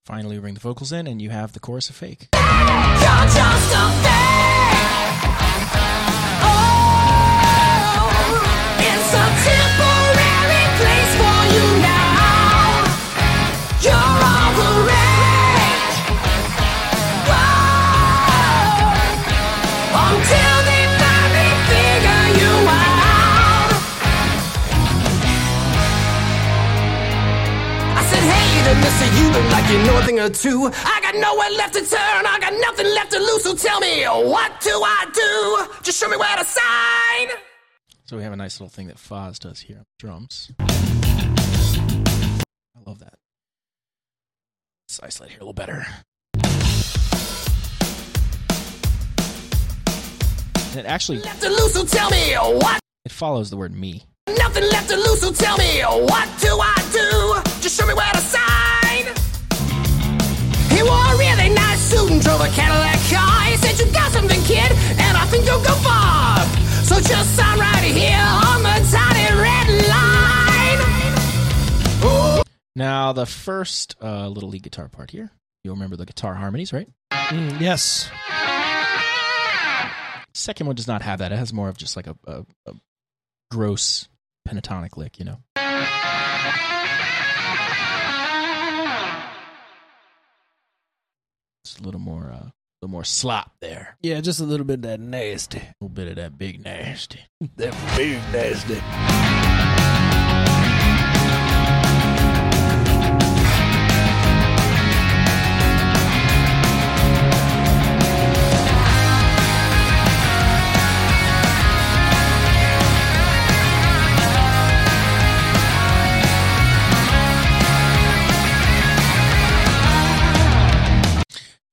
Finally, 0.06 0.38
bring 0.38 0.54
the 0.54 0.60
vocals 0.60 0.91
in, 0.91 1.08
and 1.08 1.22
you 1.22 1.30
have 1.30 1.54
the 1.54 1.62
chorus 1.62 1.89
of 1.89 1.95
fake. 1.95 2.28
Oh, 2.34 2.39
there, 29.00 29.14
you 29.20 29.28
look 29.32 29.52
like 29.52 29.70
you 29.72 29.78
know 29.84 30.00
a 30.00 30.04
thing 30.04 30.20
or 30.20 30.30
two. 30.30 30.72
I 30.74 31.00
got 31.02 31.16
nowhere 31.16 31.52
left 31.52 31.74
to 31.76 31.82
turn, 31.82 32.26
I 32.26 32.38
got 32.39 32.54
nothing 32.60 32.88
left 32.94 33.12
to 33.12 33.20
lose, 33.20 33.44
so 33.44 33.56
tell 33.56 33.80
me, 33.80 34.04
what 34.06 34.60
do 34.62 34.72
I 34.72 35.06
do? 35.14 35.82
Just 35.84 36.00
show 36.00 36.10
me 36.10 36.18
where 36.18 36.36
to 36.38 36.46
sign. 36.46 37.30
So 38.06 38.18
we 38.18 38.24
have 38.24 38.34
a 38.34 38.36
nice 38.36 38.60
little 38.60 38.70
thing 38.70 38.88
that 38.88 38.98
Foz 38.98 39.39
does 39.39 39.62
here 39.62 39.78
on 39.78 39.86
drums. 39.98 40.52
I 40.60 40.66
love 42.86 43.00
that. 43.00 43.14
Let's 44.88 45.00
isolate 45.02 45.32
here 45.32 45.39
a 45.39 45.44
little 45.44 45.54
better. 45.54 45.86
And 50.72 50.80
it 50.80 50.86
actually 50.86 51.20
Left 51.20 51.41
to 51.41 51.50
lose, 51.50 51.74
so 51.74 51.86
tell 51.86 52.10
me, 52.10 52.34
what? 52.34 52.80
it 53.06 53.12
follows 53.12 53.50
the 53.50 53.58
word 53.58 53.74
me. 53.76 54.04
Nothing 54.28 54.64
left 54.70 54.89
to 54.89 54.96
lose, 54.96 55.22
so 55.22 55.32
tell 55.32 55.58
me, 55.58 55.82
what 55.82 56.30
do 56.41 56.60
I 56.60 56.76
do? 56.91 57.41
Just 57.62 57.80
show 57.80 57.86
me 57.88 57.94
where 57.94 58.12
to 58.12 58.20
sign. 58.20 58.62
He 60.76 60.82
wore 60.84 61.13
a 61.13 61.17
really 61.17 61.49
nice 61.49 61.82
suit 61.82 62.11
and 62.11 62.21
drove 62.21 62.41
a 62.41 62.49
Cadillac 62.49 62.99
car. 63.09 63.41
He 63.51 63.57
said, 63.57 63.80
You 63.80 63.91
got 63.93 64.11
something, 64.11 64.41
kid, 64.43 64.71
and 64.99 65.17
I 65.17 65.26
think 65.30 65.45
you'll 65.45 65.63
go 65.63 65.76
far. 65.86 66.39
So 66.84 66.99
just 66.99 67.36
sign 67.36 67.59
right 67.59 67.84
here 67.84 68.17
on 68.17 68.63
the 68.63 68.76
tiny 68.91 69.28
red 69.39 69.67
line. 69.89 70.13
Now 72.76 73.13
the 73.13 73.26
first 73.26 73.95
uh, 74.01 74.28
little 74.28 74.49
lead 74.49 74.63
guitar 74.63 74.89
part 74.89 75.11
here. 75.11 75.30
You'll 75.63 75.76
remember 75.76 75.95
the 75.95 76.05
guitar 76.05 76.34
harmonies, 76.34 76.74
right? 76.74 76.89
Mm, 77.11 77.61
yes. 77.61 78.09
Second 80.34 80.67
one 80.67 80.76
does 80.76 80.88
not 80.88 81.03
have 81.03 81.19
that. 81.19 81.32
It 81.32 81.38
has 81.38 81.53
more 81.53 81.69
of 81.69 81.78
just 81.78 81.95
like 81.95 82.07
a, 82.07 82.17
a, 82.26 82.45
a 82.65 82.74
gross 83.51 84.09
pentatonic 84.47 84.97
lick, 84.97 85.19
you 85.19 85.26
know. 85.26 85.38
It's 91.66 91.80
a 91.80 91.84
little 91.84 92.01
more, 92.01 92.30
uh, 92.30 92.47
a 92.47 92.51
little 92.82 92.91
more 92.91 93.05
slop 93.05 93.53
there. 93.61 93.95
Yeah, 94.01 94.20
just 94.20 94.41
a 94.41 94.43
little 94.43 94.66
bit 94.66 94.80
of 94.80 94.82
that 94.82 94.99
nasty. 94.99 95.59
A 95.59 95.74
little 95.80 95.93
bit 95.95 96.09
of 96.09 96.16
that 96.18 96.38
big 96.38 96.61
nasty. 96.64 97.22
That 97.55 97.74
big 97.95 98.18
nasty. 98.34 99.53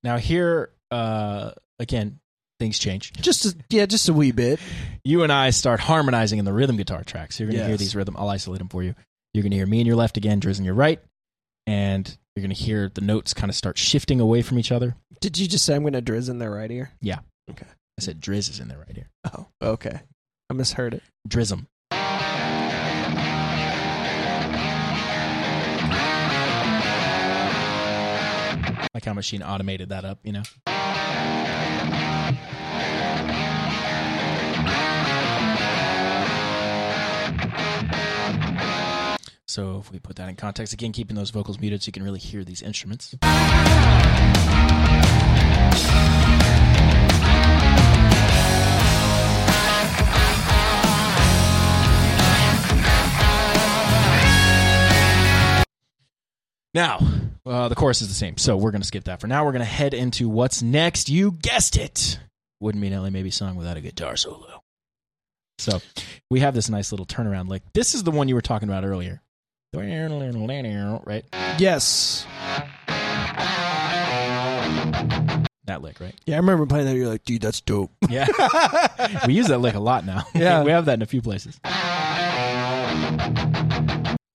Now 0.03 0.17
here, 0.17 0.71
uh, 0.89 1.51
again, 1.79 2.19
things 2.59 2.79
change. 2.79 3.13
Just 3.13 3.45
a, 3.45 3.55
yeah, 3.69 3.85
just 3.85 4.09
a 4.09 4.13
wee 4.13 4.31
bit. 4.31 4.59
You 5.03 5.23
and 5.23 5.31
I 5.31 5.49
start 5.49 5.79
harmonizing 5.79 6.39
in 6.39 6.45
the 6.45 6.53
rhythm 6.53 6.77
guitar 6.77 7.03
tracks. 7.03 7.39
You're 7.39 7.49
going 7.49 7.59
to 7.59 7.67
hear 7.67 7.77
these 7.77 7.95
rhythm. 7.95 8.15
I'll 8.17 8.29
isolate 8.29 8.59
them 8.59 8.69
for 8.69 8.83
you. 8.83 8.95
You're 9.33 9.43
going 9.43 9.51
to 9.51 9.57
hear 9.57 9.65
me 9.65 9.79
in 9.79 9.87
your 9.87 9.95
left 9.95 10.17
again, 10.17 10.41
Driz 10.41 10.59
in 10.59 10.65
your 10.65 10.73
right, 10.73 10.99
and 11.65 12.17
you're 12.35 12.41
going 12.41 12.55
to 12.55 12.61
hear 12.61 12.89
the 12.93 13.01
notes 13.01 13.33
kind 13.33 13.49
of 13.49 13.55
start 13.55 13.77
shifting 13.77 14.19
away 14.19 14.41
from 14.41 14.59
each 14.59 14.71
other. 14.71 14.95
Did 15.19 15.37
you 15.37 15.47
just 15.47 15.65
say 15.65 15.75
I'm 15.75 15.83
going 15.83 15.93
to 15.93 16.01
drizz 16.01 16.29
in 16.29 16.39
their 16.39 16.51
right 16.51 16.71
ear? 16.71 16.91
Yeah. 17.01 17.19
Okay. 17.49 17.67
I 17.99 18.01
said 18.01 18.21
Driz 18.21 18.49
is 18.49 18.59
in 18.59 18.67
their 18.67 18.79
right 18.79 18.95
here. 18.95 19.09
Oh, 19.33 19.47
okay. 19.61 20.01
I 20.49 20.53
misheard 20.53 20.93
it. 20.93 21.03
Drism. 21.27 21.67
Like 29.01 29.07
how 29.07 29.13
machine 29.13 29.41
automated 29.41 29.89
that 29.89 30.05
up, 30.05 30.19
you 30.21 30.31
know? 30.31 30.43
So 39.47 39.79
if 39.79 39.91
we 39.91 39.97
put 39.97 40.17
that 40.17 40.29
in 40.29 40.35
context, 40.35 40.71
again, 40.71 40.91
keeping 40.91 41.15
those 41.15 41.31
vocals 41.31 41.59
muted 41.59 41.81
so 41.81 41.87
you 41.87 41.93
can 41.93 42.03
really 42.03 42.19
hear 42.19 42.43
these 42.43 42.61
instruments. 42.61 43.15
Now, 56.75 56.99
uh, 57.45 57.67
the 57.69 57.75
chorus 57.75 58.01
is 58.01 58.07
the 58.07 58.13
same, 58.13 58.37
so 58.37 58.55
we're 58.57 58.71
going 58.71 58.81
to 58.81 58.87
skip 58.87 59.05
that 59.05 59.19
for 59.21 59.27
now. 59.27 59.43
We're 59.45 59.51
going 59.51 59.59
to 59.61 59.65
head 59.65 59.93
into 59.93 60.29
what's 60.29 60.61
next. 60.61 61.09
You 61.09 61.31
guessed 61.31 61.77
it. 61.77 62.19
Wouldn't 62.59 62.81
be 62.81 62.87
an 62.89 63.01
LA 63.01 63.09
Maybe 63.09 63.31
song 63.31 63.55
without 63.55 63.77
a 63.77 63.81
guitar 63.81 64.15
solo. 64.15 64.61
So 65.57 65.79
we 66.29 66.39
have 66.41 66.53
this 66.53 66.69
nice 66.69 66.91
little 66.91 67.05
turnaround 67.05 67.47
lick. 67.49 67.63
This 67.73 67.93
is 67.95 68.03
the 68.03 68.11
one 68.11 68.27
you 68.27 68.35
were 68.35 68.41
talking 68.41 68.67
about 68.69 68.83
earlier. 68.83 69.21
Right? 71.05 71.23
Yes. 71.57 72.25
That 75.65 75.81
lick, 75.81 75.99
right? 75.99 76.15
Yeah, 76.25 76.35
I 76.35 76.39
remember 76.39 76.65
playing 76.65 76.85
that. 76.87 76.95
You're 76.95 77.07
like, 77.07 77.23
dude, 77.23 77.41
that's 77.41 77.61
dope. 77.61 77.91
Yeah. 78.09 78.27
we 79.25 79.33
use 79.33 79.47
that 79.47 79.59
lick 79.59 79.75
a 79.75 79.79
lot 79.79 80.05
now. 80.05 80.23
Yeah. 80.35 80.63
we 80.63 80.71
have 80.71 80.85
that 80.85 80.95
in 80.95 81.01
a 81.01 81.05
few 81.05 81.21
places. 81.21 81.59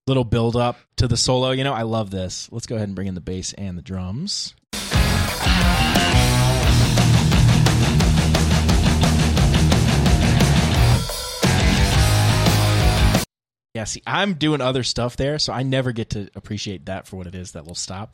Little 0.08 0.22
build 0.22 0.54
up 0.54 0.78
to 0.98 1.08
the 1.08 1.16
solo. 1.16 1.50
You 1.50 1.64
know, 1.64 1.72
I 1.72 1.82
love 1.82 2.12
this. 2.12 2.48
Let's 2.52 2.66
go 2.66 2.76
ahead 2.76 2.88
and 2.88 2.94
bring 2.94 3.08
in 3.08 3.16
the 3.16 3.20
bass 3.20 3.52
and 3.54 3.76
the 3.76 3.82
drums. 3.82 4.54
Yeah, 13.74 13.84
see, 13.84 14.00
I'm 14.06 14.34
doing 14.34 14.60
other 14.60 14.84
stuff 14.84 15.16
there, 15.16 15.40
so 15.40 15.52
I 15.52 15.64
never 15.64 15.90
get 15.90 16.10
to 16.10 16.30
appreciate 16.36 16.86
that 16.86 17.08
for 17.08 17.16
what 17.16 17.26
it 17.26 17.34
is, 17.34 17.52
that 17.52 17.62
little 17.62 17.74
stop. 17.74 18.12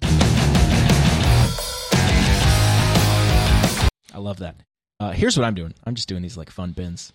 I 4.15 4.19
love 4.19 4.39
that. 4.39 4.57
Uh, 4.99 5.11
here's 5.11 5.37
what 5.37 5.45
I'm 5.45 5.55
doing. 5.55 5.75
I'm 5.85 5.95
just 5.95 6.09
doing 6.09 6.23
these 6.23 6.39
like 6.39 6.49
fun 6.49 6.73
bins. 6.73 7.13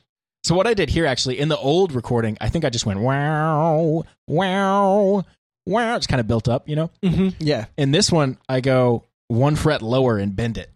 So 0.48 0.56
what 0.56 0.66
I 0.66 0.74
did 0.74 0.90
here 0.90 1.06
actually 1.06 1.40
in 1.40 1.50
the 1.50 1.58
old 1.58 1.92
recording, 1.92 2.38
I 2.40 2.48
think 2.48 2.64
I 2.64 2.70
just 2.70 2.86
went 2.86 3.02
wow, 3.02 4.04
wow, 4.30 5.26
wow. 5.66 5.96
It's 5.98 6.08
kind 6.08 6.22
of 6.22 6.28
built 6.28 6.48
up, 6.48 6.70
you 6.70 6.78
know. 6.78 6.90
Mm-hmm. 7.04 7.44
Yeah. 7.46 7.66
In 7.78 7.92
this 7.92 8.10
one, 8.14 8.38
I 8.48 8.62
go 8.62 9.04
one 9.28 9.58
fret 9.58 9.82
lower 9.82 10.18
and 10.18 10.34
bend 10.34 10.58
it 10.58 10.72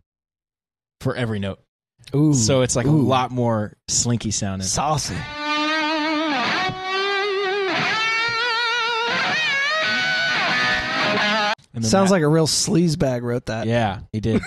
for 0.99 1.15
every 1.15 1.39
note. 1.39 1.61
Ooh, 2.13 2.33
So 2.33 2.63
it's 2.63 2.75
like 2.75 2.85
a 2.85 2.91
lot 2.91 3.31
more 3.31 3.71
slinky 3.87 4.31
sounding. 4.31 4.67
saucy. 4.67 5.15
And 11.73 11.85
then 11.85 11.89
Sounds 11.89 12.09
that- 12.09 12.15
like 12.15 12.23
a 12.23 12.27
real 12.27 12.47
sleazebag 12.47 13.21
wrote 13.21 13.45
that. 13.45 13.65
Yeah, 13.65 14.01
he 14.11 14.19
did. 14.19 14.41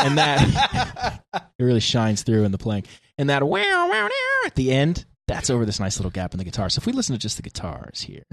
and 0.00 0.18
that 0.18 1.20
it 1.58 1.62
really 1.62 1.80
shines 1.80 2.22
through 2.22 2.42
in 2.44 2.50
the 2.50 2.58
playing. 2.58 2.84
And 3.18 3.30
that 3.30 3.42
wow 3.42 3.88
wow 3.88 4.04
wow 4.04 4.46
at 4.46 4.54
the 4.54 4.72
end, 4.72 5.06
that's 5.26 5.48
over 5.50 5.64
this 5.64 5.80
nice 5.80 5.98
little 5.98 6.10
gap 6.10 6.32
in 6.34 6.38
the 6.38 6.44
guitar. 6.44 6.68
So 6.68 6.80
if 6.80 6.86
we 6.86 6.92
listen 6.92 7.14
to 7.14 7.18
just 7.18 7.36
the 7.36 7.42
guitars 7.42 8.02
here. 8.02 8.24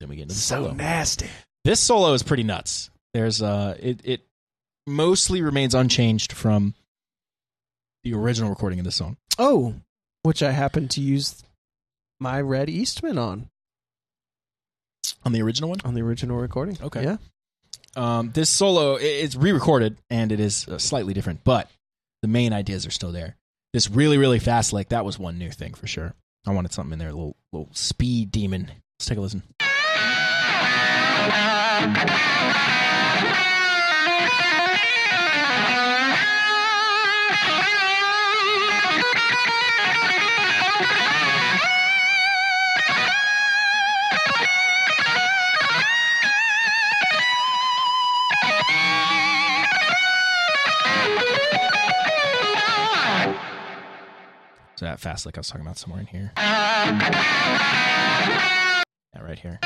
Then 0.00 0.08
we 0.08 0.16
get 0.16 0.22
into 0.22 0.34
the 0.34 0.40
So 0.40 0.56
solo. 0.64 0.72
nasty. 0.74 1.28
This 1.64 1.80
solo 1.80 2.12
is 2.12 2.22
pretty 2.22 2.42
nuts. 2.42 2.90
There's 3.14 3.40
uh 3.40 3.76
it 3.80 4.00
it 4.04 4.20
mostly 4.86 5.40
remains 5.40 5.74
unchanged 5.74 6.32
from 6.32 6.74
the 8.02 8.12
original 8.14 8.50
recording 8.50 8.78
of 8.80 8.84
this 8.84 8.96
song. 8.96 9.16
Oh, 9.38 9.74
which 10.22 10.42
I 10.42 10.50
happen 10.50 10.88
to 10.88 11.00
use 11.00 11.42
my 12.20 12.40
Red 12.40 12.68
Eastman 12.68 13.18
on 13.18 13.48
On 15.24 15.32
the 15.32 15.42
original 15.42 15.70
one? 15.70 15.80
on 15.84 15.94
the 15.94 16.02
original 16.02 16.36
recording. 16.36 16.78
Okay. 16.82 17.02
Yeah. 17.04 17.16
Um, 17.96 18.30
this 18.32 18.50
solo 18.50 18.96
i- 18.96 19.00
it's 19.02 19.36
re-recorded 19.36 19.96
and 20.10 20.32
it 20.32 20.40
is 20.40 20.66
uh, 20.68 20.78
slightly 20.78 21.14
different, 21.14 21.44
but 21.44 21.70
the 22.22 22.28
main 22.28 22.52
ideas 22.52 22.86
are 22.86 22.90
still 22.90 23.12
there. 23.12 23.36
This 23.72 23.90
really 23.90 24.18
really 24.18 24.38
fast 24.38 24.72
lick 24.72 24.88
that 24.90 25.04
was 25.04 25.18
one 25.18 25.38
new 25.38 25.50
thing 25.50 25.74
for 25.74 25.86
sure. 25.86 26.14
I 26.46 26.52
wanted 26.52 26.72
something 26.72 26.92
in 26.92 26.98
there, 26.98 27.08
a 27.08 27.12
little 27.12 27.36
little 27.52 27.68
speed 27.72 28.30
demon. 28.32 28.70
Let's 28.98 29.06
take 29.06 29.18
a 29.18 29.20
listen. 29.20 29.42
That 54.84 55.00
fast 55.00 55.26
like 55.26 55.36
I 55.36 55.40
was 55.40 55.48
talking 55.48 55.66
about 55.66 55.78
somewhere 55.78 56.00
in 56.00 56.06
here. 56.06 56.32
Yeah, 56.36 57.02
right 59.22 59.38
here. 59.38 59.58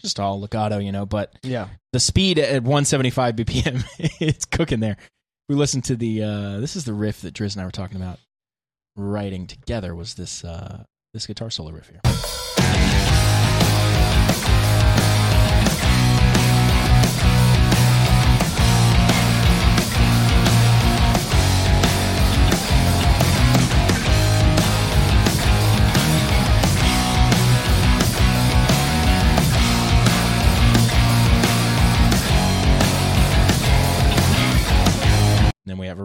Just 0.00 0.18
all 0.18 0.40
legato, 0.40 0.78
you 0.78 0.90
know, 0.90 1.06
but 1.06 1.32
Yeah. 1.44 1.68
the 1.92 2.00
speed 2.00 2.38
at 2.40 2.64
175 2.64 3.36
BPM, 3.36 3.84
it's 4.20 4.44
cooking 4.44 4.80
there. 4.80 4.96
We 5.48 5.54
listened 5.54 5.84
to 5.84 5.94
the 5.96 6.24
uh 6.24 6.58
this 6.60 6.74
is 6.74 6.84
the 6.84 6.92
riff 6.92 7.20
that 7.20 7.34
Driz 7.34 7.54
and 7.54 7.62
I 7.62 7.64
were 7.64 7.70
talking 7.70 7.96
about 7.98 8.18
writing 8.96 9.46
together 9.46 9.94
was 9.94 10.14
this 10.14 10.42
uh 10.44 10.82
this 11.14 11.26
guitar 11.26 11.50
solo 11.50 11.70
riff 11.70 11.88
here. 11.88 12.00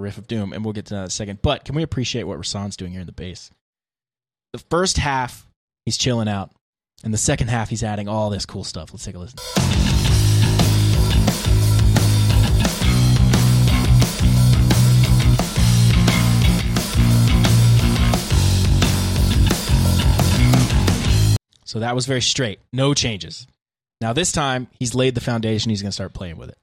Riff 0.07 0.17
of 0.17 0.25
doom, 0.25 0.53
and 0.53 0.63
we'll 0.63 0.73
get 0.73 0.85
to 0.85 0.93
that 0.93 1.01
in 1.01 1.07
a 1.07 1.09
second. 1.09 1.41
But 1.41 1.65
can 1.65 1.75
we 1.75 1.83
appreciate 1.83 2.23
what 2.23 2.39
Rasan's 2.39 2.77
doing 2.77 2.93
here 2.93 3.01
in 3.01 3.07
the 3.07 3.11
bass? 3.11 3.51
The 4.53 4.59
first 4.69 4.97
half, 4.97 5.45
he's 5.85 5.97
chilling 5.97 6.29
out, 6.29 6.51
and 7.03 7.13
the 7.13 7.17
second 7.17 7.49
half, 7.49 7.69
he's 7.69 7.83
adding 7.83 8.07
all 8.07 8.29
this 8.29 8.45
cool 8.45 8.63
stuff. 8.63 8.93
Let's 8.93 9.03
take 9.03 9.15
a 9.15 9.19
listen. 9.19 9.37
So 21.65 21.81
that 21.81 21.93
was 21.93 22.05
very 22.05 22.21
straight, 22.21 22.59
no 22.71 22.93
changes. 22.93 23.45
Now 23.99 24.13
this 24.13 24.31
time, 24.31 24.67
he's 24.79 24.95
laid 24.95 25.15
the 25.15 25.21
foundation. 25.21 25.69
He's 25.69 25.81
going 25.81 25.89
to 25.89 25.93
start 25.93 26.13
playing 26.13 26.37
with 26.37 26.49
it. 26.49 26.57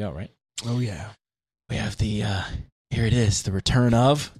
Go, 0.00 0.10
right? 0.12 0.30
Oh 0.64 0.78
yeah. 0.78 1.10
We 1.68 1.76
have 1.76 1.98
the 1.98 2.22
uh 2.22 2.42
here 2.88 3.04
it 3.04 3.12
is, 3.12 3.42
the 3.42 3.52
return 3.52 3.92
of 3.92 4.32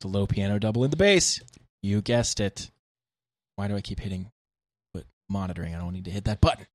the 0.00 0.08
low 0.08 0.26
piano 0.26 0.58
double 0.58 0.84
in 0.84 0.90
the 0.90 0.96
bass. 0.96 1.40
You 1.82 2.02
guessed 2.02 2.40
it. 2.40 2.70
Why 3.56 3.66
do 3.68 3.74
I 3.74 3.80
keep 3.80 4.00
hitting 4.00 4.30
but 4.92 5.04
monitoring? 5.30 5.74
I 5.74 5.78
don't 5.78 5.94
need 5.94 6.04
to 6.04 6.10
hit 6.10 6.24
that 6.24 6.42
button. 6.42 6.66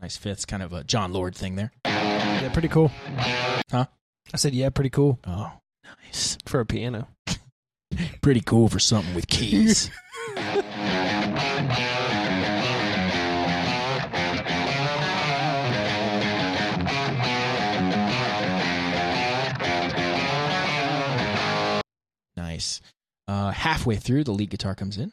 Nice 0.00 0.16
fifths, 0.16 0.44
kind 0.46 0.62
of 0.62 0.72
a 0.72 0.82
Jon 0.84 1.12
Lord 1.12 1.34
thing 1.34 1.56
there. 1.56 1.72
Yeah, 1.84 2.48
pretty 2.52 2.68
cool. 2.68 2.90
Huh? 3.70 3.86
I 4.32 4.36
said 4.36 4.54
yeah, 4.54 4.70
pretty 4.70 4.90
cool 4.90 5.18
Oh, 5.26 5.52
nice. 6.04 6.38
for 6.46 6.60
a 6.60 6.66
piano. 6.66 7.08
Pretty 8.22 8.40
cool 8.40 8.68
for 8.68 8.78
something 8.78 9.14
with 9.14 9.26
keys. 9.26 9.90
nice. 22.36 22.80
Uh, 23.28 23.50
halfway 23.50 23.96
through, 23.96 24.24
the 24.24 24.32
lead 24.32 24.50
guitar 24.50 24.74
comes 24.74 24.98
in. 24.98 25.12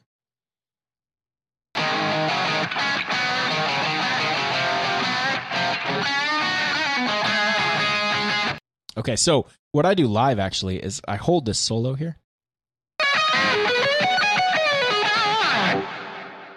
Okay, 8.97 9.15
so 9.15 9.45
what 9.73 9.85
I 9.85 9.93
do 9.93 10.07
live 10.07 10.39
actually 10.39 10.77
is 10.83 11.01
I 11.07 11.15
hold 11.17 11.45
this 11.45 11.59
solo 11.59 11.93
here. 11.93 12.17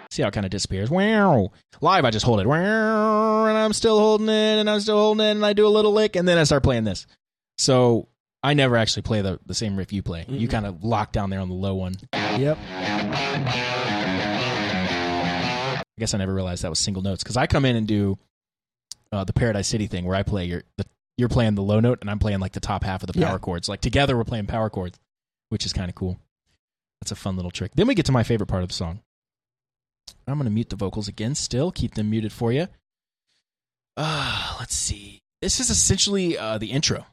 See 0.09 0.23
how 0.23 0.27
it 0.27 0.33
kind 0.33 0.45
of 0.45 0.49
disappears. 0.49 0.89
Wow. 0.89 1.51
Live, 1.79 2.03
I 2.03 2.09
just 2.11 2.25
hold 2.25 2.41
it. 2.41 2.47
Wow, 2.47 3.45
and 3.45 3.57
I'm 3.57 3.71
still 3.71 3.97
holding 3.97 4.27
it, 4.27 4.59
and 4.59 4.69
I'm 4.69 4.81
still 4.81 4.97
holding 4.97 5.25
it, 5.25 5.31
and 5.31 5.45
I 5.45 5.53
do 5.53 5.65
a 5.65 5.69
little 5.69 5.93
lick, 5.93 6.17
and 6.17 6.27
then 6.27 6.37
I 6.37 6.43
start 6.43 6.63
playing 6.63 6.83
this. 6.83 7.07
So 7.57 8.09
I 8.43 8.53
never 8.55 8.75
actually 8.75 9.03
play 9.03 9.21
the, 9.21 9.39
the 9.45 9.53
same 9.53 9.77
riff 9.77 9.93
you 9.93 10.01
play. 10.03 10.25
You 10.27 10.47
Mhm. 10.47 10.51
kind 10.51 10.65
of 10.65 10.83
lock 10.83 11.13
down 11.13 11.29
there 11.29 11.39
on 11.39 11.47
the 11.47 11.55
low 11.55 11.75
one. 11.75 11.95
Yep. 12.13 12.57
I 15.77 15.83
guess 15.99 16.13
I 16.13 16.17
never 16.17 16.33
realized 16.33 16.63
that 16.63 16.69
was 16.69 16.79
single 16.79 17.03
notes 17.03 17.23
because 17.23 17.37
I 17.37 17.47
come 17.47 17.63
in 17.65 17.75
and 17.77 17.87
do 17.87 18.17
uh, 19.13 19.23
the 19.23 19.33
Paradise 19.33 19.67
City 19.67 19.87
thing 19.87 20.03
where 20.05 20.15
I 20.15 20.23
play 20.23 20.45
your 20.45 20.63
the 20.77 20.85
you're 21.21 21.29
playing 21.29 21.53
the 21.55 21.61
low 21.61 21.79
note 21.79 21.99
and 22.01 22.09
I'm 22.09 22.17
playing 22.19 22.39
like 22.39 22.51
the 22.53 22.59
top 22.59 22.83
half 22.83 23.03
of 23.03 23.07
the 23.07 23.13
power 23.13 23.33
Yeah. 23.33 23.37
chords. 23.37 23.69
Like 23.69 23.79
together 23.79 24.17
we're 24.17 24.23
playing 24.23 24.47
power 24.47 24.69
chords, 24.71 24.97
which 25.49 25.65
is 25.67 25.71
kind 25.71 25.87
of 25.87 25.93
cool. 25.95 26.19
That's 26.99 27.11
a 27.11 27.15
fun 27.15 27.35
little 27.35 27.51
trick. 27.51 27.71
Then 27.75 27.85
we 27.87 27.93
get 27.95 28.07
to 28.07 28.11
my 28.11 28.23
favorite 28.23 28.47
part 28.47 28.63
of 28.63 28.69
the 28.69 28.75
song. 28.75 29.01
I'm 30.27 30.35
going 30.35 30.45
to 30.45 30.51
mute 30.51 30.69
the 30.69 30.75
vocals 30.75 31.07
again. 31.07 31.35
Still 31.35 31.71
keep 31.71 31.93
them 31.93 32.09
muted 32.09 32.31
for 32.33 32.51
you. 32.51 32.67
Uh, 33.97 34.55
let's 34.59 34.75
see. 34.75 35.19
This 35.41 35.59
is 35.59 35.69
essentially 35.69 36.37
uh, 36.37 36.57
the 36.57 36.71
intro. 36.71 37.05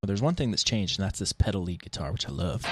But 0.00 0.08
there's 0.08 0.20
one 0.22 0.34
thing 0.34 0.50
that's 0.50 0.64
changed, 0.64 0.98
and 1.00 1.06
that's 1.06 1.18
this 1.18 1.32
pedal 1.32 1.62
lead 1.62 1.82
guitar, 1.82 2.12
which 2.12 2.28
I 2.28 2.30
love. 2.30 2.62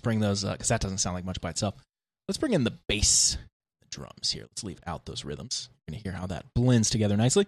Bring 0.00 0.20
those 0.20 0.44
uh, 0.44 0.52
because 0.52 0.68
that 0.68 0.80
doesn't 0.80 0.98
sound 0.98 1.14
like 1.14 1.24
much 1.24 1.40
by 1.40 1.50
itself. 1.50 1.74
Let's 2.28 2.38
bring 2.38 2.52
in 2.52 2.64
the 2.64 2.78
bass, 2.88 3.36
the 3.80 3.88
drums 3.90 4.30
here. 4.30 4.44
Let's 4.44 4.64
leave 4.64 4.80
out 4.86 5.06
those 5.06 5.24
rhythms. 5.24 5.68
You're 5.72 5.92
gonna 5.92 6.02
hear 6.02 6.12
how 6.12 6.26
that 6.28 6.46
blends 6.54 6.90
together 6.90 7.16
nicely. 7.16 7.46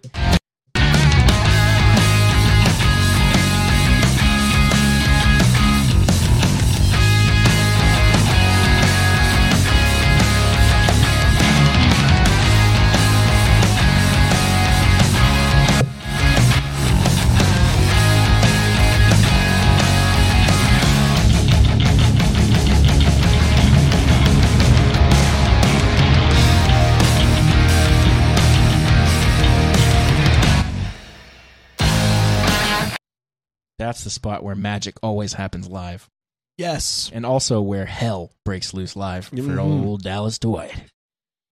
That's 33.93 34.05
the 34.05 34.11
spot 34.11 34.43
where 34.43 34.55
magic 34.55 34.95
always 35.03 35.35
happens 35.35 35.69
live, 35.69 36.09
Yes. 36.57 37.11
and 37.13 37.27
also 37.27 37.61
where 37.61 37.85
hell 37.85 38.33
breaks 38.43 38.73
loose 38.73 38.97
live 38.97 39.27
for 39.27 39.37
Mhm. 39.37 39.59
old 39.59 40.03
Dallas 40.03 40.39
Dwight. 40.39 40.75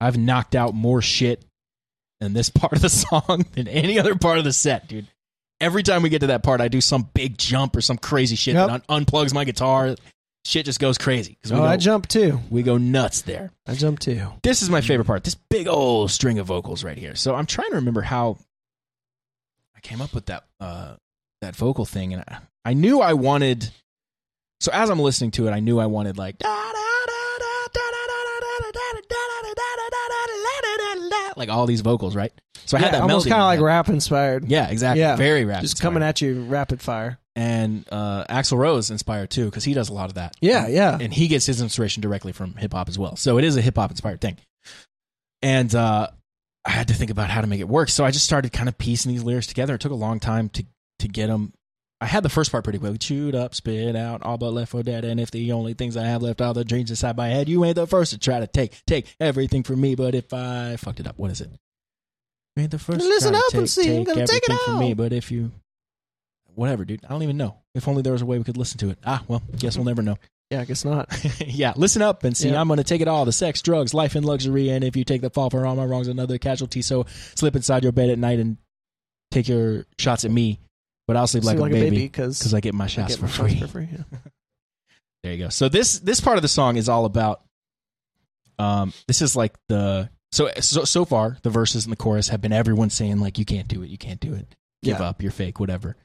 I've 0.00 0.16
knocked 0.16 0.54
out 0.54 0.72
more 0.72 1.02
shit 1.02 1.44
in 2.18 2.32
this 2.32 2.48
part 2.54 2.72
of 2.72 2.80
the 2.80 2.88
song 2.88 3.44
than 3.52 3.68
any 3.68 3.98
other 3.98 4.14
part 4.14 4.38
of 4.38 4.44
the 4.44 4.54
set, 4.54 4.88
dude. 4.88 5.06
Every 5.60 5.82
time 5.82 6.00
we 6.00 6.08
get 6.08 6.20
to 6.20 6.28
that 6.28 6.42
part, 6.42 6.62
I 6.62 6.68
do 6.68 6.80
some 6.80 7.10
big 7.12 7.36
jump 7.36 7.76
or 7.76 7.82
some 7.82 7.98
crazy 7.98 8.36
shit 8.36 8.54
Yep. 8.54 8.68
that 8.68 8.84
un- 8.88 9.04
unplugs 9.04 9.34
my 9.34 9.44
guitar. 9.44 9.94
Shit 10.46 10.64
just 10.64 10.80
goes 10.80 10.96
crazy 10.96 11.36
we, 11.44 11.50
Oh, 11.52 11.56
go- 11.56 11.64
I 11.66 11.76
jump 11.76 12.08
too. 12.08 12.40
we 12.48 12.62
go 12.62 12.78
nuts 12.78 13.20
there. 13.20 13.52
I 13.66 13.74
jump 13.74 13.98
too. 13.98 14.32
This 14.42 14.62
is 14.62 14.70
my 14.70 14.80
favorite 14.80 15.04
part. 15.04 15.24
This 15.24 15.34
big 15.50 15.68
old 15.68 16.10
string 16.10 16.38
of 16.38 16.46
vocals 16.46 16.82
right 16.84 16.96
here. 16.96 17.14
So 17.16 17.34
I'm 17.34 17.44
trying 17.44 17.68
to 17.68 17.76
remember 17.76 18.00
how 18.00 18.38
I 19.76 19.80
came 19.80 20.00
up 20.00 20.14
with 20.14 20.24
that 20.26 20.44
uh, 20.58 20.96
that 21.40 21.56
vocal 21.56 21.84
thing, 21.84 22.12
and 22.14 22.24
I, 22.26 22.38
I 22.64 22.74
knew 22.74 23.00
I 23.00 23.14
wanted. 23.14 23.70
So 24.60 24.70
as 24.72 24.90
I'm 24.90 24.98
listening 24.98 25.30
to 25.32 25.48
it, 25.48 25.52
I 25.52 25.60
knew 25.60 25.78
I 25.78 25.86
wanted 25.86 26.18
like 26.18 26.36
like 31.40 31.48
all 31.48 31.66
these 31.66 31.80
vocals, 31.80 32.14
right? 32.14 32.32
So 32.66 32.76
I 32.76 32.80
had 32.80 32.94
that 32.94 33.02
almost 33.02 33.26
kind 33.28 33.40
of 33.40 33.46
like 33.46 33.60
rap 33.60 33.88
inspired. 33.88 34.48
Yeah, 34.48 34.68
exactly. 34.68 35.00
Yeah. 35.00 35.16
Very 35.16 35.44
rap. 35.44 35.62
Just 35.62 35.80
coming 35.80 36.02
at 36.02 36.20
you 36.20 36.44
rapid 36.44 36.80
fire. 36.80 37.18
and 37.34 37.84
uh, 37.90 38.24
Axl 38.26 38.58
Rose 38.58 38.90
inspired 38.90 39.30
too 39.30 39.46
because 39.46 39.64
he 39.64 39.74
does 39.74 39.88
a 39.88 39.92
lot 39.92 40.10
of 40.10 40.14
that. 40.14 40.36
Yeah, 40.40 40.68
yeah. 40.68 40.96
and 41.00 41.12
he 41.12 41.26
gets 41.26 41.46
his 41.46 41.60
inspiration 41.60 42.00
directly 42.02 42.32
from 42.32 42.54
hip 42.54 42.72
hop 42.72 42.88
as 42.88 42.98
well. 42.98 43.16
So 43.16 43.38
it 43.38 43.44
is 43.44 43.56
a 43.56 43.62
hip 43.62 43.76
hop 43.76 43.90
inspired 43.90 44.20
thing. 44.20 44.36
And 45.42 45.74
uh, 45.74 46.08
I 46.64 46.70
had 46.70 46.88
to 46.88 46.94
think 46.94 47.10
about 47.10 47.30
how 47.30 47.40
to 47.40 47.46
make 47.46 47.60
it 47.60 47.68
work. 47.68 47.88
So 47.88 48.04
I 48.04 48.10
just 48.10 48.26
started 48.26 48.52
kind 48.52 48.68
of 48.68 48.76
piecing 48.76 49.10
these 49.10 49.24
lyrics 49.24 49.46
together. 49.46 49.74
It 49.74 49.80
took 49.80 49.92
a 49.92 49.96
long 49.96 50.20
time 50.20 50.50
to 50.50 50.64
to 51.00 51.08
get 51.08 51.26
them. 51.28 51.52
I 52.02 52.06
had 52.06 52.22
the 52.22 52.30
first 52.30 52.50
part 52.50 52.64
pretty 52.64 52.78
well. 52.78 52.96
Chewed 52.96 53.34
up, 53.34 53.54
spit 53.54 53.94
out, 53.94 54.22
all 54.22 54.38
but 54.38 54.52
left 54.52 54.70
for 54.70 54.82
dead. 54.82 55.04
And 55.04 55.20
if 55.20 55.30
the 55.30 55.52
only 55.52 55.74
things 55.74 55.96
I 55.98 56.04
have 56.06 56.22
left 56.22 56.40
are 56.40 56.54
the 56.54 56.64
dreams 56.64 56.88
inside 56.90 57.16
my 57.16 57.28
head, 57.28 57.48
you 57.48 57.62
ain't 57.64 57.74
the 57.76 57.86
first 57.86 58.12
to 58.12 58.18
try 58.18 58.40
to 58.40 58.46
take 58.46 58.72
take 58.86 59.14
everything 59.20 59.62
from 59.62 59.80
me. 59.80 59.94
But 59.94 60.14
if 60.14 60.32
I 60.32 60.76
fucked 60.76 61.00
it 61.00 61.06
up, 61.06 61.18
what 61.18 61.30
is 61.30 61.40
it? 61.42 61.50
You 62.56 62.62
ain't 62.62 62.70
the 62.70 62.78
first. 62.78 63.00
to 63.00 63.06
Listen 63.06 63.32
try 63.32 63.40
to 63.40 63.46
up 63.46 63.54
and 63.54 63.62
take- 63.62 63.68
see, 63.84 63.96
I'm 63.96 64.04
gonna 64.04 64.26
take 64.26 64.42
it 64.42 64.50
everything 64.50 64.64
from 64.64 64.78
me. 64.78 64.94
But 64.94 65.12
if 65.12 65.30
you, 65.30 65.50
whatever, 66.54 66.84
dude, 66.86 67.04
I 67.04 67.08
don't 67.08 67.22
even 67.22 67.36
know. 67.36 67.56
If 67.74 67.86
only 67.86 68.00
there 68.02 68.14
was 68.14 68.22
a 68.22 68.26
way 68.26 68.38
we 68.38 68.44
could 68.44 68.56
listen 68.56 68.78
to 68.78 68.88
it. 68.90 68.98
Ah, 69.04 69.22
well, 69.28 69.42
guess 69.58 69.76
we'll 69.76 69.84
never 69.84 70.02
know. 70.02 70.16
Yeah, 70.50 70.62
I 70.62 70.64
guess 70.64 70.84
not. 70.84 71.08
yeah, 71.46 71.74
listen 71.76 72.02
up 72.02 72.24
and 72.24 72.36
see. 72.36 72.48
Yeah. 72.48 72.60
I'm 72.60 72.66
going 72.66 72.78
to 72.78 72.82
take 72.84 73.00
it 73.00 73.06
all 73.06 73.24
the 73.24 73.30
sex, 73.30 73.62
drugs, 73.62 73.94
life, 73.94 74.16
and 74.16 74.24
luxury. 74.26 74.70
And 74.70 74.82
if 74.82 74.96
you 74.96 75.04
take 75.04 75.20
the 75.20 75.30
fall 75.30 75.48
for 75.48 75.64
all 75.64 75.76
my 75.76 75.84
wrongs, 75.84 76.08
another 76.08 76.38
casualty. 76.38 76.82
So 76.82 77.06
slip 77.36 77.54
inside 77.54 77.84
your 77.84 77.92
bed 77.92 78.10
at 78.10 78.18
night 78.18 78.40
and 78.40 78.56
take 79.30 79.46
your 79.46 79.86
shots 80.00 80.24
at 80.24 80.32
me. 80.32 80.58
But 81.10 81.16
I'll 81.16 81.26
sleep 81.26 81.42
like, 81.42 81.58
Sleep 81.58 81.72
a 81.72 81.74
baby 81.74 82.02
because 82.02 82.54
I 82.54 82.60
get 82.60 82.72
my 82.72 82.86
shots 82.86 83.16
for 83.16 83.26
free. 83.26 83.58
For 83.58 83.66
free 83.66 83.88
yeah. 83.90 84.04
There 85.24 85.32
you 85.32 85.38
go. 85.38 85.48
So 85.48 85.68
this 85.68 85.98
this 85.98 86.20
part 86.20 86.38
of 86.38 86.42
the 86.42 86.48
song 86.48 86.76
is 86.76 86.88
all 86.88 87.04
about. 87.04 87.42
Um, 88.60 88.92
this 89.08 89.20
is 89.20 89.34
like 89.34 89.56
the 89.68 90.08
so 90.30 90.50
so 90.60 90.84
so 90.84 91.04
far 91.04 91.36
the 91.42 91.50
verses 91.50 91.84
and 91.84 91.90
the 91.90 91.96
chorus 91.96 92.28
have 92.28 92.40
been 92.40 92.52
everyone 92.52 92.90
saying 92.90 93.18
like 93.18 93.38
you 93.38 93.44
can't 93.44 93.66
do 93.66 93.82
it, 93.82 93.88
you 93.90 93.98
can't 93.98 94.20
do 94.20 94.34
it, 94.34 94.54
give 94.84 95.00
Yeah. 95.00 95.06
up, 95.08 95.20
you're 95.20 95.32
fake, 95.32 95.58
whatever. 95.58 95.96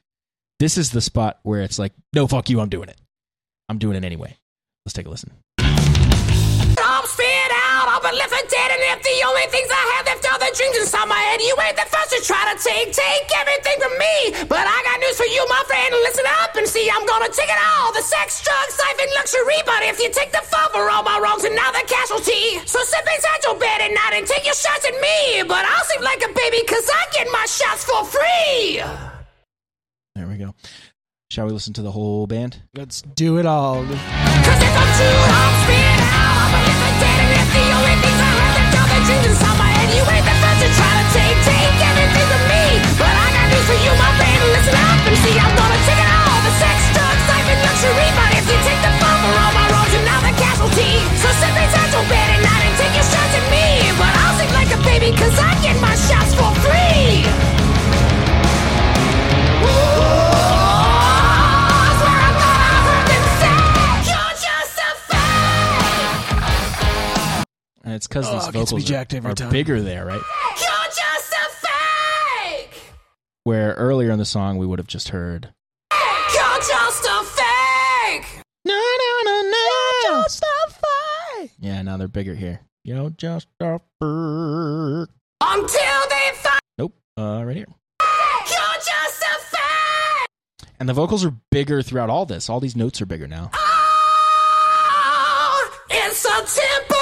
This 0.58 0.76
is 0.76 0.90
the 0.90 1.00
spot 1.00 1.38
where 1.44 1.60
it's 1.60 1.78
like 1.78 1.92
no 2.12 2.26
fuck 2.26 2.50
you, 2.50 2.58
I'm 2.58 2.68
doing 2.68 2.88
it, 2.88 3.00
I'm 3.68 3.78
doing 3.78 3.96
it 3.96 4.04
anyway. 4.04 4.36
Let's 4.84 4.94
take 4.94 5.06
a 5.06 5.10
listen. 5.10 5.30
If 8.96 9.04
the 9.04 9.16
only 9.28 9.44
things 9.52 9.68
I 9.68 9.84
have 9.96 10.04
left 10.08 10.24
are 10.24 10.40
the 10.40 10.48
dreams 10.56 10.80
inside 10.80 11.04
my 11.04 11.20
head, 11.28 11.44
you 11.44 11.52
ain't 11.60 11.76
the 11.76 11.84
first 11.92 12.16
to 12.16 12.18
try 12.24 12.40
to 12.48 12.56
take, 12.56 12.96
take 12.96 13.28
everything 13.36 13.76
from 13.76 13.92
me. 14.00 14.16
But 14.48 14.64
I 14.64 14.76
got 14.88 14.96
news 15.04 15.20
for 15.20 15.28
you, 15.28 15.44
my 15.52 15.60
friend, 15.68 15.92
listen 16.00 16.24
up 16.40 16.56
and 16.56 16.64
see, 16.64 16.88
I'm 16.88 17.04
gonna 17.04 17.28
take 17.28 17.52
it 17.52 17.60
all. 17.76 17.92
The 17.92 18.00
sex, 18.00 18.40
drugs, 18.40 18.76
life, 18.80 18.96
and 18.96 19.12
luxury, 19.20 19.60
but 19.68 19.84
if 19.84 20.00
you 20.00 20.08
take 20.08 20.32
the 20.32 20.40
fall 20.48 20.72
for 20.72 20.88
all 20.88 21.04
my 21.04 21.20
wrongs, 21.20 21.44
another 21.44 21.84
casualty. 21.84 22.64
So 22.64 22.80
sit 22.88 23.04
inside 23.04 23.44
your 23.44 23.60
bed 23.60 23.84
at 23.84 23.92
night 23.92 24.16
and 24.16 24.24
take 24.24 24.48
your 24.48 24.56
shots 24.56 24.88
at 24.88 24.96
me, 24.96 25.44
but 25.44 25.60
I'll 25.60 25.84
sleep 25.92 26.00
like 26.00 26.24
a 26.24 26.32
baby, 26.32 26.64
cause 26.64 26.88
I 26.88 27.02
get 27.12 27.28
my 27.28 27.44
shots 27.44 27.84
for 27.84 28.00
free. 28.08 28.80
There 30.16 30.24
we 30.24 30.40
go. 30.40 30.56
Shall 31.28 31.44
we 31.44 31.52
listen 31.52 31.76
to 31.76 31.82
the 31.82 31.92
whole 31.92 32.26
band? 32.26 32.64
Let's 32.72 33.02
do 33.02 33.36
it 33.36 33.44
all. 33.44 33.84
My 39.54 39.70
head, 39.70 39.94
you 39.94 40.02
ain't 40.02 40.26
the 40.26 40.34
first 40.42 40.66
to 40.66 40.68
try 40.74 40.92
to 40.98 41.04
take, 41.14 41.38
take 41.46 41.78
everything 41.78 42.26
from 42.26 42.42
me. 42.50 42.64
But 42.98 43.14
I 43.14 43.26
got 43.38 43.46
news 43.54 43.66
for 43.70 43.78
you, 43.78 43.92
my 43.94 44.10
friend. 44.18 44.38
Listen 44.50 44.74
up 44.74 44.98
and 45.06 45.16
see, 45.22 45.36
I'm 45.38 45.54
gonna 45.54 45.78
take 45.86 46.00
it 46.02 46.10
all. 46.10 46.38
The 46.42 46.52
sex, 46.58 46.76
drugs, 46.90 47.24
life, 47.30 47.46
and 47.46 47.60
luxury. 47.62 48.08
But 48.18 48.30
if 48.34 48.44
you 48.50 48.58
take 48.66 48.82
the 48.82 48.92
fall 48.98 49.18
for 49.22 49.30
all 49.30 49.52
my 49.54 49.66
the. 50.74 51.06
So 51.22 51.30
sit 51.38 51.54
and 52.66 52.74
take 52.74 52.94
your 52.98 53.06
shots 53.06 53.34
at 53.38 53.46
me. 53.46 53.94
But 53.94 54.10
I'll 54.10 54.34
like 54.50 54.70
a 54.74 54.80
baby, 54.82 55.14
cause 55.14 55.38
I 55.38 55.54
get 55.62 55.78
my 55.78 55.85
it's 67.96 68.06
because 68.06 68.28
Oh, 68.28 68.34
these 68.34 68.48
it 68.48 68.52
gets 68.52 68.72
me 68.72 68.78
vocals 68.78 68.84
jacked 68.84 69.14
are, 69.14 69.16
every 69.16 69.32
are 69.32 69.34
time. 69.34 69.50
bigger 69.50 69.80
there, 69.80 70.04
right? 70.06 70.20
You're 70.20 70.92
just 70.94 71.32
a 71.32 71.66
fake. 71.66 72.82
Where 73.44 73.72
earlier 73.74 74.10
in 74.10 74.18
the 74.18 74.24
song 74.24 74.56
we 74.58 74.66
would 74.66 74.78
have 74.78 74.86
just 74.86 75.08
heard. 75.08 75.52
You're 75.92 76.60
just 76.60 77.04
a 77.04 77.24
fake. 77.24 78.42
No, 78.64 78.74
no, 78.74 79.22
no, 79.24 79.42
no. 79.50 80.22
Just 80.22 80.42
a 80.42 80.70
fight. 80.72 81.50
Yeah, 81.58 81.82
now 81.82 81.96
they're 81.96 82.08
bigger 82.08 82.34
here. 82.34 82.60
Yo, 82.84 83.10
just 83.10 83.48
a 83.60 83.80
bird. 84.00 85.08
Until 85.40 86.08
they 86.08 86.30
find 86.34 86.60
Nope. 86.78 86.94
Uh, 87.18 87.42
right 87.44 87.56
here. 87.56 87.66
you're 87.68 88.80
just 88.84 89.22
a 89.22 89.40
fake. 89.40 90.28
And 90.78 90.88
the 90.88 90.92
vocals 90.94 91.24
are 91.24 91.34
bigger 91.50 91.82
throughout 91.82 92.10
all 92.10 92.26
this. 92.26 92.48
All 92.50 92.60
these 92.60 92.76
notes 92.76 93.00
are 93.00 93.06
bigger 93.06 93.26
now. 93.26 93.50
Oh, 93.54 95.70
it's 95.90 96.24
a 96.24 96.28
temporary 96.28 96.95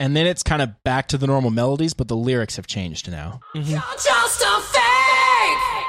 And 0.00 0.16
then 0.16 0.26
it's 0.26 0.44
kind 0.44 0.62
of 0.62 0.82
back 0.84 1.08
to 1.08 1.18
the 1.18 1.26
normal 1.26 1.50
melodies, 1.50 1.92
but 1.92 2.06
the 2.06 2.16
lyrics 2.16 2.54
have 2.56 2.66
changed 2.68 3.10
now. 3.10 3.40
You're 3.54 3.64
just 3.64 4.40
a 4.42 4.60
fake. 4.60 5.88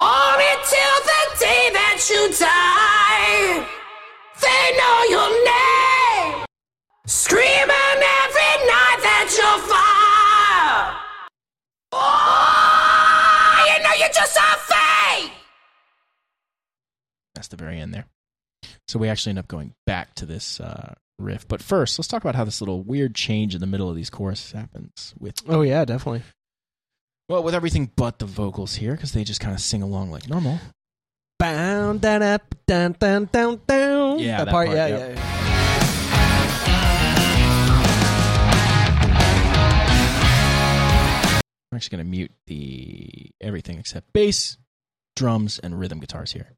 Or 0.00 0.36
until 0.36 0.96
the 1.04 1.36
day 1.38 1.70
that 1.72 2.06
you 2.08 2.30
die. 2.38 3.66
They 4.40 4.76
know 4.78 5.04
your 5.10 5.30
name. 5.44 6.44
Screaming 7.06 7.46
every 7.68 8.54
night 8.66 9.00
that 9.04 9.28
you're 9.36 9.60
fire. 9.68 10.96
Oh, 11.92 13.64
you 13.68 13.82
know 13.82 13.94
you're 13.98 14.12
just 14.14 14.36
a 14.36 14.56
fake. 14.58 15.32
That's 17.34 17.48
the 17.48 17.56
very 17.56 17.80
end 17.80 17.92
there. 17.94 18.06
So 18.88 18.98
we 18.98 19.08
actually 19.08 19.30
end 19.30 19.38
up 19.40 19.48
going 19.48 19.74
back 19.84 20.14
to 20.16 20.26
this 20.26 20.60
uh, 20.60 20.94
riff. 21.18 21.46
But 21.48 21.62
first, 21.62 21.98
let's 21.98 22.08
talk 22.08 22.22
about 22.22 22.34
how 22.34 22.44
this 22.44 22.60
little 22.60 22.82
weird 22.82 23.14
change 23.14 23.54
in 23.54 23.60
the 23.60 23.66
middle 23.66 23.88
of 23.88 23.96
these 23.96 24.10
choruses 24.10 24.52
happens. 24.52 25.14
With 25.18 25.40
oh 25.48 25.62
yeah, 25.62 25.84
definitely. 25.84 26.22
Well, 27.28 27.42
with 27.42 27.54
everything 27.54 27.90
but 27.96 28.18
the 28.18 28.26
vocals 28.26 28.76
here, 28.76 28.92
because 28.92 29.12
they 29.12 29.24
just 29.24 29.40
kind 29.40 29.54
of 29.54 29.60
sing 29.60 29.82
along 29.82 30.10
like 30.10 30.28
normal. 30.28 30.60
Bound 31.38 32.02
that 32.02 32.22
up, 32.22 32.54
down, 32.66 32.92
down, 32.98 33.28
down, 33.32 33.60
down. 33.66 34.18
Yeah, 34.20 34.38
that, 34.38 34.44
that 34.46 34.50
part, 34.52 34.66
part. 34.68 34.76
yeah, 34.76 34.86
yeah. 34.86 34.98
yeah. 34.98 35.08
yeah. 35.08 35.46
I'm 41.72 41.76
actually 41.76 41.96
going 41.96 42.06
to 42.06 42.10
mute 42.10 42.32
the 42.46 43.30
everything 43.40 43.78
except 43.78 44.12
bass, 44.12 44.56
drums, 45.14 45.58
and 45.58 45.78
rhythm 45.78 46.00
guitars 46.00 46.32
here. 46.32 46.52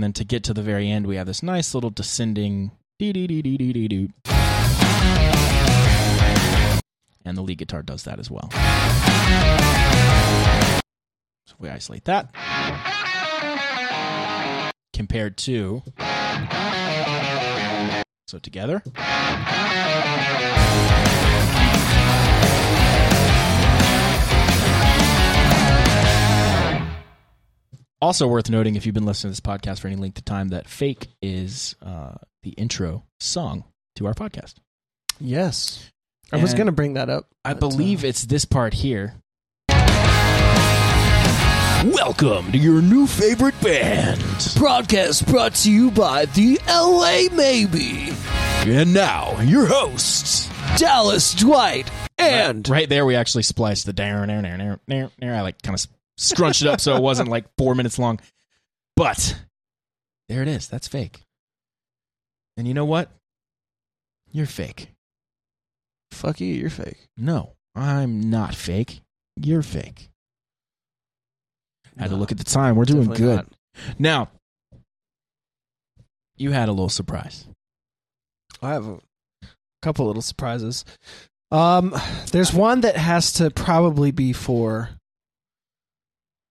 And 0.00 0.04
then 0.04 0.14
to 0.14 0.24
get 0.24 0.42
to 0.44 0.54
the 0.54 0.62
very 0.62 0.90
end, 0.90 1.06
we 1.06 1.16
have 1.16 1.26
this 1.26 1.42
nice 1.42 1.74
little 1.74 1.90
descending. 1.90 2.70
And 2.98 3.12
the 7.36 7.42
lead 7.42 7.58
guitar 7.58 7.82
does 7.82 8.04
that 8.04 8.18
as 8.18 8.30
well. 8.30 8.48
So 11.44 11.54
we 11.58 11.68
isolate 11.68 12.06
that. 12.06 12.32
Compared 14.94 15.36
to. 15.36 15.82
So 18.26 18.38
together. 18.38 18.82
Also 28.02 28.26
worth 28.26 28.48
noting, 28.48 28.76
if 28.76 28.86
you've 28.86 28.94
been 28.94 29.04
listening 29.04 29.30
to 29.30 29.32
this 29.32 29.40
podcast 29.40 29.80
for 29.80 29.88
any 29.88 29.96
length 29.96 30.16
of 30.16 30.24
time, 30.24 30.48
that 30.48 30.66
"Fake" 30.66 31.08
is 31.20 31.76
uh, 31.82 32.14
the 32.42 32.50
intro 32.52 33.04
song 33.18 33.64
to 33.96 34.06
our 34.06 34.14
podcast. 34.14 34.54
Yes. 35.20 35.90
I 36.32 36.38
was 36.38 36.54
going 36.54 36.64
to 36.64 36.72
bring 36.72 36.94
that 36.94 37.10
up. 37.10 37.26
I 37.44 37.52
but, 37.52 37.66
uh, 37.66 37.68
believe 37.68 38.04
it's 38.04 38.24
this 38.24 38.46
part 38.46 38.72
here. 38.72 39.16
Welcome 41.84 42.52
to 42.52 42.58
your 42.58 42.80
new 42.80 43.06
favorite 43.06 43.60
band. 43.60 44.24
broadcast 44.56 45.26
brought 45.26 45.54
to 45.56 45.70
you 45.70 45.90
by 45.90 46.24
the 46.24 46.58
LA 46.66 47.24
Maybe, 47.36 48.14
And 48.64 48.94
now, 48.94 49.38
your 49.42 49.66
hosts. 49.66 50.48
Dallas 50.78 51.34
Dwight, 51.34 51.90
and 52.16 52.66
right 52.68 52.88
there, 52.88 53.04
we 53.04 53.16
actually 53.16 53.42
spliced 53.42 53.84
the 53.84 53.92
down, 53.92 54.28
down, 54.28 54.44
down, 54.44 54.58
down, 54.58 54.80
down, 54.88 55.10
down. 55.20 55.34
I 55.34 55.42
like 55.42 55.60
kind 55.62 55.74
of 55.74 55.86
scrunched 56.20 56.62
it 56.62 56.68
up 56.68 56.80
so 56.80 56.96
it 56.96 57.02
wasn't 57.02 57.28
like 57.28 57.46
four 57.56 57.74
minutes 57.74 57.98
long. 57.98 58.20
But 58.96 59.36
there 60.28 60.42
it 60.42 60.48
is. 60.48 60.68
That's 60.68 60.86
fake. 60.86 61.22
And 62.56 62.68
you 62.68 62.74
know 62.74 62.84
what? 62.84 63.10
You're 64.30 64.46
fake. 64.46 64.90
fuck 66.12 66.40
you, 66.40 66.48
you're 66.48 66.70
fake. 66.70 67.08
No, 67.16 67.54
I'm 67.74 68.30
not 68.30 68.54
fake. 68.54 69.00
You're 69.36 69.62
fake. 69.62 70.10
Had 71.98 72.10
to 72.10 72.16
look 72.16 72.32
at 72.32 72.38
the 72.38 72.44
time. 72.44 72.76
We're 72.76 72.84
doing 72.84 73.08
good. 73.08 73.36
not. 73.36 73.46
Now, 73.98 74.28
you 76.36 76.50
had 76.52 76.68
a 76.68 76.72
little 76.72 76.88
surprise. 76.88 77.46
I 78.62 78.70
have 78.70 78.86
a 78.86 78.98
couple 79.82 80.06
little 80.06 80.22
surprises. 80.22 80.84
Um, 81.50 81.94
there's 82.30 82.52
one 82.52 82.82
that 82.82 82.96
has 82.96 83.32
to 83.34 83.50
probably 83.50 84.12
be 84.12 84.32
for 84.32 84.90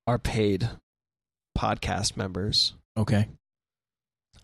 our 0.10 0.18
paid 0.18 0.68
podcast 1.57 2.18
members. 2.18 2.74
Okay. 2.97 3.28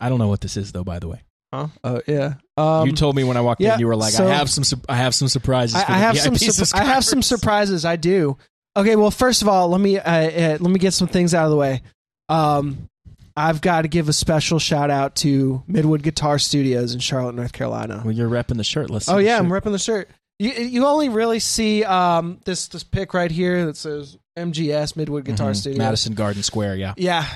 I 0.00 0.08
don't 0.08 0.18
know 0.18 0.28
what 0.28 0.40
this 0.40 0.56
is 0.56 0.72
though. 0.72 0.84
By 0.84 0.98
the 1.00 1.08
way, 1.08 1.22
Huh? 1.52 1.68
Oh 1.82 2.00
yeah. 2.06 2.34
Um, 2.56 2.86
you 2.88 2.92
told 2.94 3.16
me 3.16 3.24
when 3.24 3.36
I 3.36 3.40
walked 3.40 3.60
yeah, 3.60 3.74
in, 3.74 3.80
you 3.80 3.86
were 3.86 3.96
like, 3.96 4.12
so- 4.12 4.26
"I 4.26 4.34
have 4.34 4.48
some, 4.48 4.64
sur- 4.64 4.80
I 4.88 4.96
have 4.96 5.14
some 5.14 5.28
surprises." 5.28 5.74
I, 5.74 5.84
for 5.84 5.92
I 5.92 5.98
have 5.98 6.18
some. 6.20 6.34
VIP 6.34 6.52
Sur- 6.52 6.76
I 6.76 6.84
have 6.84 7.04
some 7.04 7.22
surprises. 7.22 7.84
I 7.84 7.96
do. 7.96 8.36
Okay. 8.76 8.94
Well, 8.96 9.10
first 9.10 9.42
of 9.42 9.48
all, 9.48 9.68
let 9.68 9.80
me 9.80 9.98
uh, 9.98 10.02
uh, 10.10 10.58
let 10.60 10.70
me 10.70 10.78
get 10.78 10.92
some 10.92 11.08
things 11.08 11.34
out 11.34 11.44
of 11.44 11.50
the 11.50 11.56
way. 11.56 11.82
Um, 12.28 12.88
I've 13.36 13.60
got 13.60 13.82
to 13.82 13.88
give 13.88 14.08
a 14.08 14.12
special 14.12 14.58
shout 14.58 14.90
out 14.90 15.16
to 15.16 15.62
Midwood 15.68 16.02
Guitar 16.02 16.38
Studios 16.38 16.94
in 16.94 17.00
Charlotte, 17.00 17.34
North 17.34 17.52
Carolina. 17.52 18.02
Well, 18.04 18.14
you're 18.14 18.30
repping 18.30 18.56
the 18.56 18.64
shirt. 18.64 18.88
Let's. 18.90 19.08
Oh 19.08 19.18
yeah, 19.18 19.38
I'm 19.38 19.48
shirt. 19.48 19.64
repping 19.64 19.72
the 19.72 19.78
shirt. 19.78 20.08
You 20.38 20.52
you 20.52 20.86
only 20.86 21.08
really 21.08 21.40
see 21.40 21.82
um 21.84 22.38
this 22.44 22.68
this 22.68 22.84
pic 22.84 23.14
right 23.14 23.30
here 23.30 23.66
that 23.66 23.76
says 23.76 24.18
MGS 24.36 24.92
Midwood 24.94 25.24
Guitar 25.24 25.50
Mhm. 25.52 25.56
Studios. 25.56 25.78
Madison 25.78 26.14
Garden 26.14 26.42
Square. 26.42 26.76
Yeah. 26.76 26.94
Yeah, 26.96 27.26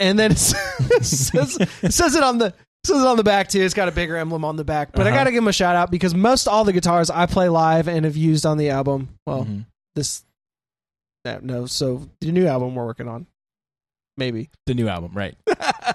and 0.00 0.18
then 0.18 0.32
it 0.32 0.38
says 0.38 1.58
it 1.82 1.92
says 1.92 2.14
it 2.14 2.22
on 2.22 2.38
the 2.38 2.54
says 2.84 3.02
it 3.02 3.06
on 3.06 3.16
the 3.16 3.24
back 3.24 3.48
too. 3.48 3.60
It's 3.60 3.74
got 3.74 3.88
a 3.88 3.92
bigger 3.92 4.16
emblem 4.16 4.44
on 4.44 4.56
the 4.56 4.64
back. 4.64 4.92
But 4.92 5.06
I 5.06 5.10
Uh-huh. 5.10 5.18
got 5.20 5.24
to 5.24 5.30
give 5.32 5.42
them 5.42 5.48
a 5.48 5.52
shout 5.52 5.76
out 5.76 5.90
because 5.90 6.14
most 6.14 6.46
all 6.48 6.64
the 6.64 6.72
guitars 6.72 7.10
I 7.10 7.26
play 7.26 7.48
live 7.48 7.88
and 7.88 8.04
have 8.04 8.16
used 8.16 8.46
on 8.46 8.58
the 8.58 8.70
album. 8.70 9.08
Well, 9.26 9.44
Mhm. 9.44 9.66
this 9.94 10.22
no, 11.24 11.40
no, 11.42 11.66
so 11.66 12.08
the 12.20 12.30
new 12.30 12.46
album 12.46 12.74
we're 12.76 12.86
working 12.86 13.08
on, 13.08 13.26
maybe. 14.16 14.48
The 14.66 14.74
new 14.74 14.88
album, 14.88 15.12
right? 15.14 15.36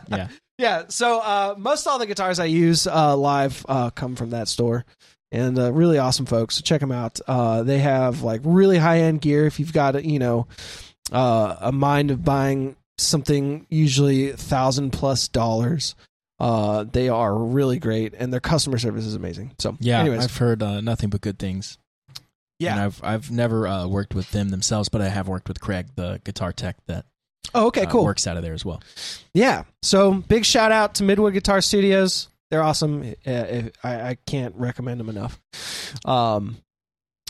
Yeah. 0.09 0.28
Yeah, 0.57 0.84
so 0.89 1.20
uh, 1.20 1.55
most 1.57 1.88
all 1.88 1.97
the 1.99 2.05
guitars 2.05 2.38
I 2.39 2.45
use 2.45 2.86
uh, 2.86 3.16
live 3.16 3.66
uh, 3.70 3.89
come 3.91 4.16
from 4.16 4.30
that 4.32 4.47
store, 4.49 4.86
and 5.32 5.57
uh, 5.57 5.71
really 5.71 5.97
awesome 5.97 6.25
folks. 6.25 6.55
So 6.55 6.61
check 6.61 6.82
them 6.82 6.91
out. 6.91 7.19
Uh, 7.27 7.63
they 7.63 7.79
have 7.79 8.21
like 8.21 8.41
really 8.43 8.77
high 8.77 8.99
end 8.99 9.21
gear. 9.21 9.45
If 9.45 9.59
you've 9.59 9.73
got 9.73 10.03
you 10.03 10.19
know 10.19 10.47
uh, 11.11 11.55
a 11.59 11.71
mind 11.71 12.11
of 12.11 12.23
buying 12.23 12.75
something 12.97 13.65
usually 13.69 14.32
thousand 14.34 14.91
plus 14.91 15.27
dollars, 15.27 15.95
uh, 16.39 16.84
they 16.91 17.09
are 17.09 17.36
really 17.36 17.79
great, 17.79 18.13
and 18.17 18.32
their 18.32 18.39
customer 18.39 18.77
service 18.77 19.05
is 19.05 19.15
amazing. 19.15 19.51
So 19.59 19.77
Yeah. 19.79 19.99
anyways, 19.99 20.23
I've 20.23 20.38
heard 20.38 20.61
uh, 20.63 20.82
nothing 20.82 21.09
but 21.09 21.21
good 21.21 21.39
things. 21.39 21.77
yeah. 22.59 22.73
And 22.73 22.82
I've 22.82 23.01
I've 23.03 23.32
never 23.32 23.67
uh, 23.67 23.88
worked 23.88 24.13
with 24.15 24.32
them 24.32 24.49
themselves, 24.49 24.89
but 24.89 25.01
I 25.01 25.09
have 25.09 25.27
worked 25.27 25.47
with 25.47 25.59
Craig, 25.59 25.88
the 25.95 26.21
guitar 26.23 26.51
tech 26.51 26.77
that 26.88 27.05
oh, 27.55 27.67
okay, 27.67 27.84
uh, 27.84 27.89
cool. 27.89 28.03
works 28.03 28.27
out 28.27 28.38
of 28.38 28.43
there 28.43 28.53
as 28.53 28.63
well. 28.63 28.82
Yeah. 29.34 29.63
So 29.82 30.13
big 30.13 30.45
shout 30.45 30.71
out 30.71 30.95
to 30.95 31.03
Midwood 31.03 31.34
Guitar 31.34 31.61
Studios. 31.61 32.27
They're 32.51 32.61
awesome. 32.61 33.15
I, 33.25 33.71
I 33.83 34.17
can't 34.27 34.53
recommend 34.55 34.99
them 34.99 35.09
enough. 35.09 35.39
Um, 36.05 36.57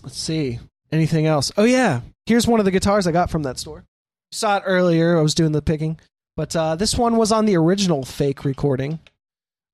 let's 0.04 0.18
see. 0.18 0.60
Anything 0.92 1.26
else? 1.28 1.52
Oh 1.56 1.64
yeah. 1.64 2.02
Here's 2.26 2.46
one 2.48 2.60
of 2.60 2.66
the 2.66 2.72
guitars 2.72 3.08
I 3.08 3.12
got 3.14 3.30
from 3.30 3.44
that 3.44 3.58
store. 3.60 3.86
Saw 4.34 4.58
it 4.58 4.64
earlier. 4.66 5.18
I 5.18 5.22
was 5.22 5.34
doing 5.36 5.52
the 5.54 5.62
picking, 5.62 6.00
but 6.36 6.54
uh, 6.56 6.76
this 6.76 6.98
one 6.98 7.16
was 7.18 7.32
on 7.32 7.46
the 7.46 7.56
original 7.56 8.04
fake 8.04 8.44
recording. 8.44 9.00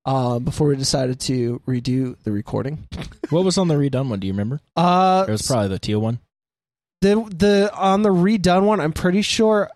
Uh, 0.06 0.40
before 0.40 0.68
we 0.70 0.76
decided 0.78 1.20
to 1.20 1.60
redo 1.68 2.16
the 2.24 2.32
recording, 2.32 2.88
What 3.30 3.44
was 3.44 3.58
on 3.58 3.68
the 3.68 3.76
redone 3.76 4.10
one? 4.10 4.20
Do 4.20 4.28
you 4.28 4.34
remember? 4.34 4.62
uh, 4.78 5.26
It 5.28 5.32
was 5.32 5.42
probably 5.48 5.68
the 5.70 5.80
teal 5.80 6.00
one. 6.00 6.20
the 7.02 7.16
the 7.36 7.72
on 7.76 8.04
the 8.04 8.10
redone 8.10 8.64
one. 8.64 8.80
I'm 8.80 8.94
pretty 8.94 9.22
sure 9.22 9.70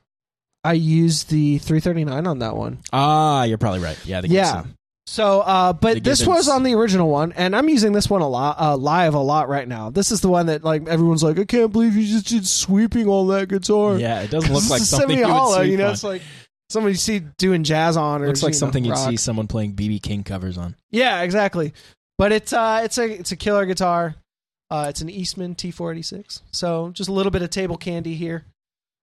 I 0.63 0.74
used 0.74 1.30
the 1.30 1.57
339 1.57 2.28
on 2.28 2.39
that 2.39 2.55
one. 2.55 2.80
Ah, 2.93 3.43
you're 3.43 3.57
probably 3.57 3.80
right. 3.82 3.97
Yeah. 4.05 4.22
The 4.22 4.28
Yeah. 4.30 4.63
So, 5.12 5.41
uh, 5.41 5.74
but 5.74 6.05
this 6.05 6.26
was 6.26 6.47
on 6.47 6.64
the 6.64 6.74
original 6.74 7.09
one, 7.09 7.34
and 7.34 7.53
I'm 7.53 7.68
using 7.68 7.91
this 7.91 8.09
one 8.09 8.22
a 8.22 8.30
lot, 8.30 8.57
uh, 8.57 8.78
live 8.78 9.14
a 9.14 9.20
lot 9.20 9.49
right 9.49 9.68
now. 9.68 9.89
This 9.89 10.09
is 10.09 10.22
the 10.22 10.30
one 10.30 10.45
that 10.45 10.64
like 10.64 10.88
everyone's 10.88 11.22
like, 11.22 11.38
I 11.38 11.43
can't 11.43 11.70
believe 11.70 11.97
you 11.97 12.07
just 12.07 12.28
did 12.28 12.47
sweeping 12.47 13.09
on 13.09 13.28
that 13.28 13.49
guitar. 13.49 13.97
Yeah. 13.97 14.22
It 14.22 14.32
doesn't 14.32 14.53
look 14.53 14.70
like 14.70 14.82
something 14.82 15.20
you 15.20 15.28
would 15.28 15.53
sweep 15.55 15.72
you 15.72 15.76
know. 15.76 15.88
on. 15.88 15.91
It's 15.91 16.05
like 16.05 16.22
somebody 16.70 16.93
you 16.93 16.97
see 16.97 17.20
doing 17.38 17.66
jazz 17.66 17.97
on, 17.97 18.22
or 18.22 18.28
looks 18.28 18.41
like 18.41 18.51
you 18.51 18.55
know, 18.55 18.59
something 18.59 18.86
you'd 18.86 18.91
rock. 18.91 19.09
see 19.09 19.18
someone 19.18 19.47
playing 19.47 19.74
BB 19.74 20.01
King 20.01 20.24
covers 20.24 20.57
on. 20.57 20.78
Yeah, 20.91 21.24
exactly. 21.24 21.74
But 22.18 22.32
it's 22.32 22.53
uh, 22.53 22.80
it's 22.86 22.97
a 22.97 23.12
it's 23.12 23.34
a 23.34 23.36
killer 23.36 23.66
guitar. 23.66 24.16
Uh, 24.70 24.86
it's 24.88 25.01
an 25.01 25.09
Eastman 25.09 25.55
T486. 25.55 26.39
So 26.51 26.91
just 26.93 27.09
a 27.09 27.12
little 27.12 27.32
bit 27.34 27.41
of 27.41 27.49
table 27.49 27.76
candy 27.76 28.16
here. 28.16 28.45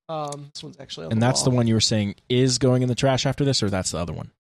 Um, 0.09 0.49
this 0.55 0.63
one's 0.63 0.81
actually 0.81 1.05
on 1.05 1.13
And 1.13 1.23
that's 1.23 1.43
the 1.43 1.51
one 1.51 1.67
you 1.67 1.75
were 1.75 1.81
saying 1.81 2.15
is 2.31 2.57
going 2.57 2.81
in 2.81 2.89
the 2.89 2.95
trash 2.95 3.27
after 3.27 3.45
this, 3.45 3.63
or 3.63 3.69
that's 3.69 3.91
the 3.91 3.99
other 3.99 4.15
one? 4.15 4.31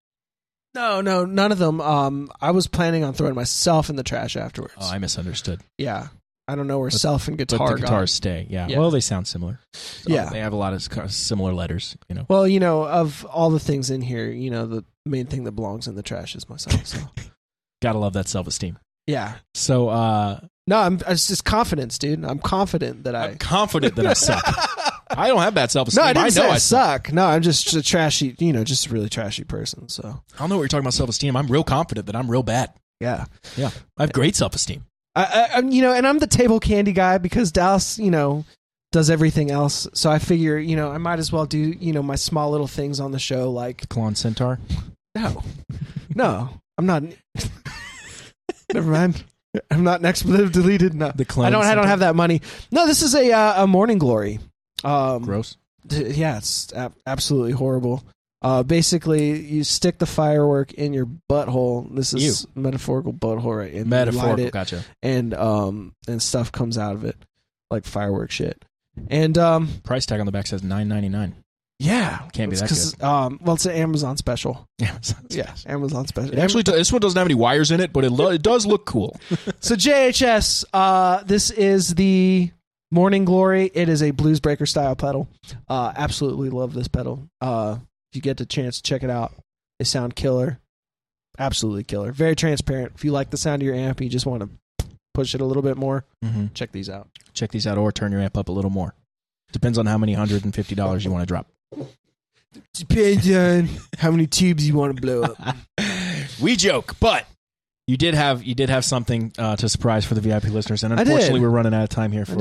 No, 0.74 1.00
no, 1.00 1.24
none 1.24 1.50
of 1.52 1.58
them. 1.58 1.80
Um, 1.80 2.30
I 2.40 2.50
was 2.52 2.66
planning 2.66 3.02
on 3.04 3.12
throwing 3.14 3.34
myself 3.34 3.90
in 3.90 3.96
the 3.96 4.02
trash 4.02 4.36
afterwards. 4.36 4.74
Oh, 4.78 4.90
I 4.90 4.98
misunderstood. 4.98 5.60
yeah, 5.78 6.08
I 6.46 6.54
don't 6.54 6.66
know 6.66 6.78
where 6.78 6.90
But- 6.90 7.00
self 7.00 7.26
and 7.28 7.36
But 7.36 7.48
guitar 7.48 7.68
the 7.68 7.74
got. 7.76 7.80
guitars 7.82 8.12
stay. 8.12 8.46
Yeah. 8.48 8.68
Yeah. 8.68 8.78
Well, 8.78 8.90
they 8.90 9.00
sound 9.00 9.26
similar. 9.26 9.60
So 9.74 10.10
Yeah. 10.12 10.30
They 10.30 10.40
have 10.40 10.52
a 10.52 10.56
lot 10.56 10.72
of 10.74 11.10
similar 11.12 11.52
letters. 11.52 11.96
You 12.08 12.14
know. 12.14 12.26
Well, 12.28 12.46
you 12.46 12.60
know, 12.60 12.86
of 12.86 13.24
all 13.26 13.50
the 13.50 13.58
things 13.60 13.90
in 13.90 14.02
here, 14.02 14.30
you 14.30 14.50
know, 14.50 14.66
the 14.66 14.84
main 15.04 15.26
thing 15.26 15.44
that 15.44 15.52
belongs 15.52 15.86
in 15.88 15.94
the 15.94 16.02
trash 16.02 16.34
is 16.36 16.48
myself. 16.48 16.86
So 16.86 16.98
Gotta 17.82 17.98
love 17.98 18.12
that 18.14 18.28
self 18.28 18.46
esteem. 18.46 18.78
yeah, 19.06 19.34
So 19.54 19.88
uh, 19.88 20.40
no, 20.66 20.78
I'm 20.78 21.00
it's 21.08 21.28
just 21.28 21.44
confidence, 21.44 21.96
dude. 21.98 22.24
I'm 22.24 22.38
confident 22.40 23.04
that 23.04 23.14
I. 23.14 23.28
I'm 23.28 23.38
confident 23.38 23.96
that 23.96 24.06
I 24.06 24.12
suck. 24.14 24.44
I 25.10 25.28
don't 25.28 25.40
have 25.40 25.54
bad 25.54 25.70
self 25.70 25.88
esteem. 25.88 26.02
no, 26.04 26.08
I 26.08 26.12
didn't 26.12 26.24
know 26.36 26.42
say 26.42 26.48
I, 26.48 26.54
I 26.54 26.58
suck. 26.58 27.12
No, 27.12 27.24
I'm 27.26 27.42
just 27.42 27.72
a 27.74 27.82
trashy, 27.82 28.34
you 28.38 28.52
know, 28.52 28.64
just 28.64 28.86
a 28.86 28.90
really 28.90 29.08
trashy 29.08 29.44
person. 29.44 29.88
So 29.88 30.22
I 30.34 30.38
don't 30.38 30.48
know 30.48 30.56
what 30.56 30.62
you're 30.62 30.68
talking 30.68 30.84
about 30.84 30.94
self 30.94 31.10
esteem. 31.10 31.36
I'm 31.36 31.46
real 31.48 31.64
confident 31.64 32.06
that 32.06 32.16
I'm 32.16 32.30
real 32.30 32.42
bad. 32.42 32.72
yeah, 33.00 33.26
Yeah. 33.56 33.70
I 33.96 34.02
have 34.02 34.12
great 34.12 34.36
self 34.36 34.54
esteem. 34.54 34.84
I, 35.16 35.48
I, 35.54 35.58
you 35.60 35.82
know, 35.82 35.92
and 35.92 36.06
I'm 36.06 36.18
the 36.18 36.26
table 36.28 36.60
candy 36.60 36.92
guy 36.92 37.18
because 37.18 37.50
Dallas, 37.50 37.98
you 37.98 38.10
know, 38.10 38.44
does 38.92 39.10
everything 39.10 39.50
else. 39.50 39.86
So 39.92 40.10
I 40.10 40.18
figure, 40.20 40.56
you 40.58 40.76
know, 40.76 40.90
I 40.92 40.98
might 40.98 41.18
as 41.18 41.32
well 41.32 41.44
do, 41.44 41.58
you 41.58 41.92
know, 41.92 42.02
my 42.02 42.14
small 42.14 42.50
little 42.50 42.68
things 42.68 43.00
on 43.00 43.10
the 43.10 43.18
show, 43.18 43.50
like 43.50 43.80
the 43.80 43.86
Klon 43.88 44.16
Centaur. 44.16 44.58
No, 45.16 45.42
no, 46.14 46.50
I'm 46.76 46.86
not. 46.86 47.02
Never 48.72 48.90
mind. 48.90 49.24
I'm 49.70 49.82
not 49.82 50.00
an 50.00 50.06
expletive 50.06 50.52
deleted. 50.52 50.94
No, 50.94 51.10
The 51.14 51.24
Klon 51.24 51.46
I 51.46 51.50
don't. 51.50 51.64
I 51.64 51.74
don't 51.74 51.86
have 51.86 52.00
that 52.00 52.14
money. 52.14 52.42
No, 52.70 52.86
this 52.86 53.02
is 53.02 53.14
a 53.14 53.32
uh, 53.32 53.64
a 53.64 53.66
morning 53.66 53.98
glory. 53.98 54.38
Um, 54.84 55.22
Gross. 55.24 55.56
d- 55.86 56.10
yeah, 56.10 56.38
it's 56.38 56.72
ab- 56.72 56.94
absolutely 57.06 57.52
horrible. 57.52 58.04
Uh, 58.40 58.62
basically, 58.62 59.40
you 59.40 59.64
stick 59.64 59.98
the 59.98 60.06
firework 60.06 60.72
in 60.74 60.92
your 60.92 61.06
butthole. 61.28 61.92
This 61.94 62.14
is 62.14 62.46
metaphorical 62.54 63.12
butthole, 63.12 63.58
right? 63.58 63.72
And 63.72 63.90
light 63.90 64.06
Metaphorical. 64.06 64.46
it, 64.46 64.52
Gotcha. 64.52 64.84
and 65.02 65.34
um, 65.34 65.92
and 66.06 66.22
stuff 66.22 66.52
comes 66.52 66.78
out 66.78 66.94
of 66.94 67.04
it, 67.04 67.16
like 67.70 67.84
firework 67.84 68.30
shit. 68.30 68.64
And 69.08 69.36
um, 69.38 69.68
Price 69.82 70.06
tag 70.06 70.20
on 70.20 70.26
the 70.26 70.32
back 70.32 70.46
says 70.46 70.62
nine 70.62 70.86
ninety 70.88 71.08
nine. 71.08 71.34
yeah, 71.80 72.18
Can't 72.32 72.50
be 72.50 72.54
it's 72.54 72.60
that 72.60 72.68
'cause, 72.68 73.02
Um, 73.02 73.40
well, 73.42 73.54
it's 73.56 73.66
an 73.66 73.72
Amazon 73.72 74.16
special. 74.16 74.64
Yeah. 74.78 74.96
Yeah, 75.30 75.52
Amazon 75.66 76.06
special. 76.06 76.32
It 76.32 76.38
actually, 76.38 76.62
this 76.62 76.92
one 76.92 77.00
doesn't 77.00 77.18
have 77.18 77.26
any 77.26 77.34
wires 77.34 77.72
in 77.72 77.80
it, 77.80 77.92
but 77.92 78.04
it, 78.04 78.10
lo- 78.10 78.30
it 78.30 78.42
does 78.42 78.66
look 78.66 78.86
cool. 78.86 79.16
So 79.60 79.74
JHS, 79.74 80.64
uh, 80.72 81.22
this 81.24 81.50
is 81.50 81.94
the 81.96 82.50
Morning 82.90 83.24
Glory. 83.24 83.70
It 83.74 83.88
is 83.88 84.02
a 84.02 84.10
Blues 84.12 84.40
Breaker 84.40 84.66
style 84.66 84.96
pedal. 84.96 85.28
Uh, 85.68 85.92
absolutely 85.96 86.48
love 86.50 86.72
this 86.74 86.88
pedal. 86.88 87.28
Uh, 87.40 87.76
if 88.10 88.16
you 88.16 88.22
get 88.22 88.38
the 88.38 88.46
chance, 88.46 88.76
to 88.80 88.82
check 88.82 89.02
it 89.02 89.10
out. 89.10 89.32
They 89.78 89.84
sound 89.84 90.16
killer. 90.16 90.58
Absolutely 91.38 91.84
killer. 91.84 92.12
Very 92.12 92.34
transparent. 92.34 92.92
If 92.94 93.04
you 93.04 93.12
like 93.12 93.30
the 93.30 93.36
sound 93.36 93.62
of 93.62 93.66
your 93.66 93.74
amp, 93.74 94.00
you 94.00 94.08
just 94.08 94.26
want 94.26 94.42
to 94.42 94.86
push 95.14 95.34
it 95.34 95.40
a 95.40 95.44
little 95.44 95.62
bit 95.62 95.76
more. 95.76 96.04
hmm 96.22 96.46
Check 96.54 96.72
these 96.72 96.88
out. 96.88 97.08
Check 97.34 97.50
these 97.52 97.66
out, 97.66 97.78
or 97.78 97.92
turn 97.92 98.10
your 98.10 98.20
amp 98.20 98.36
up 98.36 98.48
a 98.48 98.52
little 98.52 98.70
more. 98.70 98.94
Depends 99.52 99.78
on 99.78 99.86
how 99.86 99.98
many 99.98 100.14
hundred 100.14 100.44
and 100.44 100.54
fifty 100.54 100.74
dollars 100.74 101.04
you 101.04 101.10
want 101.12 101.22
to 101.22 101.26
drop. 101.26 101.46
Depends 102.74 103.30
on 103.30 103.68
how 103.98 104.10
many 104.10 104.26
tubes 104.26 104.66
you 104.66 104.74
want 104.74 104.96
to 104.96 105.00
blow 105.00 105.22
up. 105.22 105.56
we 106.40 106.56
joke, 106.56 106.96
but 106.98 107.26
you 107.88 107.96
did 107.96 108.14
have 108.14 108.44
you 108.44 108.54
did 108.54 108.68
have 108.68 108.84
something 108.84 109.32
uh, 109.38 109.56
to 109.56 109.68
surprise 109.68 110.04
for 110.04 110.14
the 110.14 110.20
VIP 110.20 110.44
listeners, 110.44 110.84
and 110.84 110.92
unfortunately, 111.00 111.40
we're 111.40 111.48
running 111.48 111.74
out 111.74 111.82
of 111.82 111.88
time 111.88 112.12
here 112.12 112.24
for 112.26 112.36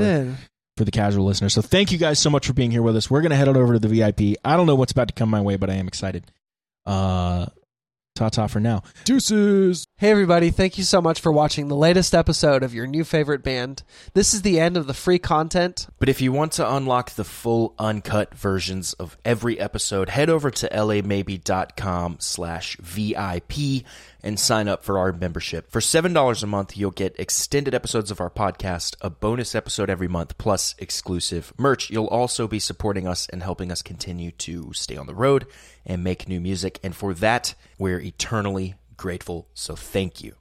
for 0.76 0.84
the 0.84 0.92
casual 0.92 1.24
listeners. 1.24 1.54
So 1.54 1.62
thank 1.62 1.90
you 1.90 1.98
guys 1.98 2.20
so 2.20 2.30
much 2.30 2.46
for 2.46 2.52
being 2.52 2.70
here 2.70 2.82
with 2.82 2.94
us. 2.96 3.10
We're 3.10 3.22
gonna 3.22 3.34
head 3.34 3.48
on 3.48 3.56
over 3.56 3.72
to 3.72 3.78
the 3.80 3.88
VIP. 3.88 4.36
I 4.44 4.56
don't 4.56 4.66
know 4.68 4.76
what's 4.76 4.92
about 4.92 5.08
to 5.08 5.14
come 5.14 5.28
my 5.28 5.40
way, 5.40 5.56
but 5.56 5.70
I 5.70 5.74
am 5.74 5.88
excited. 5.88 6.30
Uh, 6.86 7.46
ta 8.14 8.28
ta 8.28 8.46
for 8.46 8.60
now. 8.60 8.84
Deuces. 9.04 9.87
Hey 10.00 10.12
everybody, 10.12 10.52
thank 10.52 10.78
you 10.78 10.84
so 10.84 11.02
much 11.02 11.20
for 11.20 11.32
watching 11.32 11.66
the 11.66 11.74
latest 11.74 12.14
episode 12.14 12.62
of 12.62 12.72
your 12.72 12.86
new 12.86 13.02
favorite 13.02 13.42
band. 13.42 13.82
This 14.14 14.32
is 14.32 14.42
the 14.42 14.60
end 14.60 14.76
of 14.76 14.86
the 14.86 14.94
free 14.94 15.18
content. 15.18 15.88
But 15.98 16.08
if 16.08 16.20
you 16.20 16.30
want 16.30 16.52
to 16.52 16.72
unlock 16.72 17.10
the 17.10 17.24
full 17.24 17.74
uncut 17.80 18.32
versions 18.32 18.92
of 18.92 19.18
every 19.24 19.58
episode, 19.58 20.08
head 20.08 20.30
over 20.30 20.52
to 20.52 20.68
lamaybe.com 20.72 22.18
slash 22.20 22.76
VIP 22.76 23.84
and 24.22 24.38
sign 24.38 24.68
up 24.68 24.84
for 24.84 25.00
our 25.00 25.12
membership. 25.12 25.68
For 25.68 25.80
$7 25.80 26.42
a 26.44 26.46
month, 26.46 26.76
you'll 26.76 26.92
get 26.92 27.18
extended 27.18 27.74
episodes 27.74 28.12
of 28.12 28.20
our 28.20 28.30
podcast, 28.30 28.94
a 29.00 29.10
bonus 29.10 29.56
episode 29.56 29.90
every 29.90 30.06
month, 30.06 30.38
plus 30.38 30.76
exclusive 30.78 31.52
merch. 31.58 31.90
You'll 31.90 32.06
also 32.06 32.46
be 32.46 32.60
supporting 32.60 33.08
us 33.08 33.28
and 33.30 33.42
helping 33.42 33.72
us 33.72 33.82
continue 33.82 34.30
to 34.30 34.72
stay 34.74 34.96
on 34.96 35.08
the 35.08 35.14
road 35.16 35.48
and 35.84 36.04
make 36.04 36.28
new 36.28 36.40
music. 36.40 36.78
And 36.84 36.94
for 36.94 37.14
that, 37.14 37.56
we're 37.78 37.98
eternally 37.98 38.76
grateful. 38.98 39.48
So 39.54 39.74
thank 39.74 40.22
you. 40.22 40.34